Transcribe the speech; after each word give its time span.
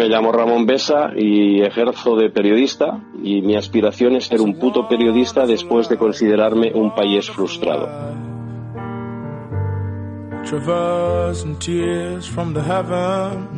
me 0.00 0.08
llamo 0.08 0.32
Ramón 0.32 0.64
Besa 0.64 1.10
y 1.14 1.60
ejerzo 1.60 2.16
de 2.16 2.30
periodista 2.30 3.04
y 3.22 3.42
mi 3.42 3.54
aspiración 3.54 4.16
es 4.16 4.28
ser 4.28 4.40
un 4.40 4.58
puto 4.58 4.88
periodista 4.88 5.44
después 5.44 5.90
de 5.90 5.98
considerarme 5.98 6.72
un 6.72 6.94
país 6.94 7.30
frustrado. 7.30 7.86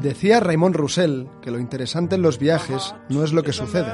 Decía 0.02 0.40
Raymond 0.40 0.74
Roussel 0.74 1.28
que 1.40 1.52
lo 1.52 1.60
interesante 1.60 2.16
en 2.16 2.22
los 2.22 2.40
viajes 2.40 2.92
no 3.08 3.22
es 3.22 3.32
lo 3.32 3.44
que 3.44 3.52
sucede, 3.52 3.92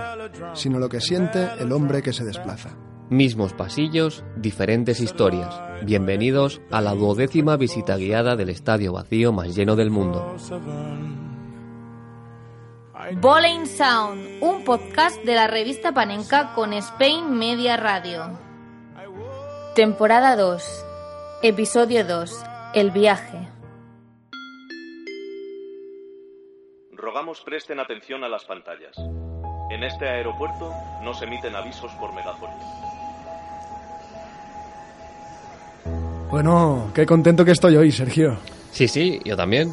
sino 0.55 0.79
lo 0.79 0.89
que 0.89 1.03
siente 1.03 1.49
el 1.61 1.71
hombre 1.71 2.01
que 2.01 2.15
se 2.15 2.25
desplaza. 2.25 2.71
Mismos 3.11 3.53
pasillos, 3.53 4.25
diferentes 4.37 5.01
historias. 5.01 5.55
Bienvenidos 5.85 6.63
a 6.71 6.81
la 6.81 6.95
duodécima 6.95 7.59
visita 7.59 7.99
guiada 7.99 8.37
del 8.37 8.49
estadio 8.49 8.95
vacío 8.95 9.35
más 9.35 9.55
lleno 9.55 9.77
del 9.77 9.91
mundo. 9.91 10.37
Bowling 13.21 13.65
Sound, 13.67 14.43
un 14.43 14.65
podcast 14.65 15.23
de 15.23 15.35
la 15.35 15.47
revista 15.47 15.93
Panenka 15.93 16.53
con 16.55 16.73
Spain 16.73 17.31
Media 17.39 17.77
Radio. 17.77 18.37
Temporada 19.77 20.35
2, 20.35 20.85
episodio 21.45 22.05
2, 22.05 22.45
El 22.75 22.91
viaje. 22.91 23.49
Rogamos 26.93 27.41
presten 27.43 27.79
atención 27.79 28.25
a 28.25 28.29
las 28.29 28.45
pantallas. 28.45 28.97
En 29.71 29.85
este 29.85 30.09
aeropuerto 30.09 30.75
no 31.03 31.15
se 31.15 31.27
emiten 31.27 31.55
avisos 31.55 31.93
por 31.93 32.13
megafonía. 32.13 32.57
Bueno, 36.31 36.91
qué 36.95 37.07
contento 37.07 37.45
que 37.45 37.53
estoy 37.53 37.77
hoy, 37.77 37.93
Sergio. 37.93 38.39
Sí, 38.73 38.89
sí, 38.89 39.21
yo 39.25 39.37
también. 39.37 39.73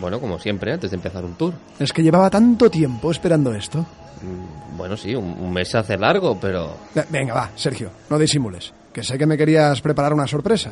Bueno, 0.00 0.20
como 0.20 0.38
siempre, 0.38 0.72
antes 0.72 0.90
de 0.90 0.96
empezar 0.96 1.24
un 1.24 1.34
tour. 1.34 1.52
Es 1.78 1.92
que 1.92 2.02
llevaba 2.02 2.30
tanto 2.30 2.70
tiempo 2.70 3.10
esperando 3.10 3.52
esto. 3.54 3.78
Mm, 3.80 4.76
Bueno, 4.76 4.96
sí, 4.96 5.14
un, 5.14 5.24
un 5.38 5.52
mes 5.52 5.68
se 5.70 5.78
hace 5.78 5.96
largo, 5.98 6.38
pero... 6.40 6.76
Ve- 6.94 7.04
Venga, 7.10 7.34
va, 7.34 7.50
Sergio, 7.56 7.90
no 8.08 8.18
disimules. 8.18 8.72
Que 8.92 9.02
sé 9.02 9.18
que 9.18 9.26
me 9.26 9.36
querías 9.36 9.80
preparar 9.80 10.12
una 10.14 10.26
sorpresa. 10.26 10.70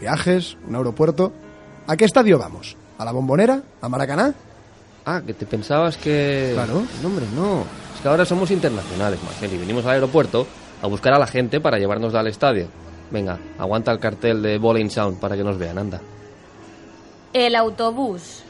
Viajes, 0.00 0.56
un 0.68 0.74
aeropuerto. 0.76 1.32
¿A 1.86 1.96
qué 1.96 2.04
estadio 2.04 2.38
vamos? 2.38 2.76
¿A 2.98 3.04
la 3.04 3.12
Bombonera? 3.12 3.60
¿A 3.80 3.88
Maracaná? 3.88 4.32
Ah, 5.06 5.22
que 5.26 5.34
te 5.34 5.46
pensabas 5.46 5.96
que... 5.96 6.50
Claro. 6.54 6.82
No, 7.02 7.08
hombre, 7.08 7.24
no. 7.34 7.60
Es 7.94 8.00
que 8.02 8.08
ahora 8.08 8.24
somos 8.24 8.50
internacionales, 8.50 9.18
Marcel, 9.24 9.52
y 9.54 9.58
venimos 9.58 9.84
al 9.86 9.92
aeropuerto 9.92 10.46
a 10.82 10.86
buscar 10.86 11.12
a 11.14 11.18
la 11.18 11.26
gente 11.26 11.60
para 11.60 11.78
llevarnos 11.78 12.14
al 12.14 12.26
estadio. 12.28 12.66
Venga, 13.10 13.38
aguanta 13.58 13.90
el 13.92 13.98
cartel 13.98 14.42
de 14.42 14.58
Bowling 14.58 14.88
Sound 14.90 15.18
para 15.18 15.36
que 15.36 15.42
nos 15.44 15.58
vean, 15.58 15.78
anda. 15.78 16.00
El 17.32 17.54
autobús. 17.56 18.42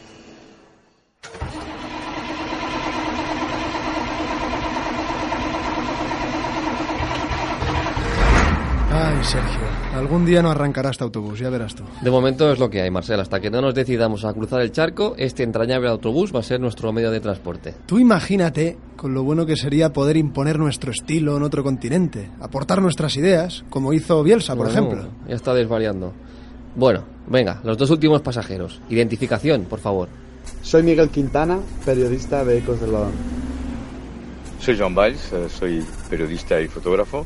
Ay, 8.92 9.22
Sergio, 9.22 9.60
algún 9.94 10.26
día 10.26 10.42
no 10.42 10.50
arrancará 10.50 10.90
este 10.90 11.04
autobús, 11.04 11.38
ya 11.38 11.48
verás 11.48 11.76
tú. 11.76 11.84
De 12.02 12.10
momento 12.10 12.50
es 12.50 12.58
lo 12.58 12.68
que 12.68 12.82
hay, 12.82 12.90
Marcel. 12.90 13.20
Hasta 13.20 13.38
que 13.40 13.48
no 13.50 13.60
nos 13.60 13.72
decidamos 13.74 14.24
a 14.24 14.32
cruzar 14.32 14.60
el 14.62 14.72
charco, 14.72 15.14
este 15.16 15.44
entrañable 15.44 15.88
autobús 15.88 16.34
va 16.34 16.40
a 16.40 16.42
ser 16.42 16.60
nuestro 16.60 16.92
medio 16.92 17.10
de 17.12 17.20
transporte. 17.20 17.74
Tú 17.86 18.00
imagínate 18.00 18.76
con 18.96 19.14
lo 19.14 19.22
bueno 19.22 19.46
que 19.46 19.56
sería 19.56 19.92
poder 19.92 20.16
imponer 20.16 20.58
nuestro 20.58 20.90
estilo 20.90 21.36
en 21.36 21.44
otro 21.44 21.62
continente, 21.62 22.30
aportar 22.40 22.82
nuestras 22.82 23.16
ideas, 23.16 23.64
como 23.70 23.92
hizo 23.92 24.22
Bielsa, 24.24 24.56
por 24.56 24.66
No, 24.66 24.72
ejemplo. 24.72 25.08
Ya 25.28 25.36
está 25.36 25.54
desvariando. 25.54 26.12
Bueno, 26.74 27.04
venga, 27.28 27.60
los 27.62 27.78
dos 27.78 27.90
últimos 27.90 28.22
pasajeros. 28.22 28.80
Identificación, 28.90 29.64
por 29.66 29.78
favor. 29.78 30.08
Soy 30.62 30.82
Miguel 30.82 31.08
Quintana, 31.10 31.58
periodista 31.84 32.44
de 32.44 32.58
Ecos 32.58 32.80
del 32.80 32.92
Balón. 32.92 33.12
Soy 34.60 34.78
Joan 34.78 34.94
Valls, 34.94 35.32
eh, 35.32 35.48
soy 35.48 35.84
periodista 36.08 36.60
y 36.60 36.68
fotógrafo, 36.68 37.24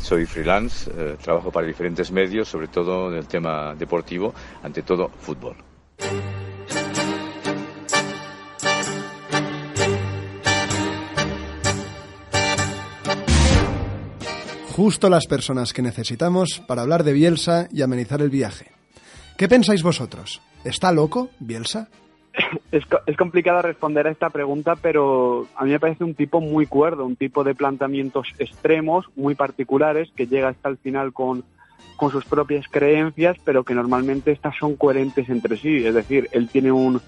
soy 0.00 0.24
freelance, 0.24 0.90
eh, 0.96 1.16
trabajo 1.20 1.50
para 1.50 1.66
diferentes 1.66 2.12
medios, 2.12 2.48
sobre 2.48 2.68
todo 2.68 3.10
en 3.10 3.18
el 3.18 3.26
tema 3.26 3.74
deportivo, 3.74 4.32
ante 4.62 4.82
todo 4.82 5.08
fútbol. 5.08 5.56
Justo 14.76 15.08
las 15.08 15.26
personas 15.26 15.72
que 15.72 15.82
necesitamos 15.82 16.62
para 16.68 16.82
hablar 16.82 17.02
de 17.02 17.14
Bielsa 17.14 17.66
y 17.72 17.82
amenizar 17.82 18.20
el 18.20 18.30
viaje. 18.30 18.70
¿Qué 19.36 19.48
pensáis 19.48 19.82
vosotros? 19.82 20.42
¿Está 20.64 20.92
loco 20.92 21.30
Bielsa? 21.40 21.88
Es, 22.70 22.84
co- 22.86 23.00
es 23.06 23.16
complicado 23.16 23.62
responder 23.62 24.06
a 24.06 24.10
esta 24.10 24.28
pregunta, 24.30 24.76
pero 24.76 25.46
a 25.56 25.64
mí 25.64 25.70
me 25.70 25.80
parece 25.80 26.04
un 26.04 26.14
tipo 26.14 26.40
muy 26.40 26.66
cuerdo, 26.66 27.06
un 27.06 27.16
tipo 27.16 27.44
de 27.44 27.54
planteamientos 27.54 28.28
extremos, 28.38 29.06
muy 29.16 29.34
particulares, 29.34 30.10
que 30.14 30.26
llega 30.26 30.48
hasta 30.48 30.68
el 30.68 30.76
final 30.76 31.12
con, 31.12 31.44
con 31.96 32.10
sus 32.10 32.24
propias 32.26 32.66
creencias, 32.70 33.36
pero 33.44 33.64
que 33.64 33.74
normalmente 33.74 34.32
estas 34.32 34.54
son 34.58 34.76
coherentes 34.76 35.28
entre 35.30 35.56
sí. 35.56 35.86
Es 35.86 35.94
decir, 35.94 36.28
él 36.32 36.48
tiene 36.50 36.72
un, 36.72 37.00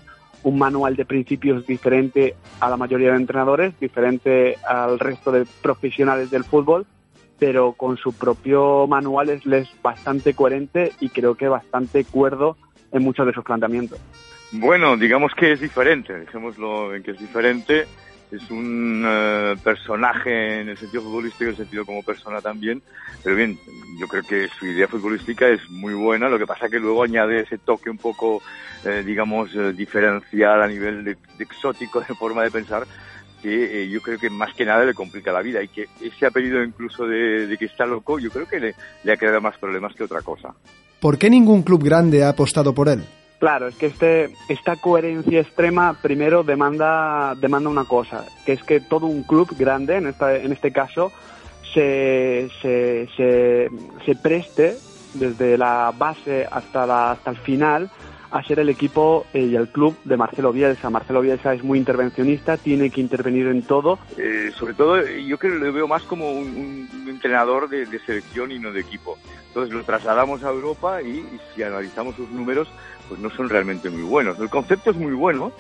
un 0.44 0.58
manual 0.58 0.96
de 0.96 1.04
principios 1.04 1.66
diferente 1.66 2.34
a 2.60 2.70
la 2.70 2.76
mayoría 2.78 3.10
de 3.10 3.16
entrenadores, 3.18 3.78
diferente 3.78 4.56
al 4.66 4.98
resto 4.98 5.30
de 5.30 5.44
profesionales 5.60 6.30
del 6.30 6.44
fútbol, 6.44 6.86
pero 7.38 7.72
con 7.72 7.98
su 7.98 8.14
propio 8.14 8.86
manual 8.86 9.28
es, 9.28 9.44
es 9.46 9.68
bastante 9.82 10.32
coherente 10.32 10.92
y 11.00 11.10
creo 11.10 11.34
que 11.34 11.48
bastante 11.48 12.04
cuerdo 12.04 12.56
en 12.92 13.02
muchos 13.02 13.26
de 13.26 13.34
sus 13.34 13.44
planteamientos. 13.44 13.98
Bueno, 14.52 14.96
digamos 14.96 15.32
que 15.34 15.52
es 15.52 15.60
diferente, 15.60 16.12
dejémoslo 16.12 16.94
en 16.94 17.02
que 17.02 17.10
es 17.10 17.18
diferente. 17.18 17.86
Es 18.30 18.50
un 18.50 19.04
eh, 19.06 19.56
personaje 19.64 20.60
en 20.60 20.68
el 20.68 20.76
sentido 20.76 21.02
futbolístico 21.02 21.44
en 21.44 21.50
el 21.50 21.56
sentido 21.56 21.86
como 21.86 22.02
persona 22.02 22.40
también. 22.40 22.82
Pero 23.24 23.36
bien, 23.36 23.58
yo 23.98 24.06
creo 24.06 24.22
que 24.22 24.48
su 24.48 24.66
idea 24.66 24.86
futbolística 24.86 25.48
es 25.48 25.68
muy 25.70 25.94
buena. 25.94 26.28
Lo 26.28 26.38
que 26.38 26.46
pasa 26.46 26.68
que 26.68 26.78
luego 26.78 27.02
añade 27.02 27.40
ese 27.40 27.56
toque 27.56 27.88
un 27.88 27.96
poco, 27.96 28.42
eh, 28.84 29.02
digamos, 29.04 29.54
eh, 29.54 29.72
diferencial 29.72 30.62
a 30.62 30.68
nivel 30.68 31.04
de, 31.04 31.16
de 31.36 31.44
exótico 31.44 32.00
de 32.00 32.14
forma 32.14 32.42
de 32.42 32.50
pensar 32.50 32.86
que 33.42 33.82
eh, 33.82 33.88
yo 33.88 34.00
creo 34.02 34.18
que 34.18 34.30
más 34.30 34.54
que 34.54 34.64
nada 34.64 34.84
le 34.84 34.94
complica 34.94 35.32
la 35.32 35.42
vida 35.42 35.62
y 35.62 35.68
que 35.68 35.86
ese 36.00 36.26
apellido 36.26 36.62
incluso 36.62 37.06
de, 37.06 37.46
de 37.46 37.56
que 37.56 37.66
está 37.66 37.86
loco 37.86 38.18
yo 38.18 38.30
creo 38.30 38.48
que 38.48 38.58
le, 38.58 38.74
le 39.04 39.12
ha 39.12 39.16
creado 39.16 39.40
más 39.40 39.56
problemas 39.58 39.94
que 39.94 40.04
otra 40.04 40.22
cosa. 40.22 40.54
¿Por 41.00 41.18
qué 41.18 41.30
ningún 41.30 41.62
club 41.62 41.84
grande 41.84 42.24
ha 42.24 42.30
apostado 42.30 42.74
por 42.74 42.88
él? 42.88 43.04
Claro, 43.38 43.68
es 43.68 43.76
que 43.76 43.86
este, 43.86 44.34
esta 44.48 44.76
coherencia 44.76 45.40
extrema 45.40 45.96
primero 46.02 46.42
demanda, 46.42 47.34
demanda 47.36 47.70
una 47.70 47.84
cosa, 47.84 48.24
que 48.44 48.52
es 48.52 48.62
que 48.64 48.80
todo 48.80 49.06
un 49.06 49.22
club 49.22 49.54
grande, 49.56 49.96
en, 49.96 50.08
esta, 50.08 50.36
en 50.36 50.50
este 50.50 50.72
caso, 50.72 51.12
se, 51.72 52.50
se, 52.60 53.08
se, 53.16 54.14
preste 54.16 54.76
desde 55.14 55.56
la 55.56 55.92
base 55.96 56.48
hasta, 56.50 56.84
la, 56.84 57.12
hasta 57.12 57.30
el 57.30 57.36
final 57.36 57.90
a 58.30 58.42
ser 58.42 58.60
el 58.60 58.68
equipo 58.68 59.26
eh, 59.32 59.40
y 59.40 59.56
el 59.56 59.68
club 59.68 59.96
de 60.04 60.16
Marcelo 60.16 60.52
Bielsa. 60.52 60.90
Marcelo 60.90 61.20
Bielsa 61.20 61.54
es 61.54 61.62
muy 61.62 61.78
intervencionista, 61.78 62.56
tiene 62.56 62.90
que 62.90 63.00
intervenir 63.00 63.46
en 63.46 63.62
todo. 63.62 63.98
Eh, 64.16 64.50
sobre 64.56 64.74
todo, 64.74 65.00
eh, 65.00 65.24
yo 65.24 65.38
creo 65.38 65.54
que 65.58 65.64
lo 65.64 65.72
veo 65.72 65.88
más 65.88 66.02
como 66.02 66.30
un, 66.30 66.88
entrenador 67.08 67.68
de, 67.68 67.86
selección 68.04 68.52
y 68.52 68.58
no 68.58 68.72
de 68.72 68.80
equipo. 68.80 69.18
Entonces 69.48 69.74
lo 69.74 69.82
trasladamos 69.82 70.44
a 70.44 70.50
Europa 70.50 71.02
y 71.02 71.24
si 71.54 71.62
analizamos 71.62 72.16
sus 72.16 72.28
números, 72.30 72.68
pues 73.08 73.20
no 73.20 73.30
son 73.30 73.48
realmente 73.48 73.90
muy 73.90 74.02
buenos. 74.02 74.38
El 74.38 74.50
concepto 74.50 74.90
es 74.90 74.96
muy 74.96 75.12
bueno, 75.12 75.52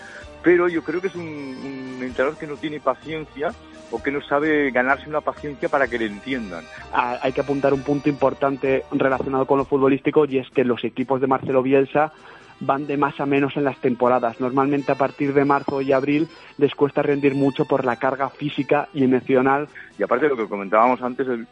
pero 0.42 0.68
yo 0.68 0.82
creo 0.82 1.00
que 1.00 1.08
es 1.08 1.14
un, 1.14 1.22
un 1.22 2.02
entrenador 2.02 2.38
que 2.38 2.46
no 2.46 2.56
tiene 2.56 2.80
paciencia 2.80 3.52
o 3.90 4.02
que 4.02 4.10
no 4.10 4.20
sabe 4.22 4.70
ganarse 4.70 5.08
una 5.08 5.20
paciencia 5.20 5.68
para 5.68 5.88
que 5.88 5.98
le 5.98 6.06
entiendan. 6.06 6.64
Ah, 6.92 7.18
hay 7.22 7.32
que 7.32 7.40
apuntar 7.40 7.72
un 7.72 7.82
punto 7.82 8.08
importante 8.08 8.84
relacionado 8.92 9.46
con 9.46 9.58
lo 9.58 9.64
futbolístico 9.64 10.26
y 10.26 10.38
es 10.38 10.50
que 10.50 10.64
los 10.64 10.84
equipos 10.84 11.20
de 11.20 11.26
Marcelo 11.26 11.62
Bielsa 11.62 12.12
van 12.60 12.86
de 12.86 12.96
más 12.96 13.18
a 13.20 13.26
menos 13.26 13.56
en 13.56 13.64
las 13.64 13.78
temporadas. 13.80 14.40
Normalmente 14.40 14.92
a 14.92 14.96
partir 14.96 15.32
de 15.32 15.44
marzo 15.44 15.80
y 15.80 15.92
abril 15.92 16.28
les 16.56 16.74
cuesta 16.74 17.02
rendir 17.02 17.34
mucho 17.34 17.64
por 17.64 17.84
la 17.84 17.96
carga 17.96 18.30
física 18.30 18.88
y 18.92 19.04
emocional. 19.04 19.68
Y 19.98 20.02
aparte 20.02 20.24
de 20.24 20.30
lo 20.30 20.36
que 20.36 20.48
comentábamos 20.48 21.00
antes, 21.02 21.26
de, 21.26 21.46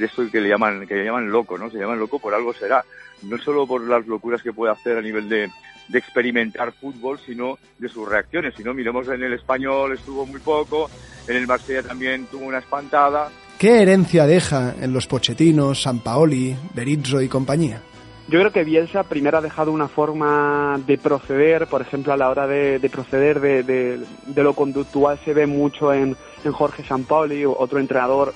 esto 0.00 0.22
que 0.30 0.40
le 0.40 0.48
llaman 0.48 0.86
que 0.86 0.94
le 0.94 1.04
llaman 1.04 1.30
loco, 1.30 1.58
¿no? 1.58 1.70
Se 1.70 1.78
llaman 1.78 1.98
loco 1.98 2.18
por 2.18 2.34
algo 2.34 2.52
será. 2.52 2.84
No 3.22 3.38
solo 3.38 3.66
por 3.66 3.82
las 3.86 4.06
locuras 4.06 4.42
que 4.42 4.52
puede 4.52 4.72
hacer 4.72 4.98
a 4.98 5.02
nivel 5.02 5.28
de, 5.28 5.50
de 5.88 5.98
experimentar 5.98 6.72
fútbol, 6.72 7.18
sino 7.24 7.58
de 7.78 7.88
sus 7.88 8.08
reacciones. 8.08 8.54
Si 8.56 8.62
no, 8.62 8.74
miremos 8.74 9.08
en 9.08 9.22
el 9.22 9.32
español 9.32 9.92
estuvo 9.92 10.26
muy 10.26 10.40
poco, 10.40 10.90
en 11.26 11.36
el 11.36 11.46
Marsella 11.46 11.82
también 11.82 12.26
tuvo 12.26 12.46
una 12.46 12.58
espantada. 12.58 13.30
¿Qué 13.58 13.80
herencia 13.80 14.26
deja 14.26 14.74
en 14.80 14.92
los 14.92 15.06
Pochetinos, 15.06 15.82
Sampaoli, 15.82 16.54
Berizzo 16.74 17.22
y 17.22 17.28
compañía? 17.28 17.80
Yo 18.28 18.40
creo 18.40 18.50
que 18.50 18.64
Bielsa 18.64 19.04
primero 19.04 19.38
ha 19.38 19.40
dejado 19.40 19.70
una 19.70 19.86
forma 19.86 20.80
de 20.84 20.98
proceder, 20.98 21.68
por 21.68 21.80
ejemplo, 21.80 22.12
a 22.12 22.16
la 22.16 22.28
hora 22.28 22.48
de, 22.48 22.80
de 22.80 22.90
proceder 22.90 23.38
de, 23.40 23.62
de- 23.62 24.00
de 24.26 24.42
lo 24.42 24.54
conductual 24.54 25.18
se 25.24 25.32
ve 25.32 25.46
mucho 25.46 25.92
en, 25.94 26.16
en 26.44 26.52
Jorge 26.52 26.82
Sampaoli, 26.82 27.44
otro 27.46 27.78
entrenador 27.78 28.34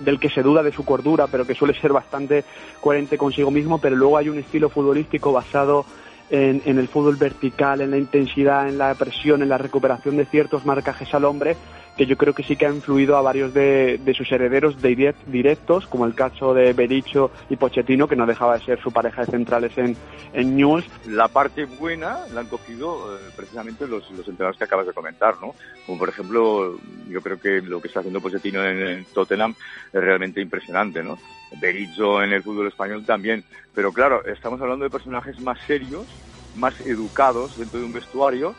del 0.00 0.20
que 0.20 0.28
se 0.28 0.42
duda 0.42 0.62
de 0.62 0.72
su 0.72 0.84
cordura, 0.84 1.28
pero 1.28 1.46
que 1.46 1.54
suele 1.54 1.72
ser 1.80 1.92
bastante 1.94 2.44
coherente 2.80 3.16
consigo 3.16 3.50
mismo, 3.50 3.78
pero 3.80 3.96
luego 3.96 4.18
hay 4.18 4.28
un 4.28 4.38
estilo 4.38 4.68
futbolístico 4.68 5.32
basado 5.32 5.86
en, 6.28 6.60
en, 6.66 6.78
el 6.78 6.88
fútbol 6.88 7.16
vertical, 7.16 7.80
en 7.80 7.90
la 7.92 7.98
intensidad, 7.98 8.68
en 8.68 8.76
la 8.78 8.94
presión, 8.94 9.42
en 9.42 9.48
la 9.48 9.58
recuperación 9.58 10.16
de 10.18 10.26
ciertos 10.26 10.66
marcajes 10.66 11.12
al 11.14 11.24
hombre, 11.24 11.56
que 11.96 12.06
yo 12.06 12.16
creo 12.16 12.34
que 12.34 12.42
sí 12.42 12.56
que 12.56 12.66
ha 12.66 12.70
influido 12.70 13.16
a 13.16 13.22
varios 13.22 13.52
de, 13.52 13.98
de 13.98 14.14
sus 14.14 14.30
herederos 14.32 14.76
directos, 14.80 15.86
como 15.86 16.06
el 16.06 16.14
caso 16.14 16.54
de 16.54 16.72
Bericho 16.72 17.30
y 17.50 17.56
Pochettino, 17.56 18.08
que 18.08 18.16
no 18.16 18.26
dejaba 18.26 18.58
de 18.58 18.64
ser 18.64 18.80
su 18.80 18.90
pareja 18.90 19.24
de 19.24 19.30
centrales 19.30 19.76
en, 19.76 19.96
en 20.32 20.56
News. 20.56 20.84
La 21.06 21.28
parte 21.28 21.64
buena 21.64 22.26
la 22.32 22.40
han 22.40 22.46
cogido 22.46 23.16
eh, 23.16 23.20
precisamente 23.36 23.86
los, 23.86 24.10
los 24.10 24.26
entrenadores 24.26 24.58
que 24.58 24.64
acabas 24.64 24.86
de 24.86 24.92
comentar, 24.92 25.34
¿no? 25.40 25.54
Como 25.86 25.98
por 25.98 26.08
ejemplo, 26.08 26.78
yo 27.08 27.20
creo 27.20 27.38
que 27.38 27.60
lo 27.60 27.80
que 27.80 27.88
está 27.88 28.00
haciendo 28.00 28.20
Pochettino 28.20 28.64
en, 28.64 28.80
en 28.80 29.04
Tottenham 29.06 29.54
es 29.92 30.00
realmente 30.00 30.40
impresionante, 30.40 31.02
¿no? 31.02 31.18
Berizzo 31.60 32.22
en 32.22 32.32
el 32.32 32.42
fútbol 32.42 32.68
español 32.68 33.04
también. 33.04 33.44
Pero 33.74 33.92
claro, 33.92 34.24
estamos 34.24 34.60
hablando 34.60 34.84
de 34.84 34.90
personajes 34.90 35.38
más 35.40 35.58
serios, 35.66 36.06
más 36.54 36.78
educados 36.80 37.56
dentro 37.56 37.80
de 37.80 37.86
un 37.86 37.92
vestuario 37.92 38.54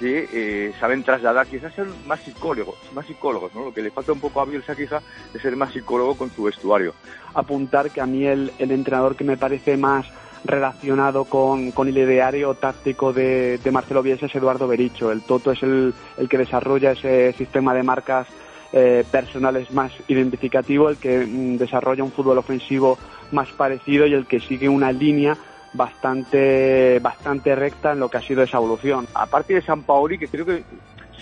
que 0.00 0.28
eh, 0.32 0.72
saben 0.80 1.04
trasladar, 1.04 1.46
quizás 1.46 1.74
ser 1.74 1.86
más 2.06 2.20
psicólogos, 2.20 2.76
más 2.94 3.06
psicólogos, 3.06 3.54
¿no? 3.54 3.66
Lo 3.66 3.74
que 3.74 3.82
le 3.82 3.90
falta 3.90 4.12
un 4.12 4.20
poco 4.20 4.40
a 4.40 4.46
Bielsa 4.46 4.74
quizá 4.74 5.02
es 5.34 5.42
ser 5.42 5.54
más 5.56 5.72
psicólogo 5.72 6.16
con 6.16 6.30
su 6.30 6.44
vestuario. 6.44 6.94
Apuntar 7.34 7.90
que 7.90 8.00
a 8.00 8.06
mí 8.06 8.24
el, 8.24 8.50
entrenador 8.58 9.14
que 9.14 9.24
me 9.24 9.36
parece 9.36 9.76
más 9.76 10.06
relacionado 10.42 11.26
con, 11.26 11.70
el 11.76 11.98
ideario 11.98 12.54
táctico 12.54 13.12
de, 13.12 13.58
de, 13.58 13.70
Marcelo 13.70 14.02
Bielsa 14.02 14.24
es 14.24 14.34
Eduardo 14.34 14.66
Bericho. 14.66 15.12
El 15.12 15.20
Toto 15.20 15.52
es 15.52 15.62
el, 15.62 15.92
el 16.16 16.28
que 16.30 16.38
desarrolla 16.38 16.92
ese 16.92 17.34
sistema 17.34 17.74
de 17.74 17.82
marcas 17.82 18.26
eh, 18.72 19.04
personales 19.10 19.70
más 19.72 19.92
identificativo, 20.06 20.88
el 20.88 20.96
que 20.96 21.26
mm, 21.26 21.56
desarrolla 21.56 22.04
un 22.04 22.12
fútbol 22.12 22.38
ofensivo 22.38 22.98
más 23.32 23.50
parecido 23.50 24.06
y 24.06 24.14
el 24.14 24.26
que 24.26 24.38
sigue 24.38 24.68
una 24.68 24.92
línea 24.92 25.36
bastante 25.72 26.98
bastante 27.00 27.54
recta 27.54 27.92
en 27.92 28.00
lo 28.00 28.08
que 28.08 28.18
ha 28.18 28.22
sido 28.22 28.42
esa 28.42 28.58
evolución. 28.58 29.06
Aparte 29.14 29.54
de 29.54 29.62
San 29.62 29.82
Paoli, 29.82 30.18
que 30.18 30.28
creo 30.28 30.46
que 30.46 30.64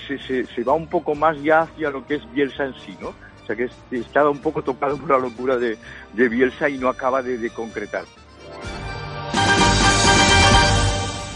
se, 0.07 0.47
se, 0.47 0.65
va 0.65 0.73
un 0.73 0.87
poco 0.87 1.15
más 1.15 1.41
ya 1.43 1.63
hacia 1.63 1.91
lo 1.91 2.07
que 2.07 2.17
es 2.17 2.33
Bielsa 2.33 2.65
en 2.65 2.75
sí, 2.75 2.97
¿no? 3.01 3.09
O 3.09 3.47
sea 3.47 3.57
que 3.57 3.69
estaba 3.91 4.31
un 4.31 4.39
poco 4.39 4.63
tocado 4.63 4.97
por 4.97 5.11
la 5.11 5.19
locura 5.19 5.57
de, 5.57 5.79
de 6.13 6.29
Bielsa 6.29 6.69
y 6.69 6.79
no 6.79 6.89
acaba 6.89 7.23
de, 7.23 7.39
de 7.39 7.51
concretar. 7.51 8.05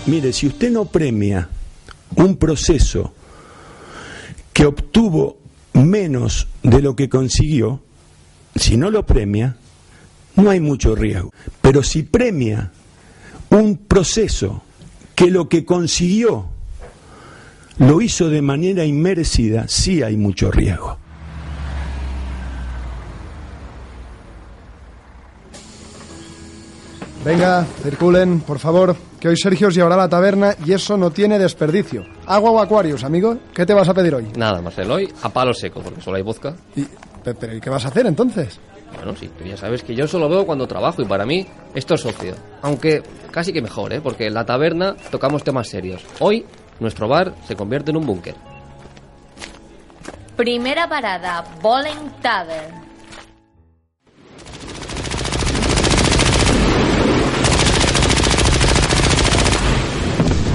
Mire, 0.06 0.32
si 0.32 0.47
usted 0.49 0.70
no 0.70 0.85
premia 0.87 1.49
un 2.17 2.37
proceso 2.37 3.15
que 4.53 4.67
obtuvo 4.67 5.38
menos 5.75 6.49
de 6.62 6.82
lo 6.82 6.97
que 6.97 7.08
consiguió, 7.08 7.81
si 8.56 8.76
no 8.76 8.91
lo 8.91 9.06
premia, 9.06 9.56
no 10.37 10.50
hay 10.50 10.61
mucho 10.61 10.94
riesgo. 10.94 11.32
Pero 11.61 11.82
si 11.82 12.03
premia 12.03 12.73
un 13.52 13.76
proceso 13.76 14.62
que 15.14 15.31
lo 15.31 15.49
que 15.49 15.64
consiguió 15.64 16.46
lo 17.78 18.00
hizo 18.00 18.28
de 18.28 18.43
manera 18.43 18.84
inmerecida, 18.84 19.66
sí 19.69 20.02
hay 20.02 20.16
mucho 20.16 20.50
riesgo. 20.50 20.99
Venga, 27.25 27.64
circulen, 27.82 28.40
por 28.40 28.58
favor, 28.58 28.96
que 29.20 29.28
hoy 29.28 29.37
Sergio 29.37 29.69
os 29.69 29.75
llevará 29.75 29.94
a 29.94 29.98
la 29.98 30.08
taberna 30.08 30.56
y 30.64 30.72
eso 30.72 30.96
no 30.96 31.12
tiene 31.12 31.38
desperdicio. 31.38 32.05
Agua 32.26 32.50
o 32.50 32.60
acuarios, 32.60 33.05
amigo, 33.05 33.37
¿qué 33.55 33.64
te 33.64 33.75
vas 33.75 33.88
a 33.88 33.94
pedir 33.94 34.14
hoy? 34.14 34.26
Nada, 34.37 34.60
Marcelo, 34.60 34.94
hoy 34.94 35.08
a 35.22 35.28
palo 35.28 35.55
seco, 35.55 35.81
porque 35.81 36.00
solo 36.00 36.16
hay 36.16 36.22
vodka. 36.22 36.56
¿Y, 36.75 36.84
pero, 37.22 37.55
¿y 37.55 37.60
qué 37.60 37.70
vas 37.70 37.84
a 37.84 37.88
hacer 37.88 38.06
entonces? 38.06 38.58
Bueno, 38.94 39.17
sí, 39.17 39.29
tú 39.37 39.44
ya 39.44 39.56
sabes 39.56 39.83
que 39.83 39.94
yo 39.94 40.06
solo 40.06 40.29
veo 40.29 40.47
cuando 40.47 40.67
trabajo 40.67 41.03
y 41.03 41.05
para 41.05 41.27
mí 41.27 41.47
esto 41.75 41.94
es 41.94 42.00
socio. 42.00 42.35
Aunque 42.62 43.03
casi 43.31 43.53
que 43.53 43.62
mejor, 43.62 43.93
¿eh? 43.93 44.00
Porque 44.00 44.27
en 44.27 44.35
la 44.35 44.44
taberna 44.44 44.94
tocamos 45.11 45.43
temas 45.43 45.69
serios. 45.69 46.05
Hoy 46.21 46.44
nuestro 46.81 47.09
bar 47.09 47.35
se 47.47 47.56
convierte 47.56 47.91
en 47.91 47.97
un 47.97 48.06
búnker. 48.06 48.35
Primera 50.37 50.89
parada, 50.89 51.44
Bowling 51.61 52.11
Tavern. 52.21 52.83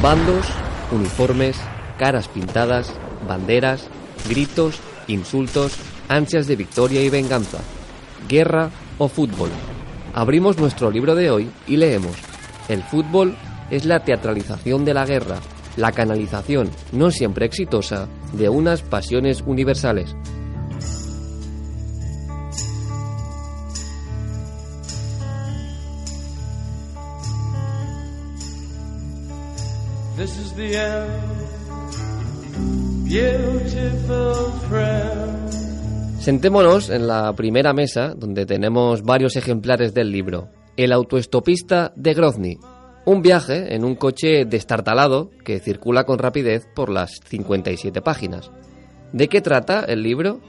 Bandos, 0.02 0.46
uniformes, 0.92 1.58
caras 1.98 2.28
pintadas, 2.28 2.94
banderas, 3.28 3.88
gritos, 4.30 4.80
insultos, 5.08 5.74
ansias 6.08 6.48
de 6.48 6.56
victoria 6.56 7.02
y 7.02 7.10
venganza, 7.10 7.60
guerra 8.28 8.70
o 8.98 9.08
fútbol. 9.08 9.50
Abrimos 10.14 10.58
nuestro 10.58 10.92
libro 10.92 11.16
de 11.16 11.30
hoy 11.32 11.50
y 11.68 11.78
leemos. 11.78 12.16
El 12.70 12.84
fútbol 12.84 13.36
es 13.70 13.86
la 13.86 14.04
teatralización 14.04 14.86
de 14.86 14.94
la 14.94 15.06
guerra, 15.06 15.40
la 15.76 15.92
canalización, 15.92 16.70
no 16.92 17.12
siempre 17.12 17.46
exitosa, 17.46 18.08
de 18.34 18.50
unas 18.50 18.82
pasiones 18.82 19.44
universales. 19.46 20.16
This 30.18 30.36
is 30.40 30.52
the 30.54 30.76
end, 30.76 31.48
beautiful. 33.08 34.48
Sentémonos 36.28 36.90
en 36.90 37.08
la 37.08 37.32
primera 37.38 37.72
mesa 37.72 38.14
donde 38.14 38.46
tenemos 38.46 39.02
varios 39.02 39.38
ejemplares 39.38 39.94
del 39.94 40.12
libro. 40.12 40.50
El 40.76 40.92
autoestopista 40.92 41.94
de 41.96 42.14
Grozny. 42.14 42.60
Un 43.06 43.22
viaje 43.22 43.74
en 43.74 43.86
un 43.86 43.96
coche 43.96 44.44
destartalado 44.44 45.30
que 45.46 45.62
circula 45.62 46.04
con 46.04 46.20
rapidez 46.20 46.68
por 46.76 46.90
las 46.90 47.22
57 47.30 48.02
páginas. 48.02 48.52
¿De 49.14 49.30
qué 49.30 49.40
trata 49.40 49.86
el 49.86 50.04
libro? 50.04 50.42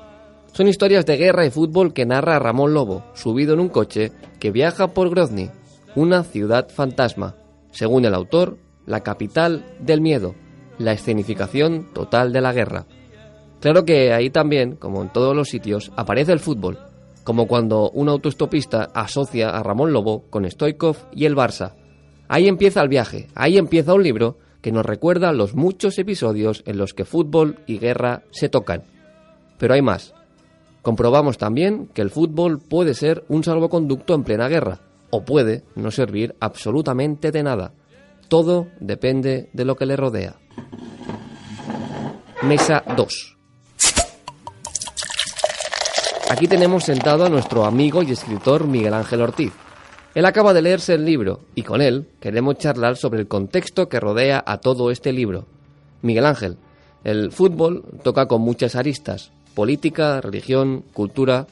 Son 0.53 0.67
historias 0.67 1.07
de 1.07 1.17
guerra 1.17 1.47
y 1.47 1.51
fútbol 1.51 1.93
que 1.93 2.07
narra 2.07 2.41
Ramón 2.41 2.75
Lobo, 2.75 3.05
subido 3.15 3.55
en 3.55 3.61
un 3.61 3.69
coche 3.69 4.11
que 4.41 4.51
viaja 4.51 4.89
por 4.89 5.11
Grozny, 5.11 5.49
una 5.95 6.25
ciudad 6.25 6.71
fantasma. 6.71 7.37
Según 7.71 8.05
el 8.05 8.17
autor, 8.17 8.59
la 8.85 9.05
capital 9.05 9.65
del 9.79 10.01
miedo, 10.01 10.35
la 10.77 10.91
escenificación 10.91 11.95
total 11.95 12.33
de 12.33 12.41
la 12.41 12.53
guerra. 12.53 12.87
Claro 13.61 13.85
que 13.85 14.13
ahí 14.13 14.31
también, 14.31 14.77
como 14.77 15.03
en 15.03 15.13
todos 15.13 15.35
los 15.35 15.49
sitios, 15.49 15.91
aparece 15.97 16.33
el 16.33 16.39
fútbol, 16.39 16.79
como 17.25 17.49
cuando 17.49 17.91
un 17.91 18.09
autoestopista 18.09 18.89
asocia 18.95 19.51
a 19.51 19.63
Ramón 19.63 19.93
Lobo 19.93 20.25
con 20.31 20.49
Stoikov 20.49 20.97
y 21.13 21.25
el 21.25 21.37
Barça. 21.37 21.75
Ahí 22.29 22.47
empieza 22.47 22.83
el 22.83 22.89
viaje, 22.89 23.27
ahí 23.35 23.59
empieza 23.59 23.95
un 23.95 24.03
libro 24.03 24.39
que 24.61 24.73
nos 24.73 24.87
recuerda 24.87 25.33
los 25.33 25.55
muchos 25.55 25.99
episodios 25.99 26.63
en 26.67 26.79
los 26.79 26.95
que 26.95 27.05
fútbol 27.05 27.59
y 27.67 27.79
guerra 27.79 28.23
se 28.31 28.49
tocan. 28.49 28.85
Pero 29.59 29.75
hay 29.75 29.83
más. 29.83 30.15
Comprobamos 30.83 31.37
también 31.37 31.89
que 31.93 32.03
el 32.03 32.11
fútbol 32.11 32.61
puede 32.61 32.95
ser 32.95 33.25
un 33.29 33.43
salvoconducto 33.45 34.15
en 34.15 34.25
plena 34.25 34.49
guerra, 34.49 34.81
o 35.11 35.25
puede 35.25 35.65
no 35.75 35.91
servir 35.91 36.35
absolutamente 36.41 37.31
de 37.33 37.43
nada. 37.43 37.73
Todo 38.29 38.69
depende 38.79 39.49
de 39.53 39.65
lo 39.65 39.77
que 39.77 39.87
le 39.87 39.97
rodea. 39.97 40.37
Mesa 42.43 42.85
2. 42.97 43.38
Aquí 46.31 46.47
tenemos 46.47 46.85
sentado 46.85 47.25
a 47.25 47.31
nuestro 47.31 47.65
amigo 47.65 48.03
y 48.03 48.13
escritor 48.13 48.67
Miguel 48.67 48.93
Ángel 48.93 49.23
Ortiz. 49.23 49.51
Él 50.15 50.27
acaba 50.27 50.53
de 50.53 50.61
leerse 50.61 50.93
el 50.93 51.07
libro 51.07 51.41
y 51.55 51.63
con 51.63 51.81
él 51.81 52.07
queremos 52.21 52.59
charlar 52.59 52.99
sobre 52.99 53.21
el 53.21 53.29
contexto 53.29 53.89
que 53.89 53.99
rodea 53.99 54.45
a 54.47 54.59
todo 54.59 54.91
este 54.91 55.11
libro. 55.13 55.47
Miguel 56.03 56.27
Ángel, 56.27 56.59
el 57.03 57.33
fútbol 57.33 57.83
toca 58.03 58.27
con 58.27 58.43
muchas 58.43 58.77
aristas, 58.77 59.33
política, 59.55 60.21
religión, 60.21 60.85
cultura. 60.93 61.47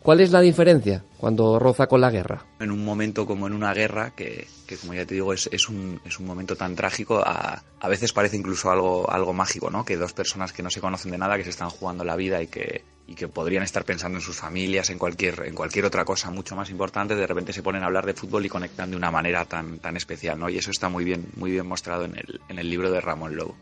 ¿Cuál 0.00 0.20
es 0.20 0.30
la 0.30 0.40
diferencia 0.40 1.04
cuando 1.18 1.58
roza 1.58 1.88
con 1.88 2.00
la 2.00 2.10
guerra? 2.10 2.46
En 2.60 2.70
un 2.70 2.84
momento 2.84 3.26
como 3.26 3.48
en 3.48 3.52
una 3.52 3.74
guerra, 3.74 4.14
que, 4.14 4.46
como 4.80 4.94
ya 4.94 5.04
te 5.04 5.14
digo, 5.14 5.32
es, 5.32 5.68
un, 5.68 6.00
momento 6.20 6.54
tan 6.54 6.76
trágico, 6.76 7.18
a, 7.18 7.62
a 7.80 7.88
veces 7.88 8.12
parece 8.12 8.36
incluso 8.36 8.70
algo, 8.70 9.10
algo 9.10 9.32
mágico, 9.32 9.70
¿no? 9.70 9.84
Que 9.84 9.96
dos 9.96 10.12
personas 10.12 10.52
que 10.52 10.62
no 10.62 10.70
se 10.70 10.80
conocen 10.80 11.10
de 11.10 11.18
nada, 11.18 11.36
que 11.36 11.44
se 11.44 11.50
están 11.50 11.68
jugando 11.68 12.04
la 12.04 12.16
vida 12.16 12.40
y 12.40 12.46
que, 12.46 12.82
y 13.10 13.16
que 13.16 13.26
podrían 13.26 13.64
estar 13.64 13.84
pensando 13.84 14.18
en 14.18 14.22
sus 14.22 14.36
familias, 14.36 14.88
en 14.88 14.96
cualquier, 14.96 15.42
en 15.44 15.54
cualquier 15.56 15.84
otra 15.84 16.04
cosa 16.04 16.30
mucho 16.30 16.54
más 16.54 16.70
importante, 16.70 17.16
de 17.16 17.26
repente 17.26 17.52
se 17.52 17.60
ponen 17.60 17.82
a 17.82 17.86
hablar 17.86 18.06
de 18.06 18.14
fútbol 18.14 18.46
y 18.46 18.48
conectan 18.48 18.92
de 18.92 18.96
una 18.96 19.10
manera 19.10 19.44
tan, 19.46 19.80
tan 19.80 19.96
especial, 19.96 20.38
¿no? 20.38 20.48
Y 20.48 20.58
eso 20.58 20.70
está 20.70 20.88
muy 20.88 21.04
bien, 21.04 21.26
muy 21.34 21.50
bien 21.50 21.66
mostrado 21.66 22.04
en 22.04 22.16
el, 22.16 22.40
en 22.48 22.60
el 22.60 22.70
libro 22.70 22.88
de 22.92 23.00
Ramón 23.00 23.34
Lobo. 23.34 23.56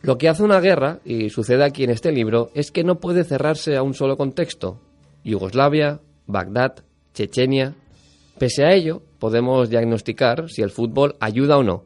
Lo 0.00 0.16
que 0.16 0.30
hace 0.30 0.42
una 0.42 0.58
guerra, 0.60 1.00
y 1.04 1.28
sucede 1.28 1.64
aquí 1.64 1.84
en 1.84 1.90
este 1.90 2.12
libro, 2.12 2.50
es 2.54 2.70
que 2.70 2.82
no 2.82 2.98
puede 2.98 3.24
cerrarse 3.24 3.76
a 3.76 3.82
un 3.82 3.92
solo 3.92 4.16
contexto. 4.16 4.80
Yugoslavia, 5.22 6.00
Bagdad, 6.26 6.76
Chechenia. 7.12 7.74
Pese 8.38 8.64
a 8.64 8.72
ello, 8.72 9.02
podemos 9.18 9.68
diagnosticar 9.68 10.48
si 10.48 10.62
el 10.62 10.70
fútbol 10.70 11.16
ayuda 11.20 11.58
o 11.58 11.62
no. 11.62 11.84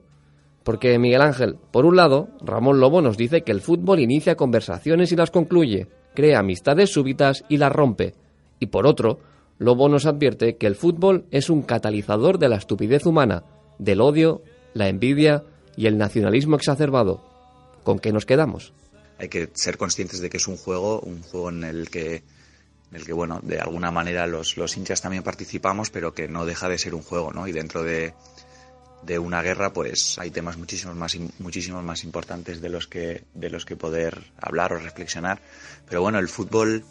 Porque 0.62 0.96
Miguel 1.00 1.22
Ángel, 1.22 1.56
por 1.72 1.84
un 1.84 1.96
lado, 1.96 2.28
Ramón 2.40 2.78
Lobo 2.78 3.02
nos 3.02 3.16
dice 3.16 3.42
que 3.42 3.50
el 3.50 3.60
fútbol 3.60 3.98
inicia 3.98 4.36
conversaciones 4.36 5.10
y 5.10 5.16
las 5.16 5.32
concluye, 5.32 5.88
crea 6.18 6.40
amistades 6.40 6.90
súbitas 6.90 7.44
y 7.48 7.58
las 7.58 7.70
rompe. 7.70 8.12
Y 8.58 8.66
por 8.66 8.88
otro, 8.88 9.20
Lobo 9.58 9.88
nos 9.88 10.04
advierte 10.04 10.56
que 10.56 10.66
el 10.66 10.74
fútbol 10.74 11.26
es 11.30 11.48
un 11.48 11.62
catalizador 11.62 12.40
de 12.40 12.48
la 12.48 12.56
estupidez 12.56 13.06
humana, 13.06 13.44
del 13.78 14.00
odio 14.00 14.42
la 14.74 14.88
envidia 14.88 15.44
y 15.76 15.86
el 15.86 15.96
nacionalismo 15.96 16.56
exacerbado. 16.56 17.22
¿Con 17.84 18.00
qué 18.00 18.12
nos 18.12 18.26
quedamos? 18.26 18.72
Hay 19.18 19.28
que 19.28 19.48
ser 19.54 19.78
conscientes 19.78 20.18
de 20.18 20.28
que 20.28 20.38
es 20.38 20.48
un 20.48 20.56
juego, 20.56 20.98
un 20.98 21.22
juego 21.22 21.50
en 21.50 21.62
el 21.62 21.88
que, 21.88 22.16
en 22.16 22.96
el 22.96 23.06
que 23.06 23.12
bueno, 23.12 23.38
de 23.44 23.60
alguna 23.60 23.92
manera 23.92 24.26
los, 24.26 24.56
los 24.56 24.76
hinchas 24.76 25.00
también 25.00 25.22
participamos, 25.22 25.90
pero 25.90 26.14
que 26.14 26.26
no 26.26 26.46
deja 26.46 26.68
de 26.68 26.78
ser 26.78 26.96
un 26.96 27.02
juego, 27.02 27.32
¿no? 27.32 27.46
Y 27.46 27.52
dentro 27.52 27.84
de, 27.84 28.12
de 29.02 29.18
una 29.18 29.42
guerra, 29.42 29.72
pues 29.72 30.18
hay 30.18 30.30
temas 30.30 30.56
muchísimos 30.56 30.96
más, 30.96 31.16
muchísimos 31.38 31.82
más 31.84 32.04
importantes 32.04 32.60
de 32.60 32.68
los 32.68 32.86
que, 32.86 33.24
de 33.34 33.50
los 33.50 33.64
que 33.64 33.76
poder 33.76 34.32
hablar 34.40 34.72
o 34.72 34.78
reflexionar. 34.78 35.40
Pero 35.88 36.02
bueno, 36.02 36.18
el 36.18 36.28
fútbol 36.28 36.84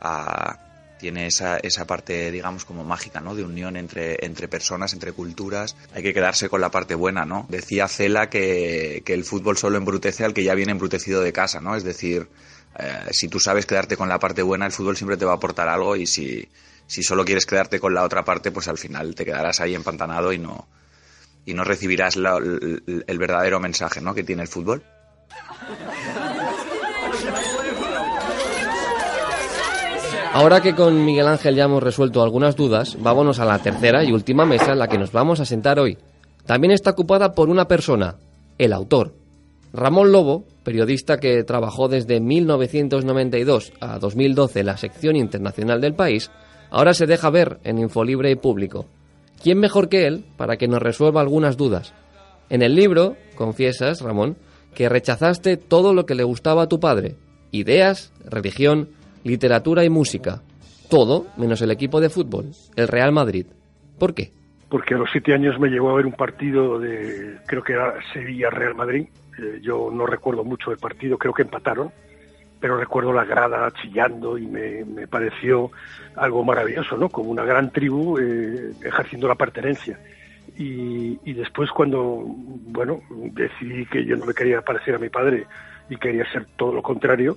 ah, 0.00 0.58
tiene 0.98 1.26
esa, 1.26 1.58
esa 1.58 1.86
parte, 1.86 2.30
digamos, 2.30 2.64
como 2.64 2.82
mágica, 2.82 3.20
¿no? 3.20 3.34
De 3.34 3.44
unión 3.44 3.76
entre, 3.76 4.24
entre 4.24 4.48
personas, 4.48 4.92
entre 4.92 5.12
culturas. 5.12 5.76
Hay 5.94 6.02
que 6.02 6.14
quedarse 6.14 6.48
con 6.48 6.60
la 6.60 6.70
parte 6.70 6.94
buena, 6.94 7.24
¿no? 7.24 7.46
Decía 7.48 7.88
Cela 7.88 8.30
que, 8.30 9.02
que 9.04 9.14
el 9.14 9.24
fútbol 9.24 9.58
solo 9.58 9.76
embrutece 9.76 10.24
al 10.24 10.34
que 10.34 10.44
ya 10.44 10.54
viene 10.54 10.72
embrutecido 10.72 11.20
de 11.20 11.32
casa, 11.32 11.60
¿no? 11.60 11.76
Es 11.76 11.84
decir, 11.84 12.28
eh, 12.78 13.08
si 13.12 13.28
tú 13.28 13.38
sabes 13.38 13.66
quedarte 13.66 13.96
con 13.96 14.08
la 14.08 14.18
parte 14.18 14.42
buena, 14.42 14.66
el 14.66 14.72
fútbol 14.72 14.96
siempre 14.96 15.16
te 15.16 15.24
va 15.24 15.32
a 15.32 15.36
aportar 15.36 15.68
algo 15.68 15.94
y 15.94 16.06
si, 16.06 16.48
si 16.86 17.02
solo 17.02 17.24
quieres 17.24 17.46
quedarte 17.46 17.78
con 17.78 17.94
la 17.94 18.02
otra 18.02 18.24
parte, 18.24 18.50
pues 18.50 18.68
al 18.68 18.78
final 18.78 19.14
te 19.14 19.24
quedarás 19.24 19.60
ahí 19.60 19.74
empantanado 19.74 20.32
y 20.32 20.38
no, 20.38 20.66
y 21.44 21.54
no 21.54 21.64
recibirás 21.64 22.16
el, 22.16 23.04
el 23.06 23.18
verdadero 23.18 23.60
mensaje, 23.60 24.00
¿no? 24.00 24.14
Que 24.14 24.24
tiene 24.24 24.42
el 24.42 24.48
fútbol. 24.48 24.82
Ahora 30.32 30.60
que 30.60 30.74
con 30.74 31.04
Miguel 31.04 31.28
Ángel 31.28 31.54
ya 31.54 31.64
hemos 31.64 31.82
resuelto 31.82 32.20
algunas 32.20 32.56
dudas, 32.56 32.96
vámonos 33.00 33.38
a 33.38 33.44
la 33.44 33.60
tercera 33.60 34.02
y 34.02 34.10
última 34.10 34.44
mesa 34.44 34.72
en 34.72 34.80
la 34.80 34.88
que 34.88 34.98
nos 34.98 35.12
vamos 35.12 35.38
a 35.38 35.44
sentar 35.44 35.78
hoy. 35.78 35.96
También 36.44 36.72
está 36.72 36.90
ocupada 36.90 37.34
por 37.34 37.48
una 37.48 37.68
persona, 37.68 38.16
el 38.58 38.72
autor. 38.72 39.14
Ramón 39.72 40.10
Lobo, 40.10 40.44
periodista 40.64 41.18
que 41.18 41.44
trabajó 41.44 41.88
desde 41.88 42.20
1992 42.20 43.72
a 43.80 43.98
2012 44.00 44.60
en 44.60 44.66
la 44.66 44.76
sección 44.76 45.14
internacional 45.14 45.80
del 45.80 45.94
país, 45.94 46.32
ahora 46.70 46.94
se 46.94 47.06
deja 47.06 47.30
ver 47.30 47.60
en 47.62 47.78
Infolibre 47.78 48.30
y 48.30 48.36
Público. 48.36 48.86
¿Quién 49.44 49.60
mejor 49.60 49.90
que 49.90 50.06
él 50.06 50.24
para 50.38 50.56
que 50.56 50.68
nos 50.68 50.80
resuelva 50.80 51.20
algunas 51.20 51.58
dudas? 51.58 51.92
En 52.48 52.62
el 52.62 52.74
libro, 52.74 53.14
confiesas, 53.34 54.00
Ramón, 54.00 54.38
que 54.74 54.88
rechazaste 54.88 55.58
todo 55.58 55.92
lo 55.92 56.06
que 56.06 56.14
le 56.14 56.24
gustaba 56.24 56.62
a 56.62 56.66
tu 56.66 56.80
padre. 56.80 57.16
Ideas, 57.50 58.10
religión, 58.24 58.88
literatura 59.22 59.84
y 59.84 59.90
música. 59.90 60.40
Todo 60.88 61.26
menos 61.36 61.60
el 61.60 61.70
equipo 61.70 62.00
de 62.00 62.08
fútbol, 62.08 62.52
el 62.74 62.88
Real 62.88 63.12
Madrid. 63.12 63.44
¿Por 63.98 64.14
qué? 64.14 64.32
Porque 64.70 64.94
a 64.94 64.96
los 64.96 65.10
siete 65.12 65.34
años 65.34 65.60
me 65.60 65.68
llegó 65.68 65.90
a 65.90 65.96
ver 65.96 66.06
un 66.06 66.14
partido 66.14 66.78
de, 66.78 67.36
creo 67.46 67.62
que 67.62 67.74
era 67.74 67.96
Sevilla-Real 68.14 68.74
Madrid. 68.74 69.08
Eh, 69.38 69.60
yo 69.60 69.90
no 69.92 70.06
recuerdo 70.06 70.42
mucho 70.42 70.70
el 70.70 70.78
partido, 70.78 71.18
creo 71.18 71.34
que 71.34 71.42
empataron, 71.42 71.90
pero 72.64 72.78
recuerdo 72.78 73.12
la 73.12 73.26
grada 73.26 73.70
chillando 73.72 74.38
y 74.38 74.46
me, 74.46 74.86
me 74.86 75.06
pareció 75.06 75.70
algo 76.16 76.42
maravilloso, 76.44 76.96
¿no? 76.96 77.10
Como 77.10 77.30
una 77.30 77.44
gran 77.44 77.70
tribu 77.70 78.16
eh, 78.18 78.72
ejerciendo 78.82 79.28
la 79.28 79.34
pertenencia. 79.34 80.00
Y, 80.56 81.20
y, 81.24 81.34
después 81.34 81.70
cuando, 81.70 82.24
bueno, 82.24 83.02
decidí 83.10 83.84
que 83.84 84.06
yo 84.06 84.16
no 84.16 84.24
me 84.24 84.32
quería 84.32 84.62
parecer 84.62 84.94
a 84.94 84.98
mi 84.98 85.10
padre 85.10 85.46
y 85.90 85.96
quería 85.96 86.24
ser 86.32 86.46
todo 86.56 86.72
lo 86.72 86.80
contrario, 86.80 87.36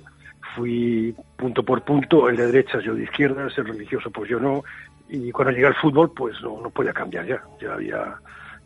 fui 0.56 1.14
punto 1.36 1.62
por 1.62 1.82
punto, 1.82 2.30
el 2.30 2.36
de 2.38 2.46
derechas, 2.46 2.82
yo 2.82 2.94
de 2.94 3.02
izquierdas, 3.02 3.52
el 3.58 3.66
religioso 3.66 4.10
pues 4.10 4.30
yo 4.30 4.40
no, 4.40 4.64
y 5.10 5.30
cuando 5.30 5.52
llegué 5.52 5.66
al 5.66 5.74
fútbol 5.74 6.10
pues 6.16 6.40
no, 6.40 6.58
no 6.62 6.70
podía 6.70 6.94
cambiar 6.94 7.26
ya, 7.26 7.42
ya 7.60 7.74
había 7.74 8.16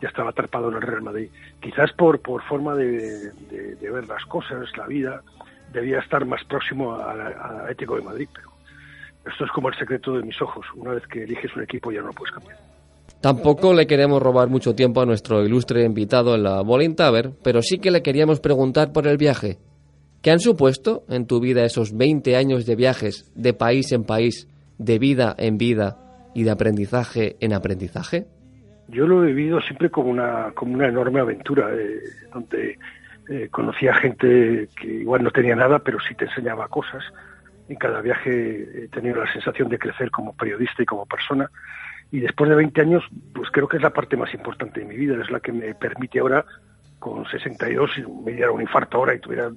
ya 0.01 0.09
estaba 0.09 0.31
atrapado 0.31 0.69
en 0.69 0.77
el 0.77 0.83
Real 0.83 1.03
Madrid. 1.03 1.29
Quizás 1.61 1.93
por, 1.93 2.21
por 2.21 2.41
forma 2.43 2.77
de, 2.77 3.33
de, 3.51 3.75
de 3.75 3.91
ver 3.91 4.07
las 4.07 4.25
cosas, 4.27 4.69
la 4.77 4.87
vida, 4.87 5.23
debía 5.73 5.99
estar 5.99 6.25
más 6.25 6.45
próximo 6.45 6.95
a 6.95 7.15
la, 7.15 7.65
a 7.67 7.71
Ético 7.71 7.97
de 7.97 8.03
Madrid, 8.03 8.29
pero 8.33 8.51
esto 9.31 9.45
es 9.45 9.51
como 9.53 9.69
el 9.69 9.75
secreto 9.77 10.13
de 10.13 10.23
mis 10.23 10.41
ojos. 10.43 10.67
Una 10.77 10.93
vez 10.93 11.07
que 11.07 11.23
eliges 11.25 11.55
un 11.57 11.63
equipo 11.63 11.93
ya 11.93 12.01
no 12.01 12.09
lo 12.09 12.13
puedes 12.13 12.35
cambiar. 12.35 12.57
Tampoco 13.21 13.73
le 13.73 13.87
queremos 13.87 14.21
robar 14.21 14.49
mucho 14.49 14.75
tiempo 14.75 15.01
a 15.01 15.07
nuestro 15.07 15.45
ilustre 15.45 15.85
invitado 15.85 16.35
en 16.35 16.43
la 16.43 16.61
Bowling 16.63 16.97
Tavern, 16.97 17.37
pero 17.43 17.63
sí 17.63 17.79
que 17.79 17.93
le 17.93 18.03
queríamos 18.03 18.41
preguntar 18.41 18.93
por 18.93 19.07
el 19.07 19.17
viaje. 19.17 19.59
¿Qué 20.23 20.33
han 20.33 20.41
supuesto 20.41 21.05
en 21.09 21.27
tu 21.27 21.41
vida 21.41 21.65
esos 21.65 21.97
20 21.97 22.37
años 22.37 22.67
de 22.67 22.75
viajes 22.75 23.31
de 23.37 23.55
país 23.55 23.93
en 23.93 24.05
país, 24.05 24.49
de 24.79 24.99
vida 24.99 25.35
en 25.39 25.57
vida 25.57 25.99
y 26.35 26.43
de 26.43 26.51
aprendizaje 26.51 27.37
en 27.41 27.53
aprendizaje? 27.53 28.27
Yo 28.89 29.07
lo 29.07 29.23
he 29.23 29.29
vivido 29.29 29.61
siempre 29.61 29.89
como 29.89 30.11
una, 30.11 30.53
como 30.55 30.75
una 30.75 30.89
enorme 30.89 31.21
aventura, 31.21 31.73
eh, 31.75 32.01
donde 32.33 32.77
eh, 33.29 33.49
conocía 33.51 33.95
gente 33.95 34.69
que 34.77 34.87
igual 34.87 35.23
no 35.23 35.31
tenía 35.31 35.55
nada, 35.55 35.79
pero 35.79 35.99
sí 36.01 36.15
te 36.15 36.25
enseñaba 36.25 36.69
cosas. 36.69 37.05
En 37.69 37.77
cada 37.77 38.01
viaje 38.01 38.85
he 38.85 38.89
tenido 38.89 39.23
la 39.23 39.33
sensación 39.33 39.69
de 39.69 39.79
crecer 39.79 40.11
como 40.11 40.35
periodista 40.35 40.83
y 40.83 40.87
como 40.87 41.07
persona. 41.07 41.51
Y 42.11 42.21
después 42.21 42.51
de 42.51 42.57
20 42.57 42.81
años, 42.81 43.05
pues 43.35 43.51
creo 43.51 43.69
que 43.69 43.79
es 43.79 43.83
la 43.83 43.91
parte 43.91 44.17
más 44.17 44.35
importante 44.35 44.81
de 44.81 44.87
mi 44.87 44.97
vida, 44.97 45.21
es 45.23 45.31
la 45.31 45.41
que 45.41 45.53
me 45.53 45.75
permite 45.75 46.19
ahora, 46.19 46.45
con 46.99 47.25
62, 47.27 47.91
si 47.95 48.03
me 48.03 48.33
diera 48.33 48.51
un 48.51 48.61
infarto 48.61 48.99
ahora 48.99 49.15
y 49.15 49.21
tuviera 49.21 49.51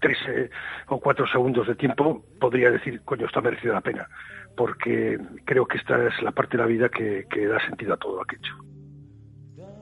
tres 0.00 0.18
eh, 0.28 0.50
o 0.88 1.00
cuatro 1.00 1.26
segundos 1.26 1.66
de 1.66 1.74
tiempo, 1.74 2.24
podría 2.40 2.70
decir, 2.70 3.00
coño, 3.04 3.26
está 3.26 3.40
merecido 3.40 3.72
la 3.72 3.80
pena, 3.80 4.08
porque 4.56 5.18
creo 5.44 5.64
que 5.64 5.78
esta 5.78 6.06
es 6.06 6.20
la 6.22 6.32
parte 6.32 6.56
de 6.56 6.62
la 6.64 6.68
vida 6.68 6.88
que, 6.88 7.26
que 7.30 7.46
da 7.46 7.64
sentido 7.66 7.94
a 7.94 7.96
todo 7.96 8.18
lo 8.18 8.24
que 8.24 8.36
he 8.36 8.38
hecho. 8.38 8.54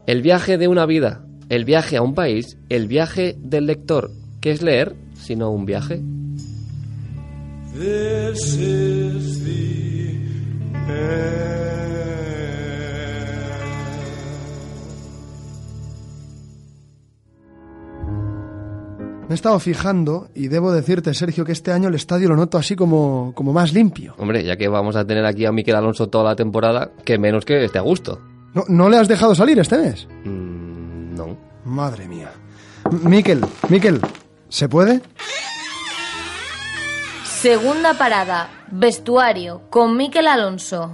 El 0.07 0.23
viaje 0.23 0.57
de 0.59 0.69
una 0.69 0.87
vida, 0.87 1.25
el 1.51 1.65
viaje 1.65 1.99
a 1.99 2.03
un 2.03 2.15
país, 2.15 2.57
el 2.69 2.87
viaje 2.87 3.37
del 3.39 3.67
lector. 3.67 4.11
¿Qué 4.41 4.53
es 4.53 4.63
leer 4.63 4.95
sino 5.15 5.51
un 5.51 5.67
viaje? 5.67 6.01
This 7.75 8.57
is 8.57 9.45
the 9.45 9.61
Me 19.29 19.35
he 19.35 19.37
estado 19.37 19.61
fijando 19.61 20.29
y 20.35 20.49
debo 20.49 20.73
decirte, 20.73 21.15
Sergio, 21.15 21.45
que 21.45 21.53
este 21.53 21.71
año 21.71 21.89
el 21.89 21.95
estadio 21.95 22.29
lo 22.29 22.35
noto 22.35 22.59
así 22.59 22.75
como, 22.75 23.33
como 23.37 23.53
más 23.53 23.73
limpio. 23.73 24.15
Hombre, 24.19 24.43
ya 24.43 24.57
que 24.57 24.67
vamos 24.67 24.97
a 24.97 25.05
tener 25.05 25.25
aquí 25.25 25.47
a 25.47 25.53
Miquel 25.53 25.77
Alonso 25.77 26.09
toda 26.09 26.25
la 26.25 26.35
temporada, 26.35 26.91
que 27.05 27.17
menos 27.17 27.45
que 27.45 27.65
esté 27.65 27.79
a 27.79 27.83
gusto. 27.83 28.21
¿No, 28.55 28.65
¿no 28.69 28.89
le 28.89 28.97
has 28.97 29.07
dejado 29.07 29.37
salir 29.37 29.57
este 29.61 29.79
mes? 29.79 30.09
Mm. 30.25 30.50
Madre 31.71 32.09
mía. 32.09 32.33
Miquel, 33.05 33.47
Miquel, 33.69 34.01
¿se 34.49 34.69
puede? 34.69 35.03
Segunda 37.23 37.95
parada, 37.95 38.51
vestuario, 38.73 39.63
con 39.71 39.97
Miquel 39.97 40.27
Alonso. 40.27 40.91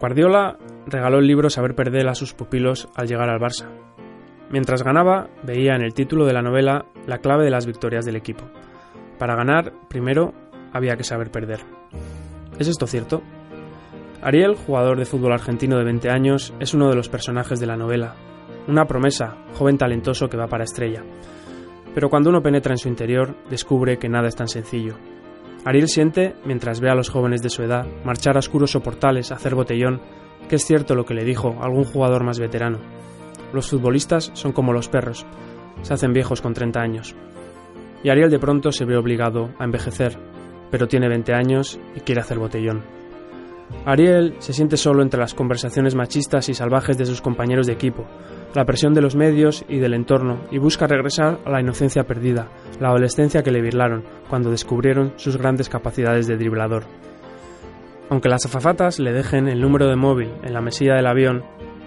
Guardiola 0.00 0.58
regaló 0.86 1.20
el 1.20 1.28
libro 1.28 1.48
Saber 1.48 1.76
perder 1.76 2.08
a 2.08 2.16
sus 2.16 2.34
pupilos 2.34 2.88
al 2.96 3.06
llegar 3.06 3.30
al 3.30 3.38
Barça. 3.38 3.68
Mientras 4.50 4.82
ganaba, 4.82 5.28
veía 5.44 5.76
en 5.76 5.82
el 5.82 5.94
título 5.94 6.26
de 6.26 6.32
la 6.32 6.42
novela 6.42 6.86
la 7.06 7.18
clave 7.18 7.44
de 7.44 7.50
las 7.50 7.66
victorias 7.66 8.04
del 8.04 8.16
equipo. 8.16 8.50
Para 9.16 9.36
ganar, 9.36 9.72
primero, 9.88 10.34
había 10.72 10.96
que 10.96 11.04
saber 11.04 11.30
perder. 11.30 11.60
¿Es 12.58 12.66
esto 12.66 12.88
cierto? 12.88 13.22
Ariel, 14.22 14.54
jugador 14.54 14.98
de 14.98 15.04
fútbol 15.04 15.32
argentino 15.32 15.76
de 15.76 15.84
20 15.84 16.08
años, 16.08 16.54
es 16.60 16.74
uno 16.74 16.88
de 16.88 16.94
los 16.94 17.08
personajes 17.08 17.58
de 17.58 17.66
la 17.66 17.76
novela. 17.76 18.14
Una 18.68 18.84
promesa, 18.84 19.36
joven 19.54 19.76
talentoso 19.76 20.28
que 20.28 20.36
va 20.36 20.46
para 20.46 20.62
estrella. 20.62 21.02
Pero 21.92 22.08
cuando 22.08 22.30
uno 22.30 22.40
penetra 22.40 22.72
en 22.72 22.78
su 22.78 22.88
interior, 22.88 23.34
descubre 23.50 23.98
que 23.98 24.08
nada 24.08 24.28
es 24.28 24.36
tan 24.36 24.46
sencillo. 24.46 24.94
Ariel 25.64 25.88
siente, 25.88 26.36
mientras 26.44 26.80
ve 26.80 26.88
a 26.88 26.94
los 26.94 27.10
jóvenes 27.10 27.42
de 27.42 27.50
su 27.50 27.64
edad 27.64 27.84
marchar 28.04 28.36
a 28.36 28.38
oscuros 28.38 28.70
soportales 28.70 29.32
a 29.32 29.34
hacer 29.34 29.56
botellón, 29.56 30.00
que 30.48 30.54
es 30.54 30.64
cierto 30.64 30.94
lo 30.94 31.04
que 31.04 31.14
le 31.14 31.24
dijo 31.24 31.56
algún 31.60 31.84
jugador 31.84 32.22
más 32.22 32.38
veterano. 32.38 32.78
Los 33.52 33.70
futbolistas 33.70 34.30
son 34.34 34.52
como 34.52 34.72
los 34.72 34.88
perros, 34.88 35.26
se 35.82 35.94
hacen 35.94 36.12
viejos 36.12 36.40
con 36.40 36.54
30 36.54 36.80
años. 36.80 37.16
Y 38.04 38.10
Ariel 38.10 38.30
de 38.30 38.38
pronto 38.38 38.70
se 38.70 38.84
ve 38.84 38.96
obligado 38.96 39.50
a 39.58 39.64
envejecer, 39.64 40.16
pero 40.70 40.86
tiene 40.86 41.08
20 41.08 41.34
años 41.34 41.80
y 41.96 42.00
quiere 42.00 42.20
hacer 42.20 42.38
botellón. 42.38 43.01
Ariel 43.84 44.34
se 44.38 44.52
siente 44.52 44.76
solo 44.76 45.02
entre 45.02 45.20
las 45.20 45.34
conversaciones 45.34 45.94
machistas 45.94 46.48
y 46.48 46.54
salvajes 46.54 46.96
de 46.96 47.06
sus 47.06 47.20
compañeros 47.20 47.66
de 47.66 47.72
equipo, 47.72 48.04
la 48.54 48.64
presión 48.64 48.94
de 48.94 49.02
los 49.02 49.16
medios 49.16 49.64
y 49.68 49.78
del 49.78 49.94
entorno, 49.94 50.40
y 50.50 50.58
busca 50.58 50.86
regresar 50.86 51.40
a 51.44 51.50
la 51.50 51.60
inocencia 51.60 52.04
perdida, 52.04 52.48
la 52.80 52.88
adolescencia 52.88 53.42
que 53.42 53.50
le 53.50 53.60
virlaron 53.60 54.04
cuando 54.28 54.50
descubrieron 54.50 55.12
sus 55.16 55.36
grandes 55.36 55.68
capacidades 55.68 56.26
de 56.26 56.36
driblador. 56.36 56.84
Aunque 58.08 58.28
las 58.28 58.44
azafatas 58.44 58.98
le 58.98 59.12
dejen 59.12 59.48
el 59.48 59.60
número 59.60 59.88
de 59.88 59.96
móvil 59.96 60.30
en 60.42 60.52
la 60.52 60.60
mesilla 60.60 60.94
del 60.94 61.06
avión, 61.06 61.42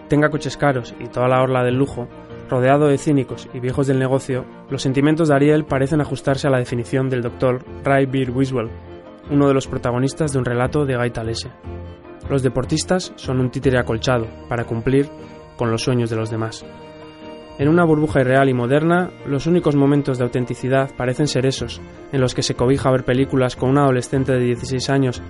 tenga 0.09 0.29
coches 0.29 0.57
caros 0.57 0.95
y 0.99 1.07
toda 1.07 1.27
la 1.27 1.41
orla 1.41 1.63
del 1.63 1.75
lujo, 1.75 2.07
rodeado 2.49 2.87
de 2.87 2.97
cínicos 2.97 3.47
y 3.53 3.59
viejos 3.59 3.87
del 3.87 3.99
negocio, 3.99 4.45
los 4.69 4.81
sentimientos 4.81 5.29
de 5.29 5.35
Ariel 5.35 5.65
parecen 5.65 6.01
ajustarse 6.01 6.47
a 6.47 6.51
la 6.51 6.59
definición 6.59 7.09
del 7.09 7.21
doctor 7.21 7.63
Ray 7.83 8.05
Beer 8.05 8.31
Wiswell, 8.31 8.69
uno 9.29 9.47
de 9.47 9.53
los 9.53 9.67
protagonistas 9.67 10.31
de 10.31 10.39
un 10.39 10.45
relato 10.45 10.85
de 10.85 10.95
Guy 10.95 11.11
Talese. 11.11 11.49
Los 12.29 12.43
deportistas 12.43 13.13
son 13.15 13.39
un 13.39 13.51
títere 13.51 13.79
acolchado 13.79 14.27
para 14.49 14.65
cumplir 14.65 15.09
con 15.57 15.71
los 15.71 15.83
sueños 15.83 16.09
de 16.09 16.15
los 16.15 16.29
demás. 16.29 16.65
En 17.57 17.69
una 17.69 17.85
burbuja 17.85 18.19
irreal 18.19 18.49
y 18.49 18.53
moderna, 18.53 19.11
los 19.25 19.47
únicos 19.47 19.75
momentos 19.77 20.17
de 20.17 20.25
autenticidad 20.25 20.91
parecen 20.97 21.27
ser 21.27 21.45
esos, 21.45 21.81
en 22.11 22.19
los 22.19 22.35
que 22.35 22.43
se 22.43 22.55
cobija 22.55 22.91
ver 22.91 23.05
películas 23.05 23.55
con 23.55 23.69
un 23.69 23.77
adolescente 23.77 24.33
de 24.33 24.43
16 24.43 24.89
años 24.89 25.21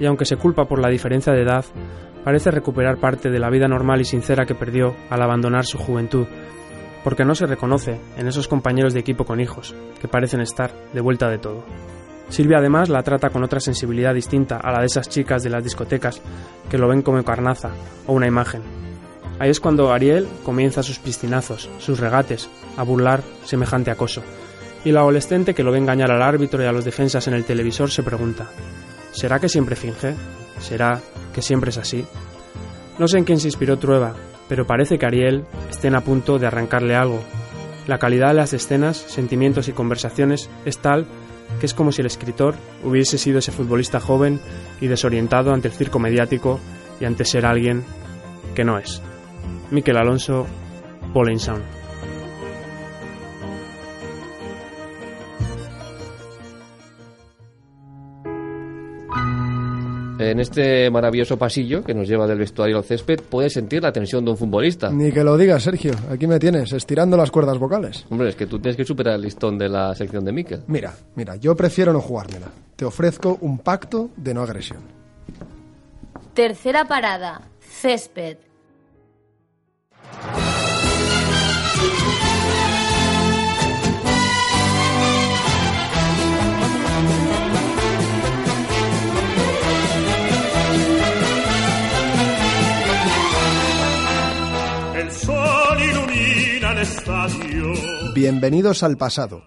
y 0.00 0.06
aunque 0.06 0.24
se 0.24 0.36
culpa 0.36 0.64
por 0.64 0.80
la 0.80 0.88
diferencia 0.88 1.34
de 1.34 1.42
edad, 1.42 1.66
parece 2.24 2.50
recuperar 2.50 2.96
parte 2.98 3.28
de 3.30 3.38
la 3.38 3.50
vida 3.50 3.68
normal 3.68 4.00
y 4.00 4.04
sincera 4.04 4.46
que 4.46 4.54
perdió 4.54 4.94
al 5.10 5.22
abandonar 5.22 5.66
su 5.66 5.76
juventud, 5.76 6.26
porque 7.04 7.24
no 7.26 7.34
se 7.34 7.46
reconoce 7.46 8.00
en 8.16 8.26
esos 8.26 8.48
compañeros 8.48 8.94
de 8.94 9.00
equipo 9.00 9.24
con 9.24 9.40
hijos, 9.40 9.74
que 10.00 10.08
parecen 10.08 10.40
estar 10.40 10.72
de 10.94 11.00
vuelta 11.02 11.28
de 11.28 11.38
todo. 11.38 11.62
Silvia 12.28 12.58
además 12.58 12.88
la 12.88 13.02
trata 13.02 13.30
con 13.30 13.44
otra 13.44 13.60
sensibilidad 13.60 14.14
distinta 14.14 14.56
a 14.56 14.72
la 14.72 14.80
de 14.80 14.86
esas 14.86 15.08
chicas 15.08 15.42
de 15.42 15.50
las 15.50 15.62
discotecas 15.62 16.20
que 16.68 16.78
lo 16.78 16.88
ven 16.88 17.02
como 17.02 17.22
carnaza 17.22 17.70
o 18.06 18.12
una 18.12 18.26
imagen, 18.26 18.62
Ahí 19.38 19.50
es 19.50 19.60
cuando 19.60 19.92
Ariel 19.92 20.26
comienza 20.44 20.82
sus 20.82 20.98
piscinazos, 20.98 21.68
sus 21.78 22.00
regates, 22.00 22.48
a 22.76 22.82
burlar 22.82 23.22
semejante 23.44 23.90
acoso. 23.90 24.22
Y 24.84 24.92
la 24.92 25.00
adolescente 25.00 25.52
que 25.52 25.62
lo 25.62 25.72
ve 25.72 25.78
engañar 25.78 26.10
al 26.10 26.22
árbitro 26.22 26.62
y 26.62 26.66
a 26.66 26.72
los 26.72 26.84
defensas 26.84 27.26
en 27.28 27.34
el 27.34 27.44
televisor 27.44 27.90
se 27.90 28.02
pregunta, 28.02 28.46
¿será 29.12 29.38
que 29.38 29.48
siempre 29.48 29.76
finge? 29.76 30.14
¿Será 30.58 31.00
que 31.34 31.42
siempre 31.42 31.70
es 31.70 31.76
así? 31.76 32.06
No 32.98 33.08
sé 33.08 33.18
en 33.18 33.24
quién 33.24 33.38
se 33.38 33.48
inspiró 33.48 33.78
Trueba, 33.78 34.14
pero 34.48 34.66
parece 34.66 34.96
que 34.96 35.04
Ariel 35.04 35.44
estén 35.68 35.94
a 35.94 36.00
punto 36.00 36.38
de 36.38 36.46
arrancarle 36.46 36.94
algo. 36.94 37.20
La 37.86 37.98
calidad 37.98 38.28
de 38.28 38.34
las 38.34 38.54
escenas, 38.54 38.96
sentimientos 38.96 39.68
y 39.68 39.72
conversaciones 39.72 40.48
es 40.64 40.78
tal 40.78 41.04
que 41.60 41.66
es 41.66 41.74
como 41.74 41.92
si 41.92 42.00
el 42.00 42.06
escritor 42.06 42.54
hubiese 42.84 43.18
sido 43.18 43.38
ese 43.38 43.52
futbolista 43.52 44.00
joven 44.00 44.40
y 44.80 44.86
desorientado 44.86 45.52
ante 45.52 45.68
el 45.68 45.74
circo 45.74 45.98
mediático 45.98 46.60
y 47.00 47.04
ante 47.04 47.24
ser 47.24 47.46
alguien 47.46 47.84
que 48.54 48.64
no 48.64 48.78
es. 48.78 49.02
Miquel 49.70 49.96
Alonso, 49.96 50.46
Pauline 51.12 51.40
Sound. 51.40 51.85
En 60.26 60.40
este 60.40 60.90
maravilloso 60.90 61.36
pasillo 61.38 61.84
que 61.84 61.94
nos 61.94 62.08
lleva 62.08 62.26
del 62.26 62.38
vestuario 62.38 62.78
al 62.78 62.84
césped, 62.84 63.20
puedes 63.30 63.52
sentir 63.52 63.80
la 63.80 63.92
tensión 63.92 64.24
de 64.24 64.32
un 64.32 64.36
futbolista. 64.36 64.90
Ni 64.90 65.12
que 65.12 65.22
lo 65.22 65.36
digas, 65.36 65.62
Sergio. 65.62 65.92
Aquí 66.10 66.26
me 66.26 66.40
tienes, 66.40 66.72
estirando 66.72 67.16
las 67.16 67.30
cuerdas 67.30 67.58
vocales. 67.58 68.04
Hombre, 68.10 68.30
es 68.30 68.34
que 68.34 68.46
tú 68.46 68.58
tienes 68.58 68.76
que 68.76 68.84
superar 68.84 69.14
el 69.14 69.22
listón 69.22 69.56
de 69.56 69.68
la 69.68 69.94
sección 69.94 70.24
de 70.24 70.32
Miquel. 70.32 70.62
Mira, 70.66 70.92
mira, 71.14 71.36
yo 71.36 71.54
prefiero 71.54 71.92
no 71.92 72.00
jugármela. 72.00 72.48
Te 72.74 72.84
ofrezco 72.84 73.38
un 73.40 73.60
pacto 73.60 74.10
de 74.16 74.34
no 74.34 74.42
agresión. 74.42 74.80
Tercera 76.34 76.86
parada, 76.86 77.42
césped. 77.60 78.38
Bienvenidos 98.16 98.82
al 98.82 98.96
pasado. 98.96 99.42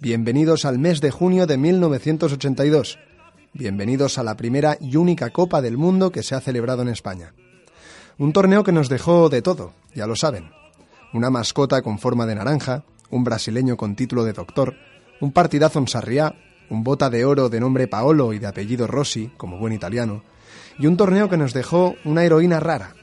Bienvenidos 0.00 0.64
al 0.64 0.78
mes 0.78 1.02
de 1.02 1.10
junio 1.10 1.46
de 1.46 1.58
1982. 1.58 2.98
Bienvenidos 3.52 4.16
a 4.16 4.22
la 4.22 4.38
primera 4.38 4.78
y 4.80 4.96
única 4.96 5.28
Copa 5.28 5.60
del 5.60 5.76
Mundo 5.76 6.10
que 6.10 6.22
se 6.22 6.34
ha 6.34 6.40
celebrado 6.40 6.80
en 6.80 6.88
España. 6.88 7.34
Un 8.16 8.32
torneo 8.32 8.64
que 8.64 8.72
nos 8.72 8.88
dejó 8.88 9.28
de 9.28 9.42
todo, 9.42 9.74
ya 9.94 10.06
lo 10.06 10.16
saben. 10.16 10.48
Una 11.12 11.28
mascota 11.28 11.82
con 11.82 11.98
forma 11.98 12.24
de 12.24 12.36
naranja, 12.36 12.84
un 13.10 13.22
brasileño 13.22 13.76
con 13.76 13.94
título 13.94 14.24
de 14.24 14.32
doctor, 14.32 14.76
un 15.20 15.32
partidazo 15.32 15.78
en 15.78 15.86
Sarriá, 15.86 16.34
un 16.70 16.84
bota 16.84 17.10
de 17.10 17.26
oro 17.26 17.50
de 17.50 17.60
nombre 17.60 17.86
Paolo 17.86 18.32
y 18.32 18.38
de 18.38 18.46
apellido 18.46 18.86
Rossi, 18.86 19.30
como 19.36 19.58
buen 19.58 19.74
italiano, 19.74 20.22
y 20.78 20.86
un 20.86 20.96
torneo 20.96 21.28
que 21.28 21.36
nos 21.36 21.52
dejó 21.52 21.96
una 22.06 22.24
heroína 22.24 22.60
rara, 22.60 22.94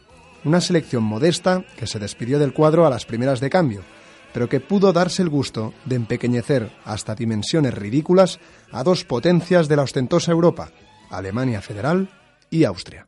una 0.43 0.59
selección 0.59 1.03
modesta 1.03 1.63
que 1.77 1.85
se 1.85 1.99
despidió 1.99 2.39
del 2.39 2.55
cuadro 2.55 2.87
a 2.87 2.89
las 2.89 3.05
primeras 3.05 3.39
de 3.41 3.51
cambio, 3.51 3.83
pero 4.33 4.49
que 4.49 4.59
pudo 4.59 4.91
darse 4.91 5.21
el 5.21 5.29
gusto 5.29 5.73
de 5.85 5.95
empequeñecer 5.95 6.71
hasta 6.83 7.15
dimensiones 7.15 7.73
ridículas 7.73 8.39
a 8.71 8.83
dos 8.83 9.05
potencias 9.05 9.67
de 9.67 9.75
la 9.75 9.83
ostentosa 9.83 10.31
Europa, 10.31 10.71
Alemania 11.09 11.61
Federal 11.61 12.09
y 12.49 12.63
Austria. 12.65 13.07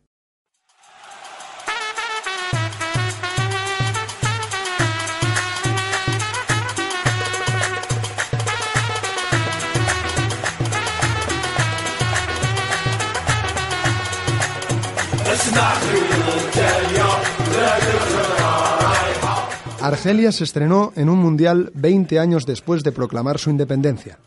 Argelia 19.86 20.32
se 20.32 20.46
estrenó 20.46 20.94
en 20.96 21.10
un 21.10 21.20
mundial 21.20 21.72
20 21.76 22.18
años 22.18 22.48
después 22.48 22.84
de 22.84 22.92
proclamar 22.92 23.38
su 23.38 23.52
independencia. 23.52 24.18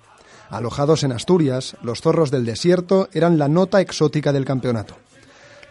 Alojados 0.50 1.02
en 1.02 1.10
Asturias, 1.10 1.76
los 1.82 2.00
zorros 2.00 2.30
del 2.30 2.44
desierto 2.44 3.08
eran 3.12 3.38
la 3.38 3.48
nota 3.48 3.80
exótica 3.80 4.32
del 4.32 4.44
campeonato. 4.44 4.94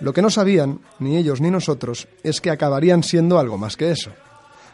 Lo 0.01 0.11
que 0.11 0.21
no 0.21 0.29
sabían, 0.29 0.81
ni 0.99 1.15
ellos 1.15 1.39
ni 1.39 1.51
nosotros, 1.51 2.09
es 2.21 2.41
que 2.41 2.51
acabarían 2.51 3.01
siendo 3.01 3.39
algo 3.39 3.57
más 3.57 3.77
que 3.77 3.89
eso. 3.89 4.11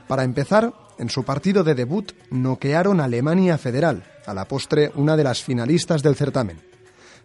Para 0.07 0.23
empezar, 0.23 0.73
en 0.97 1.11
su 1.11 1.23
partido 1.23 1.63
de 1.63 1.75
debut 1.75 2.11
noquearon 2.31 2.99
a 2.99 3.03
Alemania 3.03 3.59
Federal, 3.59 4.03
a 4.25 4.33
la 4.33 4.45
postre 4.45 4.91
una 4.95 5.15
de 5.15 5.25
las 5.25 5.43
finalistas 5.43 6.01
del 6.01 6.15
certamen. 6.15 6.59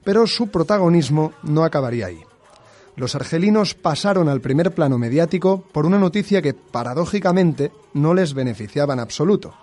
Pero 0.05 0.27
su 0.27 0.49
protagonismo 0.49 1.33
no 1.43 1.65
acabaría 1.65 2.09
ahí 2.09 2.21
los 2.99 3.15
argelinos 3.15 3.75
pasaron 3.75 4.29
al 4.29 4.41
primer 4.41 4.75
plano 4.75 4.99
mediático 4.99 5.63
por 5.73 5.87
una 5.87 5.99
noticia 5.99 6.43
que, 6.43 6.53
paradójicamente, 6.53 7.71
no 7.95 8.13
les 8.13 8.35
beneficiaba 8.35 8.93
en 8.95 9.01
absoluto. 9.01 9.55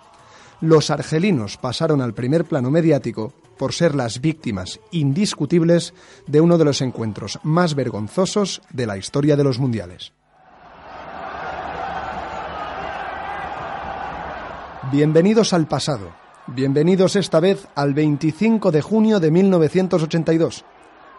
Los 0.62 0.90
argelinos 0.90 1.58
pasaron 1.58 2.00
al 2.00 2.14
primer 2.14 2.46
plano 2.46 2.70
mediático 2.70 3.34
por 3.58 3.74
ser 3.74 3.94
las 3.94 4.22
víctimas 4.22 4.80
indiscutibles 4.90 5.92
de 6.26 6.40
uno 6.40 6.56
de 6.56 6.64
los 6.64 6.80
encuentros 6.80 7.38
más 7.42 7.74
vergonzosos 7.74 8.62
de 8.70 8.86
la 8.86 8.96
historia 8.96 9.36
de 9.36 9.44
los 9.44 9.58
mundiales. 9.58 10.14
Bienvenidos 14.90 15.52
al 15.52 15.68
pasado. 15.68 16.14
Bienvenidos 16.46 17.16
esta 17.16 17.40
vez 17.40 17.66
al 17.74 17.92
25 17.92 18.70
de 18.70 18.80
junio 18.80 19.20
de 19.20 19.30
1982 19.30 20.64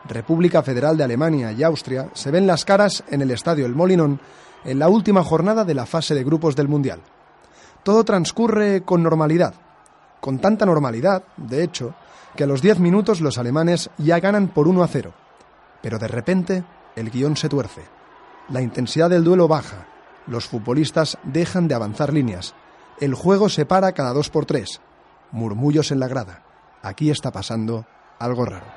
República 0.08 0.64
Federal 0.64 0.98
de 0.98 1.04
Alemania 1.04 1.52
y 1.52 1.64
Austria 1.64 2.10
se 2.14 2.32
ven 2.32 2.48
las 2.48 2.66
caras 2.66 3.04
en 3.10 3.22
el 3.22 3.32
Estadio 3.32 3.66
El 3.66 3.76
Molinón 3.76 4.20
en 4.64 4.80
la 4.80 4.90
última 4.90 5.24
jornada 5.24 5.64
de 5.64 5.74
la 5.74 5.86
fase 5.86 6.16
de 6.16 6.24
grupos 6.24 6.56
del 6.56 6.68
Mundial. 6.68 7.02
Todo 7.84 8.04
transcurre 8.04 8.84
con 8.84 9.04
normalidad, 9.04 9.54
con 10.20 10.40
tanta 10.40 10.66
normalidad, 10.66 11.24
de 11.38 11.64
hecho, 11.64 11.94
que 12.36 12.44
a 12.44 12.48
los 12.48 12.62
10 12.62 12.80
minutos 12.80 13.22
los 13.22 13.38
alemanes 13.38 13.90
ya 13.98 14.20
ganan 14.20 14.50
por 14.50 14.68
1 14.68 14.84
a 14.84 14.88
0. 14.88 15.14
Pero 15.82 16.00
de 16.00 16.08
repente 16.08 16.64
el 16.96 17.10
guion 17.10 17.38
se 17.38 17.50
tuerce. 17.50 17.82
La 18.50 18.62
intensidad 18.62 19.10
del 19.10 19.24
duelo 19.24 19.48
baja, 19.48 19.88
los 20.28 20.46
futbolistas 20.46 21.18
dejan 21.24 21.68
de 21.68 21.76
avanzar 21.76 22.14
líneas, 22.14 22.56
el 23.00 23.14
juego 23.14 23.50
se 23.50 23.66
para 23.66 23.92
cada 23.92 24.14
dos 24.14 24.30
por 24.30 24.46
tres, 24.46 24.82
murmullos 25.32 25.92
en 25.92 26.00
la 26.00 26.08
grada. 26.08 26.44
Aquí 26.82 27.10
está 27.10 27.32
pasando 27.32 27.86
algo 28.20 28.46
raro. 28.46 28.77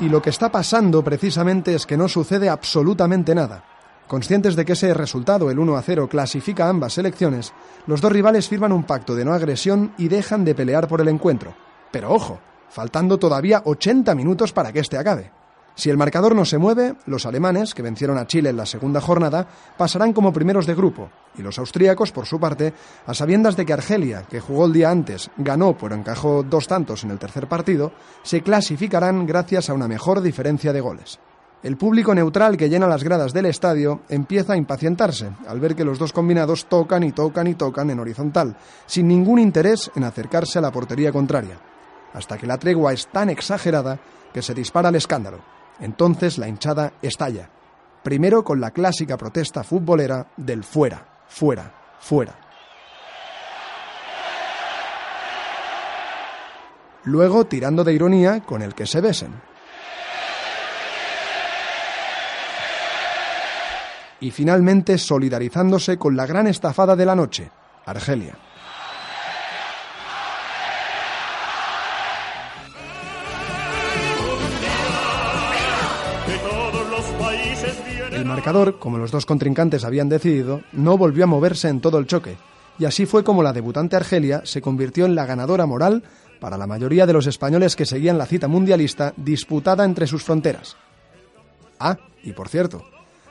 Y 0.00 0.08
lo 0.08 0.20
que 0.20 0.30
está 0.30 0.50
pasando 0.50 1.04
precisamente 1.04 1.74
es 1.74 1.86
que 1.86 1.96
no 1.96 2.08
sucede 2.08 2.48
absolutamente 2.48 3.34
nada. 3.34 3.64
Conscientes 4.08 4.56
de 4.56 4.64
que 4.64 4.72
ese 4.72 4.92
resultado, 4.92 5.50
el 5.50 5.58
1 5.58 5.76
a 5.76 5.82
0, 5.82 6.08
clasifica 6.08 6.66
a 6.66 6.68
ambas 6.68 6.94
selecciones, 6.94 7.52
los 7.86 8.00
dos 8.00 8.12
rivales 8.12 8.48
firman 8.48 8.72
un 8.72 8.84
pacto 8.84 9.14
de 9.14 9.24
no 9.24 9.32
agresión 9.32 9.94
y 9.96 10.08
dejan 10.08 10.44
de 10.44 10.54
pelear 10.54 10.88
por 10.88 11.00
el 11.00 11.08
encuentro. 11.08 11.54
Pero 11.90 12.12
ojo, 12.12 12.40
faltando 12.68 13.18
todavía 13.18 13.62
80 13.64 14.14
minutos 14.14 14.52
para 14.52 14.72
que 14.72 14.80
este 14.80 14.98
acabe. 14.98 15.30
Si 15.76 15.90
el 15.90 15.96
marcador 15.96 16.36
no 16.36 16.44
se 16.44 16.56
mueve, 16.56 16.94
los 17.06 17.26
alemanes, 17.26 17.74
que 17.74 17.82
vencieron 17.82 18.16
a 18.16 18.26
Chile 18.28 18.50
en 18.50 18.56
la 18.56 18.66
segunda 18.66 19.00
jornada, 19.00 19.46
pasarán 19.76 20.12
como 20.12 20.32
primeros 20.32 20.66
de 20.66 20.74
grupo, 20.74 21.10
y 21.36 21.42
los 21.42 21.58
austríacos, 21.58 22.12
por 22.12 22.26
su 22.26 22.38
parte, 22.38 22.72
a 23.06 23.12
sabiendas 23.12 23.56
de 23.56 23.66
que 23.66 23.72
Argelia, 23.72 24.22
que 24.22 24.38
jugó 24.38 24.66
el 24.66 24.72
día 24.72 24.90
antes, 24.90 25.30
ganó 25.36 25.76
pero 25.76 25.96
encajó 25.96 26.44
dos 26.44 26.68
tantos 26.68 27.02
en 27.02 27.10
el 27.10 27.18
tercer 27.18 27.48
partido, 27.48 27.92
se 28.22 28.42
clasificarán 28.42 29.26
gracias 29.26 29.68
a 29.68 29.74
una 29.74 29.88
mejor 29.88 30.20
diferencia 30.20 30.72
de 30.72 30.80
goles. 30.80 31.18
El 31.64 31.76
público 31.76 32.14
neutral 32.14 32.56
que 32.56 32.68
llena 32.68 32.86
las 32.86 33.02
gradas 33.02 33.32
del 33.32 33.46
estadio 33.46 34.02
empieza 34.10 34.52
a 34.52 34.56
impacientarse 34.56 35.30
al 35.48 35.60
ver 35.60 35.74
que 35.74 35.84
los 35.84 35.98
dos 35.98 36.12
combinados 36.12 36.66
tocan 36.66 37.02
y 37.02 37.10
tocan 37.10 37.46
y 37.46 37.54
tocan 37.54 37.90
en 37.90 37.98
horizontal, 37.98 38.56
sin 38.86 39.08
ningún 39.08 39.38
interés 39.38 39.90
en 39.96 40.04
acercarse 40.04 40.58
a 40.58 40.62
la 40.62 40.70
portería 40.70 41.10
contraria. 41.10 41.58
hasta 42.12 42.38
que 42.38 42.46
la 42.46 42.58
tregua 42.58 42.92
es 42.92 43.08
tan 43.08 43.28
exagerada 43.28 43.98
que 44.32 44.40
se 44.40 44.54
dispara 44.54 44.88
el 44.88 44.94
escándalo. 44.94 45.53
Entonces 45.80 46.38
la 46.38 46.48
hinchada 46.48 46.92
estalla, 47.02 47.48
primero 48.02 48.44
con 48.44 48.60
la 48.60 48.70
clásica 48.70 49.16
protesta 49.16 49.64
futbolera 49.64 50.28
del 50.36 50.64
fuera, 50.64 51.24
fuera, 51.26 51.72
fuera. 52.00 52.38
Luego 57.04 57.44
tirando 57.44 57.84
de 57.84 57.92
ironía 57.92 58.40
con 58.40 58.62
el 58.62 58.74
que 58.74 58.86
se 58.86 59.00
besen. 59.00 59.34
Y 64.20 64.30
finalmente 64.30 64.96
solidarizándose 64.96 65.98
con 65.98 66.16
la 66.16 66.24
gran 66.24 66.46
estafada 66.46 66.96
de 66.96 67.04
la 67.04 67.14
noche, 67.14 67.50
Argelia. 67.84 68.38
El 78.12 78.24
marcador, 78.24 78.78
como 78.78 78.98
los 78.98 79.10
dos 79.10 79.26
contrincantes 79.26 79.84
habían 79.84 80.08
decidido, 80.08 80.62
no 80.72 80.96
volvió 80.96 81.24
a 81.24 81.26
moverse 81.26 81.68
en 81.68 81.80
todo 81.80 81.98
el 81.98 82.06
choque, 82.06 82.36
y 82.78 82.84
así 82.84 83.06
fue 83.06 83.24
como 83.24 83.42
la 83.42 83.52
debutante 83.52 83.96
Argelia 83.96 84.42
se 84.44 84.60
convirtió 84.60 85.06
en 85.06 85.14
la 85.14 85.26
ganadora 85.26 85.66
moral 85.66 86.02
para 86.40 86.58
la 86.58 86.66
mayoría 86.66 87.06
de 87.06 87.12
los 87.12 87.26
españoles 87.26 87.76
que 87.76 87.86
seguían 87.86 88.18
la 88.18 88.26
cita 88.26 88.48
mundialista 88.48 89.14
disputada 89.16 89.84
entre 89.84 90.06
sus 90.06 90.22
fronteras. 90.22 90.76
Ah, 91.78 91.96
y 92.22 92.32
por 92.32 92.48
cierto, 92.48 92.84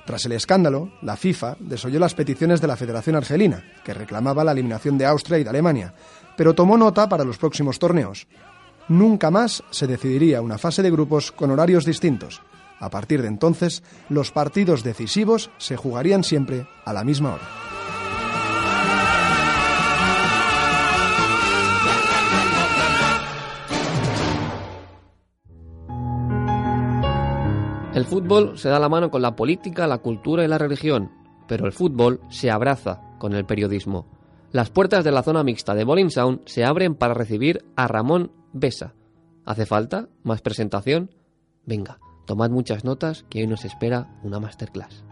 tras 0.06 0.26
el 0.26 0.34
escándalo, 0.34 0.92
la 1.02 1.16
FIFA 1.16 1.56
desoyó 1.60 2.00
las 2.00 2.14
peticiones 2.14 2.60
de 2.60 2.68
la 2.68 2.76
Federación 2.76 3.16
Argelina, 3.16 3.64
que 3.84 3.94
reclamaba 3.94 4.44
la 4.44 4.52
eliminación 4.52 4.98
de 4.98 5.06
Austria 5.06 5.40
y 5.40 5.44
de 5.44 5.50
Alemania, 5.50 5.94
pero 6.36 6.54
tomó 6.54 6.78
nota 6.78 7.08
para 7.08 7.24
los 7.24 7.38
próximos 7.38 7.80
torneos. 7.80 8.28
Nunca 8.90 9.32
más 9.32 9.64
se 9.72 9.88
decidiría 9.88 10.42
una 10.42 10.58
fase 10.58 10.82
de 10.82 10.92
grupos 10.92 11.32
con 11.32 11.52
horarios 11.52 11.86
distintos. 11.86 12.42
A 12.80 12.90
partir 12.90 13.22
de 13.22 13.28
entonces, 13.28 13.84
los 14.10 14.32
partidos 14.32 14.84
decisivos 14.84 15.52
se 15.58 15.78
jugarían 15.78 16.24
siempre 16.24 16.68
a 16.86 16.94
la 16.94 17.04
misma 17.04 17.34
hora. 17.34 17.64
El 27.94 28.06
fútbol 28.06 28.58
se 28.58 28.70
da 28.70 28.80
la 28.80 28.90
mano 28.90 29.12
con 29.12 29.22
la 29.22 29.36
política, 29.36 29.86
la 29.86 30.00
cultura 30.00 30.44
y 30.44 30.48
la 30.48 30.58
religión, 30.58 31.12
pero 31.48 31.68
el 31.68 31.74
fútbol 31.74 32.22
se 32.28 32.50
abraza 32.50 33.02
con 33.20 33.34
el 33.34 33.46
periodismo. 33.46 34.08
Las 34.52 34.72
puertas 34.72 35.04
de 35.04 35.12
la 35.12 35.22
zona 35.22 35.44
mixta 35.44 35.76
de 35.76 35.84
Bowling 35.84 36.10
Sound 36.10 36.42
se 36.46 36.66
abren 36.66 36.96
para 36.96 37.14
recibir 37.14 37.64
a 37.76 37.88
Ramón 37.88 38.32
Besa. 38.52 38.96
¿Hace 39.46 39.68
falta 39.68 40.10
más 40.24 40.42
presentación? 40.42 41.12
Venga, 41.66 42.00
tomad 42.26 42.50
muchas 42.50 42.84
notas 42.84 43.26
que 43.30 43.42
hoy 43.42 43.48
nos 43.48 43.66
espera 43.66 44.08
una 44.24 44.40
masterclass. 44.40 45.04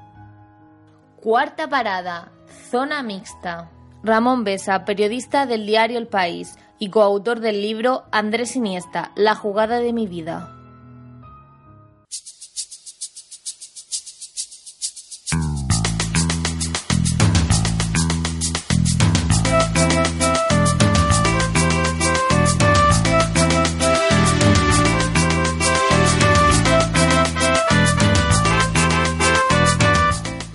Cuarta 1.21 1.69
parada, 1.69 2.32
zona 2.69 3.04
mixta. 3.04 3.69
Ramón 4.04 4.43
Besa, 4.43 4.86
periodista 4.86 5.45
del 5.45 5.67
diario 5.67 6.00
El 6.00 6.08
País 6.08 6.58
y 6.80 6.89
coautor 6.89 7.39
del 7.39 7.62
libro 7.62 8.06
Andrés 8.12 8.56
Iniesta, 8.56 9.12
La 9.15 9.36
jugada 9.36 9.80
de 9.80 9.93
mi 9.93 10.08
vida. 10.08 10.61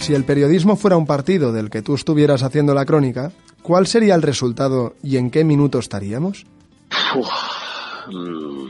Si 0.07 0.14
el 0.14 0.23
periodismo 0.23 0.77
fuera 0.77 0.97
un 0.97 1.05
partido 1.05 1.51
del 1.51 1.69
que 1.69 1.83
tú 1.83 1.97
estuvieras 1.97 2.45
haciendo 2.45 2.75
la 2.75 2.85
crónica, 2.85 3.33
¿cuál 3.61 3.88
sería 3.88 4.14
el 4.14 4.23
resultado 4.23 4.95
y 5.03 5.16
en 5.16 5.33
qué 5.33 5.42
minuto 5.42 5.81
estaríamos? 5.81 6.47
Mm. 8.07 8.69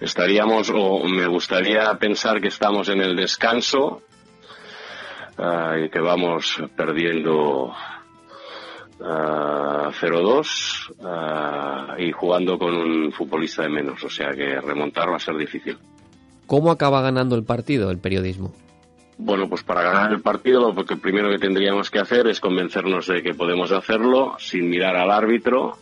Estaríamos, 0.00 0.72
o 0.74 1.04
me 1.04 1.28
gustaría 1.28 1.94
pensar 1.94 2.40
que 2.40 2.48
estamos 2.48 2.88
en 2.88 3.02
el 3.02 3.14
descanso 3.14 4.02
ah, 5.38 5.76
y 5.80 5.88
que 5.90 6.00
vamos 6.00 6.60
perdiendo 6.76 7.72
0-2 8.98 10.96
ah, 11.04 11.94
y 11.98 12.10
jugando 12.10 12.58
con 12.58 12.74
un 12.74 13.12
futbolista 13.12 13.62
de 13.62 13.68
menos. 13.68 14.02
O 14.02 14.10
sea 14.10 14.32
que 14.32 14.60
remontar 14.60 15.08
va 15.08 15.18
a 15.18 15.20
ser 15.20 15.36
difícil. 15.36 15.78
¿Cómo 16.48 16.72
acaba 16.72 17.00
ganando 17.00 17.36
el 17.36 17.44
partido 17.44 17.92
el 17.92 17.98
periodismo? 17.98 18.52
Bueno, 19.20 19.48
pues 19.48 19.64
para 19.64 19.82
ganar 19.82 20.12
el 20.12 20.20
partido 20.20 20.72
lo 20.72 20.84
que 20.84 20.96
primero 20.96 21.28
que 21.28 21.40
tendríamos 21.40 21.90
que 21.90 21.98
hacer 21.98 22.28
es 22.28 22.38
convencernos 22.38 23.08
de 23.08 23.20
que 23.20 23.34
podemos 23.34 23.72
hacerlo 23.72 24.36
sin 24.38 24.70
mirar 24.70 24.94
al 24.96 25.10
árbitro, 25.10 25.76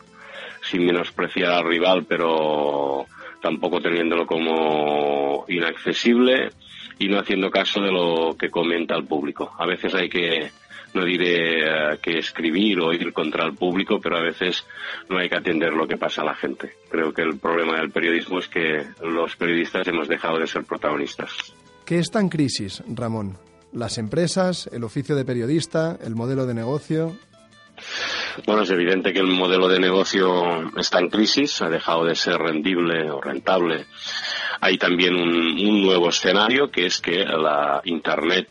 sin 0.63 0.87
menospreciar 0.87 1.53
al 1.53 1.69
rival, 1.69 2.07
pero 2.09 3.05
tampoco 3.43 3.83
teniéndolo 3.83 4.27
como 4.27 5.45
inaccesible 5.49 6.49
y 6.99 7.09
no 7.09 7.19
haciendo 7.19 7.51
caso 7.51 7.83
de 7.83 7.93
lo 7.93 8.37
que 8.39 8.51
comenta 8.51 8.97
el 8.97 9.05
público. 9.05 9.53
A 9.59 9.67
veces 9.67 9.95
hay 9.95 10.09
que, 10.09 10.51
no 10.95 11.05
diré 11.05 11.61
eh, 11.61 11.99
que 12.01 12.19
escribir 12.19 12.81
o 12.81 12.91
ir 12.95 13.13
contra 13.13 13.45
el 13.45 13.55
público, 13.55 14.01
pero 14.01 14.17
a 14.17 14.23
veces 14.23 14.67
no 15.11 15.19
hay 15.19 15.29
que 15.29 15.37
atender 15.37 15.75
lo 15.75 15.87
que 15.87 15.99
pasa 15.99 16.23
a 16.23 16.27
la 16.27 16.35
gente. 16.35 16.73
Creo 16.91 17.13
que 17.13 17.21
el 17.21 17.39
problema 17.39 17.77
del 17.77 17.91
periodismo 17.91 18.39
es 18.39 18.49
que 18.49 18.87
los 19.03 19.37
periodistas 19.37 19.87
hemos 19.87 20.09
dejado 20.09 20.39
de 20.39 20.47
ser 20.47 20.65
protagonistas. 20.65 21.55
¿Qué 21.87 22.01
está 22.01 22.19
en 22.19 22.29
crisis, 22.29 22.83
Ramón? 22.89 23.39
¿Las 23.73 23.97
empresas, 23.99 24.69
el 24.73 24.83
oficio 24.83 25.15
de 25.15 25.25
periodista, 25.25 25.97
el 26.05 26.17
modelo 26.17 26.45
de 26.45 26.53
negocio? 26.53 27.17
Bueno, 28.45 28.63
es 28.63 28.71
evidente 28.71 29.13
que 29.13 29.21
el 29.21 29.29
modelo 29.29 29.69
de 29.69 29.79
negocio 29.79 30.77
está 30.77 30.99
en 30.99 31.11
crisis, 31.11 31.63
ha 31.63 31.69
dejado 31.69 32.05
de 32.05 32.17
ser 32.17 32.39
rendible 32.39 33.09
o 33.09 33.21
rentable. 33.21 33.87
Hay 34.61 34.79
también 34.79 35.15
un, 35.15 35.81
nuevo 35.81 36.09
escenario, 36.09 36.73
que 36.73 36.87
es 36.87 37.01
que 37.01 37.25
la 37.25 37.81
Internet 37.85 38.49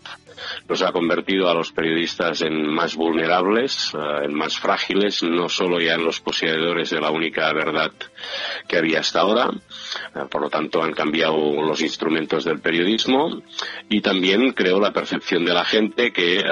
nos 0.68 0.82
ha 0.82 0.92
convertido 0.92 1.50
a 1.50 1.54
los 1.54 1.72
periodistas 1.72 2.42
en 2.42 2.68
más 2.68 2.96
vulnerables, 2.96 3.94
eh, 3.94 4.26
en 4.26 4.34
más 4.34 4.58
frágiles, 4.58 5.24
no 5.24 5.50
solo 5.50 5.80
ya 5.80 5.96
en 5.96 6.04
los 6.04 6.20
poseedores 6.20 6.90
de 6.90 7.00
la 7.00 7.12
única 7.12 7.52
verdad 7.54 7.92
que 8.68 8.78
había 8.78 9.00
hasta 9.00 9.22
ahora, 9.22 9.50
eh, 10.16 10.20
por 10.30 10.42
lo 10.42 10.50
tanto 10.50 10.84
han 10.84 10.94
cambiado 10.94 11.38
los 11.62 11.82
instrumentos 11.82 12.44
del 12.44 12.60
periodismo 12.60 13.42
y 13.90 14.02
también 14.02 14.52
creo 14.54 14.80
la 14.80 14.92
percepción 14.92 15.46
de 15.46 15.54
la 15.54 15.66
gente 15.66 16.12
que 16.12 16.40
eh, 16.40 16.44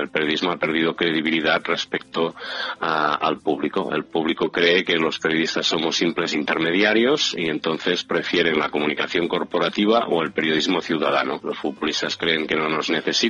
el 0.00 0.08
periodismo 0.10 0.52
ha 0.52 0.56
perdido 0.56 0.94
credibilidad 0.94 1.62
respecto 1.64 2.34
al 2.80 3.38
público. 3.38 3.90
El 3.92 4.04
público 4.04 4.50
cree 4.50 4.84
que 4.84 4.96
los 4.96 5.18
periodistas 5.18 5.66
somos 5.66 5.96
simples 5.96 6.34
intermediarios 6.34 7.34
y 7.36 7.48
entonces 7.48 8.04
prefieren 8.04 8.58
la 8.58 8.68
comunicación 8.68 9.28
corporativa 9.28 10.06
o 10.08 10.22
el 10.22 10.32
periodismo 10.32 10.80
ciudadano. 10.80 11.40
Los 11.42 11.58
futbolistas 11.58 12.16
creen 12.16 12.46
que 12.46 12.56
no 12.56 12.68
nos 12.68 12.90
necesitan 12.90 13.23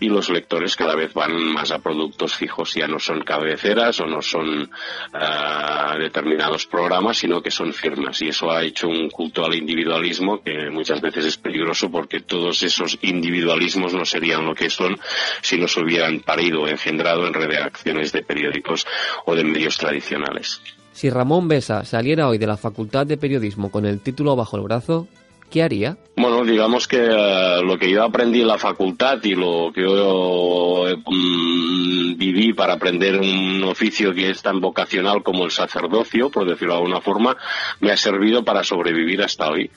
y 0.00 0.08
los 0.08 0.30
lectores 0.30 0.76
cada 0.76 0.94
vez 0.94 1.12
van 1.14 1.34
más 1.52 1.70
a 1.70 1.78
productos 1.78 2.34
fijos, 2.34 2.74
ya 2.74 2.86
no 2.86 2.98
son 2.98 3.22
cabeceras 3.22 4.00
o 4.00 4.06
no 4.06 4.22
son 4.22 4.62
uh, 4.62 5.98
determinados 5.98 6.66
programas, 6.66 7.18
sino 7.18 7.42
que 7.42 7.50
son 7.50 7.72
firmas. 7.72 8.20
Y 8.22 8.28
eso 8.28 8.50
ha 8.50 8.62
hecho 8.62 8.88
un 8.88 9.10
culto 9.10 9.44
al 9.44 9.54
individualismo 9.54 10.42
que 10.42 10.70
muchas 10.70 11.00
veces 11.00 11.24
es 11.24 11.36
peligroso 11.36 11.90
porque 11.90 12.20
todos 12.20 12.62
esos 12.62 12.98
individualismos 13.02 13.94
no 13.94 14.04
serían 14.04 14.44
lo 14.44 14.54
que 14.54 14.70
son 14.70 14.98
si 15.42 15.58
no 15.58 15.68
se 15.68 15.80
hubieran 15.80 16.20
parido 16.20 16.62
o 16.62 16.68
engendrado 16.68 17.26
en 17.26 17.34
redacciones 17.34 18.12
de 18.12 18.22
periódicos 18.22 18.86
o 19.26 19.34
de 19.34 19.44
medios 19.44 19.78
tradicionales. 19.78 20.60
Si 20.92 21.10
Ramón 21.10 21.46
Besa 21.46 21.84
saliera 21.84 22.28
hoy 22.28 22.38
de 22.38 22.46
la 22.46 22.56
Facultad 22.56 23.06
de 23.06 23.16
Periodismo 23.16 23.70
con 23.70 23.86
el 23.86 24.00
título 24.00 24.34
bajo 24.34 24.56
el 24.56 24.64
brazo, 24.64 25.06
¿qué 25.50 25.62
haría? 25.62 25.96
Bueno, 26.16 26.44
digamos 26.44 26.88
que 26.88 27.00
uh, 27.00 27.62
lo 27.62 27.78
que 27.78 27.90
yo 27.90 28.02
aprendí 28.02 28.40
en 28.40 28.48
la 28.48 28.58
facultad 28.58 29.22
y 29.22 29.34
lo 29.36 29.70
que 29.72 29.82
yo 29.82 30.82
um, 30.82 32.16
viví 32.16 32.52
para 32.54 32.74
aprender 32.74 33.20
un 33.20 33.62
oficio 33.62 34.12
que 34.12 34.30
es 34.30 34.42
tan 34.42 34.60
vocacional 34.60 35.22
como 35.22 35.44
el 35.44 35.52
sacerdocio, 35.52 36.28
por 36.30 36.48
decirlo 36.48 36.74
de 36.74 36.80
alguna 36.80 37.00
forma, 37.00 37.36
me 37.80 37.92
ha 37.92 37.96
servido 37.96 38.44
para 38.44 38.64
sobrevivir 38.64 39.22
hasta 39.22 39.48
hoy. 39.48 39.70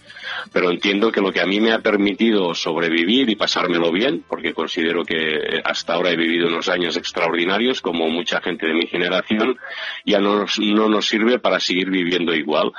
Pero 0.51 0.71
entiendo 0.71 1.11
que 1.11 1.21
lo 1.21 1.31
que 1.31 1.41
a 1.41 1.45
mí 1.45 1.59
me 1.59 1.73
ha 1.73 1.79
permitido 1.79 2.55
sobrevivir 2.55 3.29
y 3.29 3.35
pasármelo 3.35 3.91
bien, 3.91 4.23
porque 4.27 4.53
considero 4.53 5.03
que 5.03 5.61
hasta 5.63 5.93
ahora 5.93 6.09
he 6.09 6.17
vivido 6.17 6.47
unos 6.47 6.69
años 6.69 6.97
extraordinarios, 6.97 7.81
como 7.81 8.09
mucha 8.09 8.41
gente 8.41 8.65
de 8.65 8.73
mi 8.73 8.87
generación, 8.87 9.57
ya 10.05 10.19
no 10.19 10.45
no 10.59 10.89
nos 10.89 11.05
sirve 11.05 11.37
para 11.37 11.59
seguir 11.59 11.91
viviendo 11.91 12.33
igual. 12.33 12.71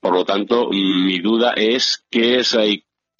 Por 0.00 0.14
lo 0.14 0.24
tanto, 0.24 0.70
mi 0.70 1.18
duda 1.20 1.52
es 1.56 2.04
qué 2.10 2.38
es 2.38 2.54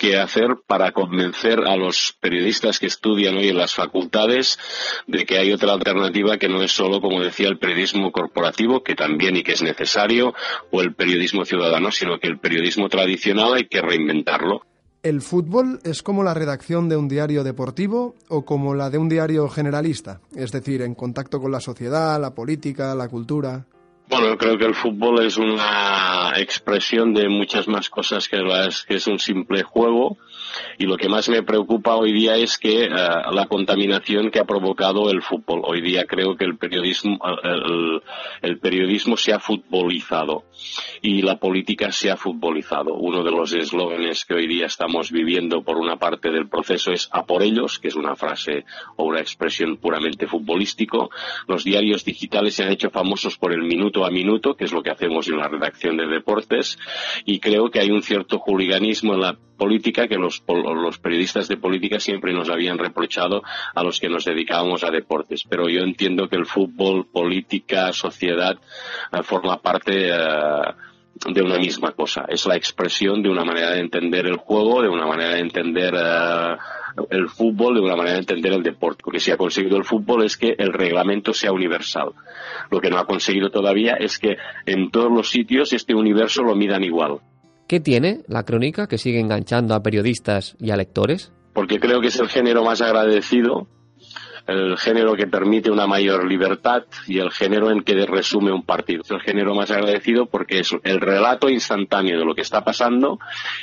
que 0.01 0.17
hacer 0.17 0.57
para 0.67 0.93
convencer 0.93 1.61
a 1.67 1.77
los 1.77 2.17
periodistas 2.23 2.79
que 2.79 2.87
estudian 2.87 3.37
hoy 3.37 3.49
en 3.49 3.59
las 3.59 3.75
facultades 3.75 4.59
de 5.07 5.27
que 5.27 5.37
hay 5.37 5.53
otra 5.53 5.75
alternativa 5.75 6.39
que 6.39 6.49
no 6.49 6.63
es 6.63 6.73
solo, 6.73 7.03
como 7.03 7.21
decía, 7.21 7.49
el 7.49 7.59
periodismo 7.59 8.11
corporativo, 8.11 8.83
que 8.83 8.95
también 8.95 9.37
y 9.37 9.43
que 9.43 9.53
es 9.53 9.63
necesario, 9.63 10.33
o 10.71 10.81
el 10.81 10.95
periodismo 10.95 11.45
ciudadano, 11.45 11.93
sino 11.93 12.19
que 12.19 12.29
el 12.29 12.39
periodismo 12.39 12.89
tradicional 12.89 13.53
hay 13.53 13.69
que 13.69 13.83
reinventarlo. 13.83 14.63
¿El 15.03 15.21
fútbol 15.21 15.81
es 15.85 16.03
como 16.03 16.25
la 16.25 16.33
redacción 16.33 16.89
de 16.89 16.97
un 16.97 17.09
diario 17.09 17.45
deportivo 17.45 18.15
o 18.29 18.47
como 18.47 18.75
la 18.75 18.89
de 18.89 18.97
un 18.97 19.11
diario 19.11 19.51
generalista? 19.51 20.23
Es 20.35 20.51
decir, 20.51 20.81
en 20.81 20.95
contacto 20.95 21.41
con 21.41 21.53
la 21.53 21.61
sociedad, 21.61 22.19
la 22.19 22.35
política, 22.35 22.95
la 22.95 23.09
cultura. 23.09 23.67
Bueno, 24.11 24.37
creo 24.37 24.59
que 24.59 24.65
el 24.65 24.75
fútbol 24.75 25.25
es 25.25 25.37
una 25.37 26.33
expresión 26.37 27.15
de 27.15 27.29
muchas 27.29 27.69
más 27.69 27.89
cosas 27.89 28.29
que, 28.29 28.39
las, 28.39 28.83
que 28.83 28.97
es 28.97 29.07
un 29.07 29.21
simple 29.21 29.63
juego 29.63 30.19
y 30.79 30.87
lo 30.87 30.97
que 30.97 31.09
más 31.09 31.29
me 31.29 31.45
preocupa 31.45 31.95
hoy 31.95 32.13
día 32.13 32.35
es 32.35 32.59
que 32.59 32.89
uh, 32.89 33.33
la 33.33 33.47
contaminación 33.49 34.33
que 34.33 34.41
ha 34.41 34.45
provocado 34.45 35.11
el 35.11 35.23
fútbol. 35.23 35.63
Hoy 35.65 35.81
día 35.81 36.07
creo 36.07 36.37
que 36.37 36.45
el 36.45 36.59
periodismo, 36.59 37.21
el, 38.43 38.59
periodismo 38.59 39.17
se 39.17 39.33
ha 39.33 39.39
futbolizado 39.39 40.43
y 41.03 41.23
la 41.23 41.37
política 41.37 41.93
se 41.93 42.11
ha 42.11 42.17
futbolizado. 42.17 42.95
Uno 42.95 43.23
de 43.23 43.31
los 43.31 43.53
eslóganes 43.53 44.25
que 44.25 44.35
hoy 44.35 44.47
día 44.47 44.67
estamos 44.67 45.11
viviendo 45.11 45.63
por 45.63 45.77
una 45.79 45.97
parte 45.97 46.31
del 46.31 46.49
proceso 46.49 46.93
es 46.93 47.09
a 47.13 47.25
por 47.25 47.43
ellos, 47.43 47.79
que 47.79 47.89
es 47.89 47.97
una 47.97 48.17
frase 48.17 48.65
o 48.97 49.05
una 49.05 49.21
expresión 49.21 49.77
puramente 49.77 50.27
futbolístico. 50.27 51.11
Los 51.47 51.65
diarios 51.65 52.05
digitales 52.05 52.55
se 52.55 52.65
han 52.65 52.73
hecho 52.73 52.91
famosos 52.91 53.39
por 53.39 53.53
el 53.53 53.63
minuto 53.63 54.05
a 54.05 54.11
minuto, 54.11 54.55
que 54.55 54.65
es 54.65 54.73
lo 54.73 54.83
que 54.83 54.91
hacemos 54.91 55.29
en 55.29 55.39
la 55.39 55.49
redacción 55.49 55.97
de 55.97 56.07
deportes, 56.07 56.79
y 57.25 57.41
creo 57.41 57.71
que 57.71 57.81
hay 57.81 57.91
un 57.91 58.03
cierto 58.03 58.39
juliganismo 58.39 59.15
en 59.15 59.21
la 59.21 59.39
política 59.61 60.09
que 60.09 60.17
los, 60.17 60.43
los 60.49 60.99
periodistas 60.99 61.47
de 61.47 61.59
política 61.59 62.01
siempre 62.01 62.33
nos 62.33 62.49
habían 62.49 62.79
reprochado 62.79 63.43
a 63.75 63.83
los 63.85 64.01
que 64.01 64.09
nos 64.09 64.25
dedicábamos 64.25 64.83
a 64.83 64.91
deportes. 64.91 65.45
Pero 65.49 65.69
yo 65.69 65.83
entiendo 65.83 66.29
que 66.29 66.37
el 66.37 66.47
fútbol, 66.47 67.07
política, 67.07 67.93
sociedad, 67.93 68.59
uh, 69.13 69.23
forma 69.23 69.61
parte 69.61 70.11
de 71.27 71.43
una 71.43 71.59
misma 71.59 71.93
cosa. 71.93 72.25
Es 72.29 72.47
la 72.47 72.57
expresión 72.57 73.23
de 73.23 73.29
una 73.29 73.45
manera 73.45 73.71
de 73.71 73.81
entender 73.81 74.27
el 74.27 74.37
juego, 74.37 74.83
de 74.83 74.89
una 74.89 75.07
manera 75.07 75.35
de 75.35 75.41
entender 75.41 75.95
uh, 75.95 77.05
el 77.11 77.29
fútbol, 77.29 77.75
de 77.75 77.81
una 77.81 77.97
manera 77.97 78.15
de 78.15 78.21
entender 78.21 78.53
el 78.53 78.63
deporte. 78.63 79.03
Lo 79.05 79.13
que 79.13 79.21
se 79.21 79.33
ha 79.33 79.37
conseguido 79.37 79.77
el 79.77 79.85
fútbol 79.85 80.25
es 80.25 80.37
que 80.37 80.55
el 80.59 80.73
reglamento 80.73 81.35
sea 81.35 81.53
universal. 81.53 82.13
Lo 82.71 82.81
que 82.81 82.91
no 82.91 82.99
ha 82.99 83.07
conseguido 83.07 83.51
todavía 83.51 83.95
es 83.95 84.19
que 84.19 84.37
en 84.67 84.91
todos 84.91 85.11
los 85.11 85.31
sitios 85.31 85.73
este 85.73 85.95
universo 85.95 86.43
lo 86.43 86.55
midan 86.55 86.85
igual. 86.85 87.19
¿Qué 87.69 87.81
tiene 87.81 88.23
la 88.27 88.45
crónica 88.45 88.89
que 88.89 88.99
sigue 88.99 89.21
enganchando 89.21 89.75
a 89.75 89.83
periodistas 89.83 90.57
y 90.59 90.71
a 90.71 90.77
lectores? 90.77 91.33
Porque 91.53 91.79
creo 91.79 92.01
que 92.01 92.09
es 92.09 92.19
el 92.19 92.29
género 92.29 92.65
más 92.65 92.81
agradecido 92.81 93.69
el 94.47 94.77
género 94.79 95.15
que 95.15 95.27
permite 95.27 95.71
una 95.71 95.87
mayor 95.87 96.27
libertad 96.27 96.85
y 97.07 97.19
el 97.19 97.31
género 97.31 97.71
en 97.71 97.83
que 97.83 97.95
resume 98.07 98.53
un 98.53 98.63
partido. 98.63 99.03
Es 99.03 99.11
el 99.11 99.21
género 99.21 99.55
más 99.55 99.71
agradecido 99.71 100.27
porque 100.27 100.61
es 100.61 100.75
el 100.83 101.01
relato 101.01 101.49
instantáneo 101.49 102.19
de 102.19 102.25
lo 102.25 102.35
que 102.35 102.43
está 102.43 102.65
pasando 102.65 103.19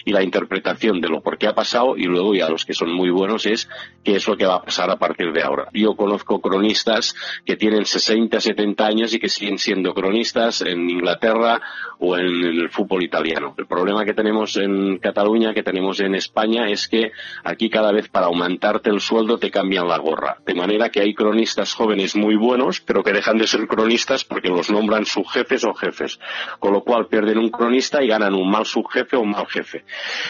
y 0.05 0.11
la 0.11 0.23
interpretación 0.23 1.01
de 1.01 1.09
lo 1.09 1.21
por 1.21 1.37
qué 1.37 1.47
ha 1.47 1.55
pasado 1.55 1.97
y 1.97 2.03
luego 2.03 2.33
ya 2.33 2.49
los 2.49 2.65
que 2.65 2.73
son 2.73 2.91
muy 2.91 3.09
buenos 3.09 3.45
es 3.45 3.69
qué 4.03 4.15
es 4.15 4.27
lo 4.27 4.37
que 4.37 4.45
va 4.45 4.55
a 4.55 4.63
pasar 4.63 4.89
a 4.89 4.97
partir 4.97 5.31
de 5.31 5.43
ahora. 5.43 5.67
Yo 5.73 5.95
conozco 5.95 6.39
cronistas 6.41 7.15
que 7.45 7.55
tienen 7.55 7.85
60, 7.85 8.39
70 8.39 8.85
años 8.85 9.13
y 9.13 9.19
que 9.19 9.29
siguen 9.29 9.57
siendo 9.57 9.93
cronistas 9.93 10.61
en 10.61 10.89
Inglaterra 10.89 11.61
o 11.99 12.17
en 12.17 12.25
el 12.25 12.69
fútbol 12.69 13.03
italiano. 13.03 13.55
El 13.57 13.65
problema 13.65 14.05
que 14.05 14.13
tenemos 14.13 14.55
en 14.57 14.99
Cataluña, 14.99 15.53
que 15.53 15.63
tenemos 15.63 15.99
en 15.99 16.15
España, 16.15 16.69
es 16.69 16.87
que 16.87 17.11
aquí 17.43 17.69
cada 17.69 17.91
vez 17.91 18.07
para 18.09 18.27
aumentarte 18.27 18.89
el 18.89 19.01
sueldo 19.01 19.37
te 19.37 19.51
cambian 19.51 19.87
la 19.87 19.97
gorra. 19.97 20.37
Manera 20.67 20.89
que 20.89 20.99
hay 20.99 21.13
cronistas 21.13 21.73
jóvenes 21.73 22.15
muy 22.15 22.35
buenos, 22.35 22.81
pero 22.81 23.01
que 23.01 23.13
dejan 23.13 23.37
de 23.37 23.47
ser 23.47 23.65
cronistas 23.67 24.25
porque 24.25 24.49
los 24.49 24.69
nombran 24.69 25.05
subjefes 25.05 25.63
o 25.63 25.73
jefes. 25.73 26.19
Con 26.59 26.73
lo 26.73 26.81
cual 26.81 27.07
pierden 27.07 27.37
un 27.37 27.49
cronista 27.49 28.03
y 28.03 28.07
ganan 28.07 28.33
un 28.33 28.51
mal 28.51 28.65
subjefe 28.65 29.15
o 29.15 29.21
un 29.21 29.31
mal 29.31 29.47
jefe. 29.47 29.85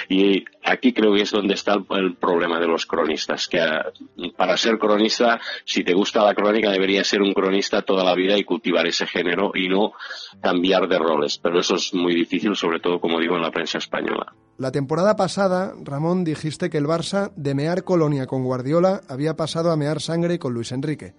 Y 0.10 0.46
aquí 0.64 0.94
creo 0.94 1.14
que 1.16 1.24
es 1.24 1.32
donde 1.32 1.56
está 1.56 1.74
el, 1.74 2.16
problema 2.18 2.60
de 2.60 2.68
los 2.68 2.86
cronistas, 2.86 3.48
que 3.48 3.60
uh, 3.60 4.32
para 4.34 4.58
ser 4.58 4.78
cronista, 4.78 5.40
si 5.66 5.84
te 5.84 5.94
gusta 5.94 6.24
la 6.24 6.36
crónica, 6.36 6.70
debería 6.70 7.04
ser 7.04 7.22
un 7.22 7.34
cronista 7.34 7.82
toda 7.82 8.04
la 8.04 8.14
vida 8.14 8.38
y 8.38 8.44
cultivar 8.44 8.86
ese 8.86 9.08
género 9.08 9.52
y 9.56 9.68
no 9.68 9.94
cambiar 10.42 10.88
de 10.88 11.00
roles. 11.00 11.40
Pero 11.40 11.60
eso 11.60 11.76
es 11.76 11.96
muy 11.96 12.14
difícil, 12.14 12.56
sobre 12.56 12.80
todo, 12.80 13.00
como 13.00 13.20
digo, 13.20 13.36
en 13.36 13.42
la 13.42 13.52
prensa 13.52 13.80
española. 13.80 14.34
La 14.58 14.72
temporada 14.72 15.16
pasada, 15.16 15.76
Ramón, 15.84 16.24
dijiste 16.24 16.72
que 16.72 16.80
el 16.80 16.86
Barça, 16.86 17.32
de 17.36 17.54
mear 17.54 17.84
colonia 17.84 18.26
con 18.26 18.44
Guardiola, 18.44 19.02
había 19.08 19.36
pasado 19.36 19.72
a 19.72 19.78
mear 19.78 20.02
sangre 20.02 20.40
con 20.40 20.54
Luis 20.54 20.72
Enrique. 20.72 21.14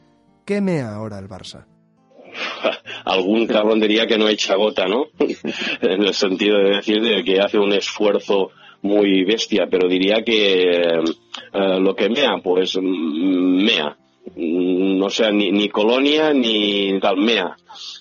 ¿Qué 0.45 0.61
mea 0.61 0.93
ahora 0.93 1.21
el 1.21 1.29
Barça? 1.29 1.67
Algún 3.05 3.47
cabrón 3.47 3.79
diría 3.79 4.09
que 4.09 4.19
no 4.19 4.29
echa 4.29 4.57
gota, 4.57 4.87
¿no? 4.89 5.05
en 5.83 6.03
el 6.03 6.15
sentido 6.15 6.59
de 6.59 6.77
decir 6.77 7.01
de 7.01 7.23
que 7.23 7.39
hace 7.41 7.59
un 7.59 7.73
esfuerzo 7.73 8.51
muy 8.83 9.23
bestia, 9.25 9.69
pero 9.71 9.89
diría 9.89 10.23
que 10.25 10.63
eh, 10.73 11.81
lo 11.81 11.95
que 11.95 12.09
mea, 12.09 12.39
pues 12.43 12.77
mea. 12.83 13.97
No 14.37 15.11
sea 15.11 15.31
ni, 15.31 15.51
ni 15.51 15.69
colonia 15.69 16.33
ni 16.33 16.99
tal, 17.01 17.17
mea 17.17 17.57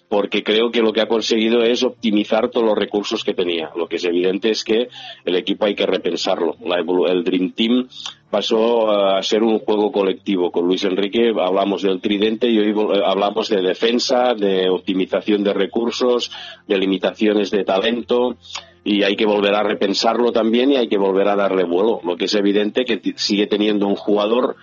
porque 0.10 0.44
creo 0.44 0.72
que 0.72 0.82
lo 0.82 0.94
que 0.94 1.02
ha 1.02 1.08
conseguido 1.08 1.64
es 1.64 1.84
optimizar 1.84 2.50
todos 2.50 2.66
los 2.66 2.78
recursos 2.78 3.24
que 3.24 3.34
tenía. 3.34 3.72
Lo 3.76 3.88
que 3.88 3.98
es 3.98 4.06
evidente 4.06 4.50
es 4.50 4.64
que 4.64 4.88
el 5.26 5.36
equipo 5.36 5.66
hay 5.66 5.76
que 5.76 5.86
repensarlo. 5.86 6.56
La, 6.64 6.78
el 6.78 7.24
Dream 7.24 7.52
Team 7.52 7.88
pasó 8.30 8.90
a 8.90 9.22
ser 9.22 9.44
un 9.44 9.60
juego 9.60 9.92
colectivo. 9.92 10.52
Con 10.52 10.66
Luis 10.66 10.84
Enrique 10.86 11.34
hablamos 11.38 11.82
del 11.82 12.00
tridente 12.00 12.48
y 12.48 12.58
hoy 12.58 12.74
hablamos 13.06 13.50
de 13.50 13.62
defensa, 13.62 14.34
de 14.34 14.70
optimización 14.70 15.44
de 15.44 15.54
recursos, 15.54 16.32
de 16.68 16.78
limitaciones 16.78 17.52
de 17.52 17.66
talento 17.66 18.38
y 18.86 19.04
hay 19.04 19.18
que 19.18 19.26
volver 19.26 19.54
a 19.54 19.64
repensarlo 19.64 20.32
también 20.32 20.72
y 20.72 20.78
hay 20.78 20.88
que 20.88 20.98
volver 20.98 21.28
a 21.28 21.36
darle 21.36 21.66
vuelo. 21.66 22.00
Lo 22.06 22.16
que 22.16 22.26
es 22.26 22.36
evidente 22.36 22.86
que 22.86 23.02
sigue 23.18 23.48
teniendo 23.48 23.86
un 23.86 23.96
jugador 23.96 24.56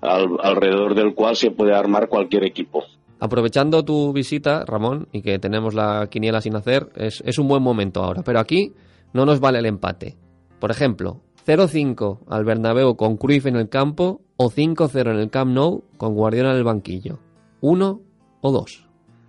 al, 0.00 0.28
alrededor 0.42 0.94
del 0.94 1.14
cual 1.14 1.36
se 1.36 1.50
puede 1.50 1.74
armar 1.74 2.08
cualquier 2.08 2.44
equipo. 2.44 2.84
Aprovechando 3.20 3.84
tu 3.84 4.12
visita, 4.12 4.64
Ramón, 4.64 5.08
y 5.12 5.22
que 5.22 5.38
tenemos 5.38 5.74
la 5.74 6.08
quiniela 6.10 6.40
sin 6.40 6.54
hacer, 6.54 6.88
es, 6.94 7.22
es 7.26 7.38
un 7.38 7.48
buen 7.48 7.62
momento 7.62 8.02
ahora. 8.02 8.22
Pero 8.24 8.38
aquí 8.38 8.74
no 9.12 9.26
nos 9.26 9.40
vale 9.40 9.58
el 9.58 9.66
empate. 9.66 10.16
Por 10.60 10.70
ejemplo, 10.70 11.20
0-5 11.46 12.20
al 12.28 12.44
Bernabéu 12.44 12.96
con 12.96 13.16
Cruyff 13.16 13.46
en 13.46 13.56
el 13.56 13.68
campo 13.68 14.20
o 14.36 14.50
5-0 14.50 15.10
en 15.10 15.18
el 15.18 15.30
Camp 15.30 15.52
Nou 15.52 15.82
con 15.96 16.14
Guardiola 16.14 16.50
en 16.50 16.58
el 16.58 16.64
banquillo. 16.64 17.18
¿Uno 17.60 18.00
o 18.40 18.52
dos? 18.52 18.84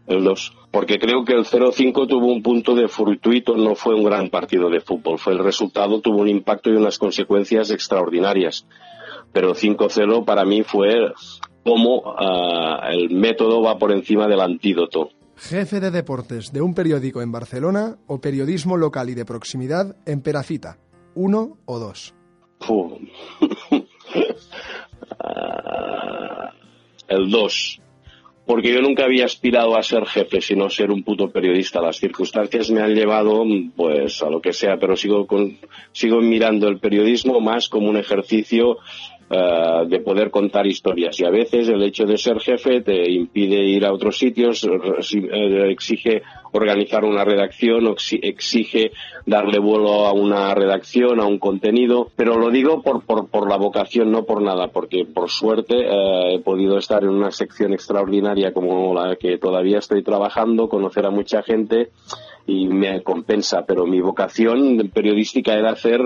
El 0.06 0.24
2. 0.24 0.54
Porque 0.72 0.98
creo 0.98 1.24
que 1.24 1.34
el 1.34 1.46
0-5 1.46 2.08
tuvo 2.08 2.28
un 2.28 2.44
punto 2.44 2.76
de 2.76 2.88
fortuito, 2.88 3.56
no 3.56 3.76
fue 3.76 3.96
un 3.96 4.04
gran 4.04 4.30
partido 4.30 4.70
de 4.70 4.82
fútbol. 4.82 5.18
Fue 5.18 5.34
el 5.34 5.40
resultado, 5.40 6.02
tuvo 6.02 6.18
un 6.18 6.28
impacto 6.28 6.70
y 6.72 6.76
unas 6.76 6.98
consecuencias 6.98 7.72
extraordinarias. 7.72 8.68
Pero 9.32 9.54
5-0 9.54 10.26
para 10.26 10.46
mí 10.46 10.64
fue 10.64 11.14
cómo 11.64 11.98
uh, 12.00 12.90
el 12.92 13.10
método 13.12 13.62
va 13.62 13.78
por 13.78 13.92
encima 13.92 14.28
del 14.28 14.42
antídoto. 14.42 15.10
Jefe 15.36 15.80
de 15.80 15.92
deportes 15.92 16.52
de 16.52 16.62
un 16.62 16.74
periódico 16.74 17.22
en 17.22 17.32
Barcelona 17.32 17.98
o 18.08 18.20
periodismo 18.20 18.76
local 18.76 19.10
y 19.10 19.16
de 19.16 19.24
proximidad 19.26 19.96
en 20.06 20.22
Perafita. 20.22 20.78
¿Uno 21.16 21.58
o 21.66 21.80
dos? 21.80 22.14
uh, 22.68 23.00
el 27.08 27.30
dos. 27.30 27.82
Porque 28.46 28.74
yo 28.74 28.82
nunca 28.82 29.06
había 29.06 29.26
aspirado 29.26 29.78
a 29.78 29.84
ser 29.84 30.08
jefe, 30.08 30.42
sino 30.42 30.72
ser 30.72 30.90
un 30.90 31.04
puto 31.04 31.30
periodista. 31.30 31.82
Las 31.82 31.98
circunstancias 31.98 32.72
me 32.72 32.82
han 32.82 32.96
llevado, 32.96 33.44
pues, 33.76 34.24
a 34.24 34.30
lo 34.30 34.42
que 34.42 34.54
sea, 34.54 34.78
pero 34.78 34.96
sigo, 34.96 35.28
con, 35.28 35.60
sigo 35.92 36.20
mirando 36.20 36.68
el 36.68 36.80
periodismo 36.80 37.40
más 37.42 37.70
como 37.70 37.90
un 37.90 37.98
ejercicio 37.98 38.80
uh, 39.30 39.86
de 39.88 40.00
poder 40.00 40.32
contar 40.32 40.68
historias. 40.68 41.20
Y 41.20 41.26
a 41.26 41.30
veces 41.30 41.70
el 41.70 41.82
hecho 41.84 42.06
de 42.06 42.18
ser 42.18 42.40
jefe 42.40 42.82
te 42.82 43.10
impide 43.12 43.64
ir 43.64 43.86
a 43.86 43.94
otros 43.94 44.18
sitios, 44.18 44.68
exige 45.70 46.22
organizar 46.52 47.04
una 47.04 47.24
redacción, 47.24 47.96
exige 48.22 48.92
darle 49.26 49.60
vuelo 49.60 50.08
a 50.08 50.14
una 50.14 50.54
redacción, 50.56 51.20
a 51.20 51.26
un 51.26 51.38
contenido, 51.38 52.10
pero 52.16 52.38
lo 52.38 52.50
digo 52.50 52.82
por, 52.82 53.06
por, 53.06 53.28
por 53.28 53.50
la 53.50 53.58
vocación, 53.58 54.12
no 54.12 54.24
por 54.24 54.42
nada, 54.42 54.70
porque 54.70 55.06
por 55.06 55.30
suerte 55.30 55.76
uh, 55.76 56.36
he 56.36 56.40
podido 56.40 56.78
estar 56.78 57.04
en 57.04 57.10
una 57.10 57.32
sección 57.32 57.74
extraordinaria 57.74 58.54
como 58.54 58.94
la 58.94 59.16
que 59.16 59.38
todavía 59.38 59.80
estoy 59.80 60.04
trabajando, 60.04 60.70
conocer 60.70 61.06
a 61.06 61.12
mucha 61.12 61.44
gente 61.44 61.90
y 62.48 62.68
me 62.68 63.04
compensa, 63.04 63.66
pero 63.68 63.86
mi 63.86 64.02
vocación 64.02 64.90
periodística 64.94 65.54
era 65.54 65.72
hacer 65.72 66.02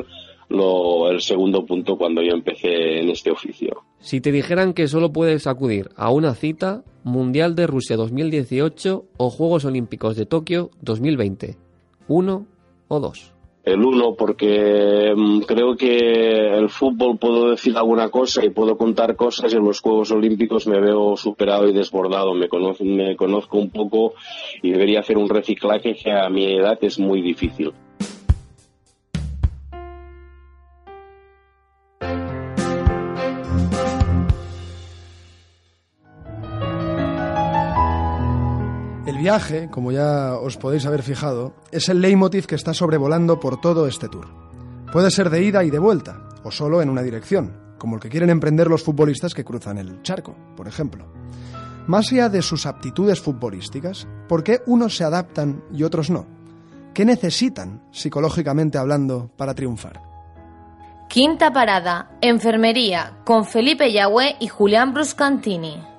lo, 0.49 1.09
el 1.09 1.21
segundo 1.21 1.65
punto 1.65 1.97
cuando 1.97 2.21
yo 2.21 2.33
empecé 2.33 2.99
en 2.99 3.09
este 3.09 3.31
oficio. 3.31 3.83
Si 3.99 4.21
te 4.21 4.31
dijeran 4.31 4.73
que 4.73 4.87
solo 4.87 5.11
puedes 5.11 5.47
acudir 5.47 5.89
a 5.95 6.11
una 6.11 6.33
cita, 6.35 6.83
Mundial 7.03 7.55
de 7.55 7.67
Rusia 7.67 7.97
2018 7.97 9.05
o 9.17 9.29
Juegos 9.29 9.65
Olímpicos 9.65 10.15
de 10.15 10.25
Tokio 10.25 10.71
2020, 10.81 11.57
¿uno 12.07 12.45
o 12.87 12.99
dos? 12.99 13.33
el 13.63 13.83
uno 13.83 14.15
porque 14.15 15.13
mm, 15.15 15.41
creo 15.41 15.75
que 15.75 16.57
el 16.57 16.69
fútbol 16.69 17.17
puedo 17.17 17.51
decir 17.51 17.77
alguna 17.77 18.09
cosa 18.09 18.43
y 18.45 18.49
puedo 18.49 18.77
contar 18.77 19.15
cosas 19.15 19.53
y 19.53 19.57
en 19.57 19.63
los 19.63 19.79
Juegos 19.79 20.11
Olímpicos 20.11 20.67
me 20.67 20.81
veo 20.81 21.15
superado 21.15 21.67
y 21.67 21.73
desbordado, 21.73 22.33
me 22.33 22.49
conozco, 22.49 22.83
me 22.83 23.15
conozco 23.15 23.57
un 23.57 23.69
poco 23.69 24.13
y 24.61 24.71
debería 24.71 24.99
hacer 24.99 25.17
un 25.17 25.29
reciclaje 25.29 25.95
que 25.95 26.11
a 26.11 26.29
mi 26.29 26.53
edad 26.53 26.77
es 26.81 26.99
muy 26.99 27.21
difícil. 27.21 27.71
Viaje, 39.23 39.69
como 39.71 39.93
ya 39.93 40.35
os 40.35 40.57
podéis 40.57 40.85
haber 40.85 41.01
fijado, 41.01 41.53
es 41.71 41.87
el 41.87 42.01
leitmotiv 42.01 42.45
que 42.45 42.55
está 42.55 42.73
sobrevolando 42.73 43.39
por 43.39 43.61
todo 43.61 43.87
este 43.87 44.09
tour. 44.09 44.27
Puede 44.91 45.11
ser 45.11 45.29
de 45.29 45.41
ida 45.41 45.63
y 45.63 45.69
de 45.69 45.79
vuelta, 45.79 46.27
o 46.43 46.51
solo 46.51 46.81
en 46.81 46.89
una 46.89 47.01
dirección, 47.01 47.55
como 47.77 47.95
el 47.95 48.01
que 48.01 48.09
quieren 48.09 48.29
emprender 48.29 48.67
los 48.67 48.83
futbolistas 48.83 49.33
que 49.33 49.45
cruzan 49.45 49.77
el 49.77 50.01
charco, 50.01 50.35
por 50.57 50.67
ejemplo. 50.67 51.05
Más 51.87 52.11
allá 52.11 52.27
de 52.27 52.41
sus 52.41 52.65
aptitudes 52.65 53.21
futbolísticas, 53.21 54.09
¿por 54.27 54.43
qué 54.43 54.59
unos 54.65 54.97
se 54.97 55.05
adaptan 55.05 55.63
y 55.71 55.83
otros 55.83 56.09
no? 56.09 56.25
¿Qué 56.93 57.05
necesitan, 57.05 57.81
psicológicamente 57.91 58.77
hablando, 58.77 59.31
para 59.37 59.55
triunfar? 59.55 60.01
Quinta 61.07 61.53
parada, 61.53 62.11
enfermería, 62.19 63.19
con 63.23 63.45
Felipe 63.45 63.89
Yagüe 63.89 64.35
y 64.41 64.49
Julián 64.49 64.93
Bruscantini. 64.93 65.92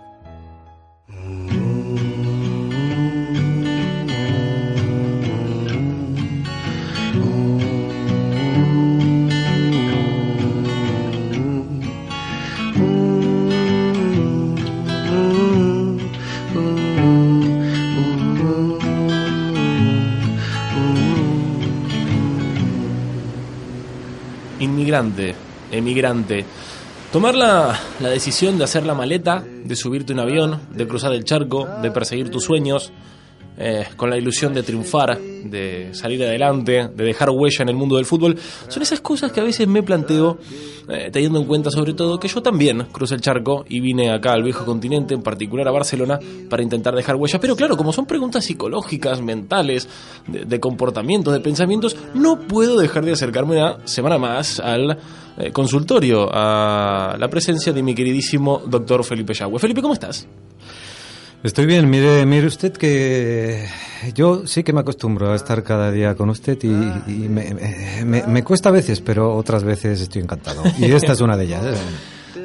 Inmigrante, 24.64 25.34
emigrante. 25.70 26.44
Tomar 27.12 27.34
la, 27.34 27.78
la, 28.00 28.08
decisión 28.08 28.58
de 28.58 28.64
hacer 28.64 28.84
la 28.84 28.94
maleta, 28.94 29.44
de 29.64 29.76
subirte 29.76 30.12
un 30.12 30.18
avión, 30.18 30.60
de 30.72 30.88
cruzar 30.88 31.12
el 31.12 31.24
charco, 31.24 31.68
de 31.80 31.92
perseguir 31.92 32.30
tus 32.30 32.44
sueños, 32.44 32.92
eh, 33.56 33.86
con 33.96 34.10
la 34.10 34.16
ilusión 34.16 34.52
de 34.52 34.62
triunfar, 34.62 35.18
de 35.18 35.90
salir 35.92 36.22
adelante, 36.24 36.88
de 36.94 37.04
dejar 37.04 37.30
huella 37.30 37.62
en 37.62 37.68
el 37.68 37.76
mundo 37.76 37.96
del 37.96 38.04
fútbol, 38.04 38.36
son 38.68 38.82
esas 38.82 39.00
cosas 39.00 39.30
que 39.30 39.40
a 39.40 39.44
veces 39.44 39.68
me 39.68 39.82
planteo, 39.82 40.38
eh, 40.88 41.10
teniendo 41.12 41.38
en 41.38 41.46
cuenta 41.46 41.70
sobre 41.70 41.94
todo 41.94 42.18
que 42.18 42.28
yo 42.28 42.42
también 42.42 42.86
crucé 42.90 43.14
el 43.14 43.20
charco 43.20 43.64
y 43.68 43.80
vine 43.80 44.10
acá 44.10 44.32
al 44.32 44.42
viejo 44.42 44.64
continente, 44.64 45.14
en 45.14 45.22
particular 45.22 45.68
a 45.68 45.70
Barcelona, 45.70 46.18
para 46.50 46.62
intentar 46.62 46.94
dejar 46.94 47.16
huella. 47.16 47.38
Pero 47.38 47.54
claro, 47.54 47.76
como 47.76 47.92
son 47.92 48.06
preguntas 48.06 48.44
psicológicas, 48.44 49.20
mentales, 49.20 49.88
de, 50.26 50.60
comportamientos, 50.60 51.32
de 51.32 51.40
pensamientos, 51.40 51.96
no 52.14 52.40
puedo 52.40 52.78
dejar 52.78 53.04
de 53.04 53.12
acercarme 53.12 53.56
una 53.56 53.86
semana 53.86 54.18
más 54.18 54.58
al 54.58 54.98
eh, 55.36 55.52
consultorio, 55.52 56.28
a 56.32 57.16
la 57.18 57.28
presencia 57.28 57.72
de 57.72 57.82
mi 57.82 57.94
queridísimo 57.94 58.62
doctor 58.66 59.04
Felipe 59.04 59.34
Yagüe. 59.34 59.58
Felipe, 59.58 59.82
¿cómo 59.82 59.94
estás? 59.94 60.26
Estoy 61.44 61.66
bien, 61.66 61.90
mire, 61.90 62.24
mire 62.24 62.46
usted 62.46 62.72
que 62.72 63.66
yo 64.14 64.46
sí 64.46 64.64
que 64.64 64.72
me 64.72 64.80
acostumbro 64.80 65.30
a 65.30 65.36
estar 65.36 65.62
cada 65.62 65.92
día 65.92 66.14
con 66.14 66.30
usted 66.30 66.56
y, 66.62 66.68
y 66.68 67.28
me, 67.28 67.52
me, 68.02 68.26
me, 68.26 68.42
cuesta 68.42 68.70
a 68.70 68.72
veces, 68.72 69.02
pero 69.02 69.36
otras 69.36 69.62
veces 69.62 70.00
estoy 70.00 70.22
encantado. 70.22 70.62
Y 70.78 70.86
esta 70.86 71.12
es 71.12 71.20
una 71.20 71.36
de 71.36 71.44
ellas. 71.44 71.62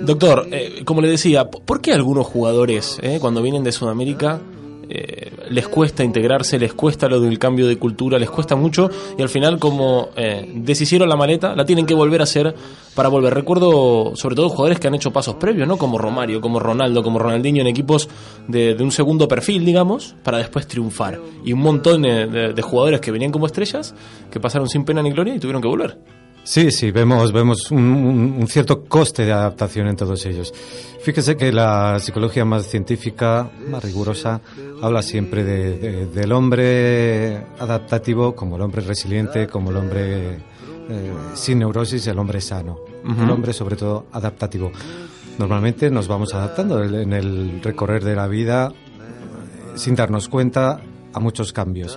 Doctor, 0.01 0.49
eh, 0.51 0.83
como 0.83 0.99
le 0.99 1.07
decía, 1.07 1.49
¿por 1.49 1.79
qué 1.79 1.93
algunos 1.93 2.27
jugadores, 2.27 2.99
eh, 3.01 3.19
cuando 3.21 3.41
vienen 3.41 3.63
de 3.63 3.71
Sudamérica, 3.71 4.41
eh, 4.89 5.32
les 5.49 5.67
cuesta 5.67 6.04
integrarse, 6.04 6.58
les 6.58 6.73
cuesta 6.73 7.08
lo 7.08 7.19
del 7.19 7.38
cambio 7.38 7.67
de 7.67 7.78
cultura, 7.78 8.17
les 8.17 8.30
cuesta 8.30 8.56
mucho 8.56 8.89
y 9.17 9.21
al 9.21 9.30
final 9.30 9.60
como 9.60 10.10
eh, 10.15 10.52
deshicieron 10.56 11.08
la 11.08 11.15
maleta, 11.15 11.56
la 11.56 11.63
tienen 11.63 11.86
que 11.86 11.93
volver 11.93 12.21
a 12.21 12.23
hacer 12.23 12.56
para 12.95 13.08
volver. 13.08 13.34
Recuerdo 13.34 14.15
sobre 14.15 14.36
todo 14.36 14.49
jugadores 14.49 14.80
que 14.80 14.88
han 14.88 14.95
hecho 14.95 15.12
pasos 15.12 15.36
previos, 15.36 15.67
¿no? 15.67 15.78
Como 15.78 15.97
Romario, 15.97 16.41
como 16.41 16.60
Ronaldo, 16.60 17.04
como 17.04 17.19
Ronaldinho 17.19 17.62
en 17.62 17.67
equipos 17.67 18.10
de, 18.47 18.73
de 18.73 18.84
un 18.84 18.91
segundo 18.91 19.28
perfil, 19.28 19.63
digamos, 19.63 20.15
para 20.23 20.39
después 20.39 20.67
triunfar. 20.67 21.19
Y 21.45 21.54
un 21.54 21.60
montón 21.60 22.02
de, 22.02 22.25
de, 22.25 22.54
de 22.54 22.62
jugadores 22.62 22.99
que 22.99 23.12
venían 23.12 23.32
como 23.32 23.45
estrellas, 23.45 23.93
que 24.32 24.39
pasaron 24.39 24.67
sin 24.67 24.86
pena 24.86 25.04
ni 25.04 25.12
gloria 25.12 25.36
y 25.36 25.39
tuvieron 25.39 25.62
que 25.62 25.67
volver. 25.67 25.97
Sí, 26.49 26.71
sí, 26.71 26.89
vemos, 26.89 27.31
vemos 27.31 27.69
un, 27.69 27.83
un, 27.83 28.38
un, 28.39 28.47
cierto 28.47 28.83
coste 28.85 29.23
de 29.23 29.31
adaptación 29.31 29.88
en 29.88 29.95
todos 29.95 30.25
ellos. 30.25 30.51
Fíjese 30.99 31.38
que 31.38 31.51
la 31.51 31.99
psicología 31.99 32.43
más 32.43 32.65
científica, 32.65 33.51
más 33.69 33.83
rigurosa, 33.83 34.41
habla 34.81 35.03
siempre 35.03 35.43
de, 35.43 35.77
de, 35.77 36.05
del 36.07 36.31
hombre 36.31 37.38
adaptativo 37.59 38.33
como 38.33 38.55
el 38.55 38.63
hombre 38.63 38.81
resiliente, 38.81 39.45
como 39.45 39.69
el 39.69 39.77
hombre 39.77 40.39
eh, 40.89 41.13
sin 41.35 41.59
neurosis, 41.59 42.07
el 42.07 42.17
hombre 42.17 42.41
sano. 42.41 42.79
Uh 43.03 43.09
-huh. 43.09 43.23
El 43.25 43.29
hombre, 43.29 43.53
sobre 43.53 43.75
todo, 43.75 44.07
adaptativo. 44.12 44.71
Normalmente 45.38 45.91
nos 45.91 46.07
vamos 46.07 46.33
adaptando 46.33 46.83
en 46.83 47.13
el 47.13 47.62
recorrer 47.62 48.03
de 48.03 48.15
la 48.15 48.25
vida 48.25 48.73
sin 49.75 49.93
darnos 49.93 50.27
cuenta 50.27 50.81
a 51.13 51.19
muchos 51.19 51.53
cambios 51.53 51.95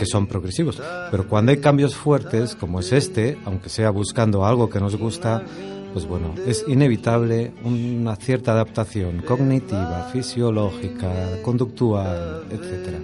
que 0.00 0.06
son 0.06 0.26
progresivos. 0.26 0.80
Pero 1.10 1.28
cuando 1.28 1.52
hay 1.52 1.58
cambios 1.58 1.94
fuertes, 1.94 2.54
como 2.54 2.80
es 2.80 2.90
este, 2.90 3.36
aunque 3.44 3.68
sea 3.68 3.90
buscando 3.90 4.46
algo 4.46 4.70
que 4.70 4.80
nos 4.80 4.96
gusta, 4.96 5.44
pues 5.92 6.06
bueno, 6.06 6.34
es 6.46 6.64
inevitable 6.66 7.52
una 7.64 8.16
cierta 8.16 8.52
adaptación 8.52 9.20
cognitiva, 9.20 10.08
fisiológica, 10.10 11.42
conductual, 11.42 12.44
etcétera. 12.50 12.98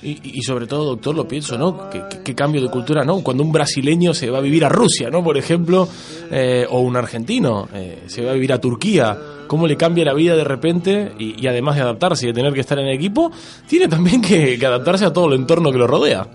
Y, 0.00 0.42
sobre 0.42 0.68
todo, 0.68 0.84
doctor, 0.84 1.16
lo 1.16 1.26
pienso, 1.26 1.58
¿no? 1.58 1.90
¿Qué, 1.90 2.04
qué, 2.22 2.32
cambio 2.32 2.62
de 2.62 2.70
cultura, 2.70 3.04
¿no? 3.04 3.20
Cuando 3.20 3.42
un 3.42 3.50
brasileño 3.50 4.14
se 4.14 4.30
va 4.30 4.38
a 4.38 4.40
vivir 4.40 4.64
a 4.64 4.68
Rusia, 4.68 5.10
¿no? 5.10 5.24
Por 5.24 5.36
ejemplo, 5.36 5.88
eh, 6.30 6.64
o 6.70 6.78
un 6.82 6.96
argentino 6.96 7.68
eh, 7.74 8.04
se 8.06 8.24
va 8.24 8.30
a 8.30 8.34
vivir 8.34 8.52
a 8.52 8.60
Turquía, 8.60 9.18
cómo 9.48 9.66
le 9.66 9.76
cambia 9.76 10.04
la 10.04 10.14
vida 10.14 10.36
de 10.36 10.44
repente 10.44 11.12
y, 11.18 11.42
y, 11.42 11.48
además 11.48 11.74
de 11.74 11.82
adaptarse 11.82 12.26
y 12.26 12.28
de 12.28 12.34
tener 12.34 12.52
que 12.52 12.60
estar 12.60 12.78
en 12.78 12.86
el 12.86 12.94
equipo, 12.94 13.32
tiene 13.66 13.88
también 13.88 14.22
que, 14.22 14.56
que 14.56 14.66
adaptarse 14.66 15.04
a 15.04 15.12
todo 15.12 15.26
el 15.26 15.40
entorno 15.40 15.72
que 15.72 15.78
lo 15.78 15.88
rodea. 15.88 16.28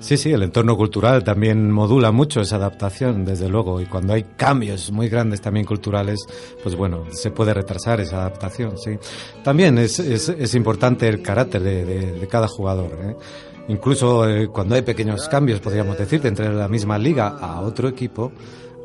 Sí, 0.00 0.16
sí, 0.16 0.32
el 0.32 0.42
entorno 0.42 0.78
cultural 0.78 1.22
también 1.22 1.70
modula 1.70 2.10
mucho 2.10 2.40
esa 2.40 2.56
adaptación, 2.56 3.22
desde 3.24 3.50
luego, 3.50 3.82
y 3.82 3.86
cuando 3.86 4.14
hay 4.14 4.24
cambios 4.34 4.90
muy 4.90 5.10
grandes 5.10 5.42
también 5.42 5.66
culturales, 5.66 6.20
pues 6.62 6.74
bueno, 6.74 7.04
se 7.10 7.30
puede 7.30 7.52
retrasar 7.52 8.00
esa 8.00 8.20
adaptación, 8.20 8.78
sí. 8.78 8.92
También 9.44 9.76
es, 9.76 9.98
es, 9.98 10.30
es 10.30 10.54
importante 10.54 11.06
el 11.06 11.20
carácter 11.20 11.62
de, 11.62 11.84
de, 11.84 12.12
de 12.12 12.28
cada 12.28 12.48
jugador, 12.48 12.98
¿eh? 13.02 13.16
Incluso 13.68 14.28
eh, 14.28 14.48
cuando 14.48 14.74
hay 14.74 14.82
pequeños 14.82 15.28
cambios, 15.28 15.60
podríamos 15.60 15.96
decir, 15.96 16.20
de 16.20 16.28
entre 16.28 16.52
la 16.52 16.66
misma 16.66 16.98
liga 16.98 17.36
a 17.38 17.60
otro 17.60 17.86
equipo, 17.88 18.32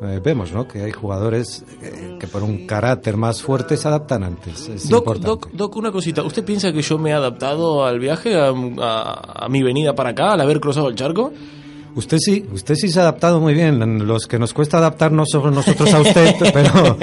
eh, 0.02 0.20
vemos 0.22 0.52
¿no? 0.52 0.68
que 0.68 0.82
hay 0.82 0.92
jugadores 0.92 1.64
eh, 1.82 2.16
que 2.20 2.26
por 2.26 2.42
un 2.42 2.66
carácter 2.66 3.16
más 3.16 3.42
fuerte 3.42 3.76
se 3.76 3.88
adaptan 3.88 4.24
antes. 4.24 4.68
Es 4.68 4.88
Doc, 4.88 5.16
Doc, 5.18 5.50
Doc, 5.52 5.76
una 5.76 5.90
cosita. 5.90 6.22
¿Usted 6.22 6.44
piensa 6.44 6.72
que 6.72 6.82
yo 6.82 6.98
me 6.98 7.10
he 7.10 7.12
adaptado 7.12 7.84
al 7.84 7.98
viaje, 7.98 8.34
a, 8.38 8.48
a, 8.48 9.44
a 9.44 9.48
mi 9.48 9.62
venida 9.62 9.94
para 9.94 10.10
acá, 10.10 10.32
al 10.32 10.40
haber 10.40 10.60
cruzado 10.60 10.88
el 10.88 10.94
charco? 10.94 11.32
Usted 11.96 12.18
sí, 12.18 12.44
usted 12.52 12.74
sí 12.74 12.88
se 12.90 12.98
ha 12.98 13.02
adaptado 13.04 13.40
muy 13.40 13.54
bien. 13.54 14.06
Los 14.06 14.26
que 14.26 14.38
nos 14.38 14.52
cuesta 14.52 14.76
adaptarnos 14.76 15.28
somos 15.32 15.50
nosotros 15.50 15.92
a 15.94 16.00
usted, 16.00 16.34
pero, 16.52 16.98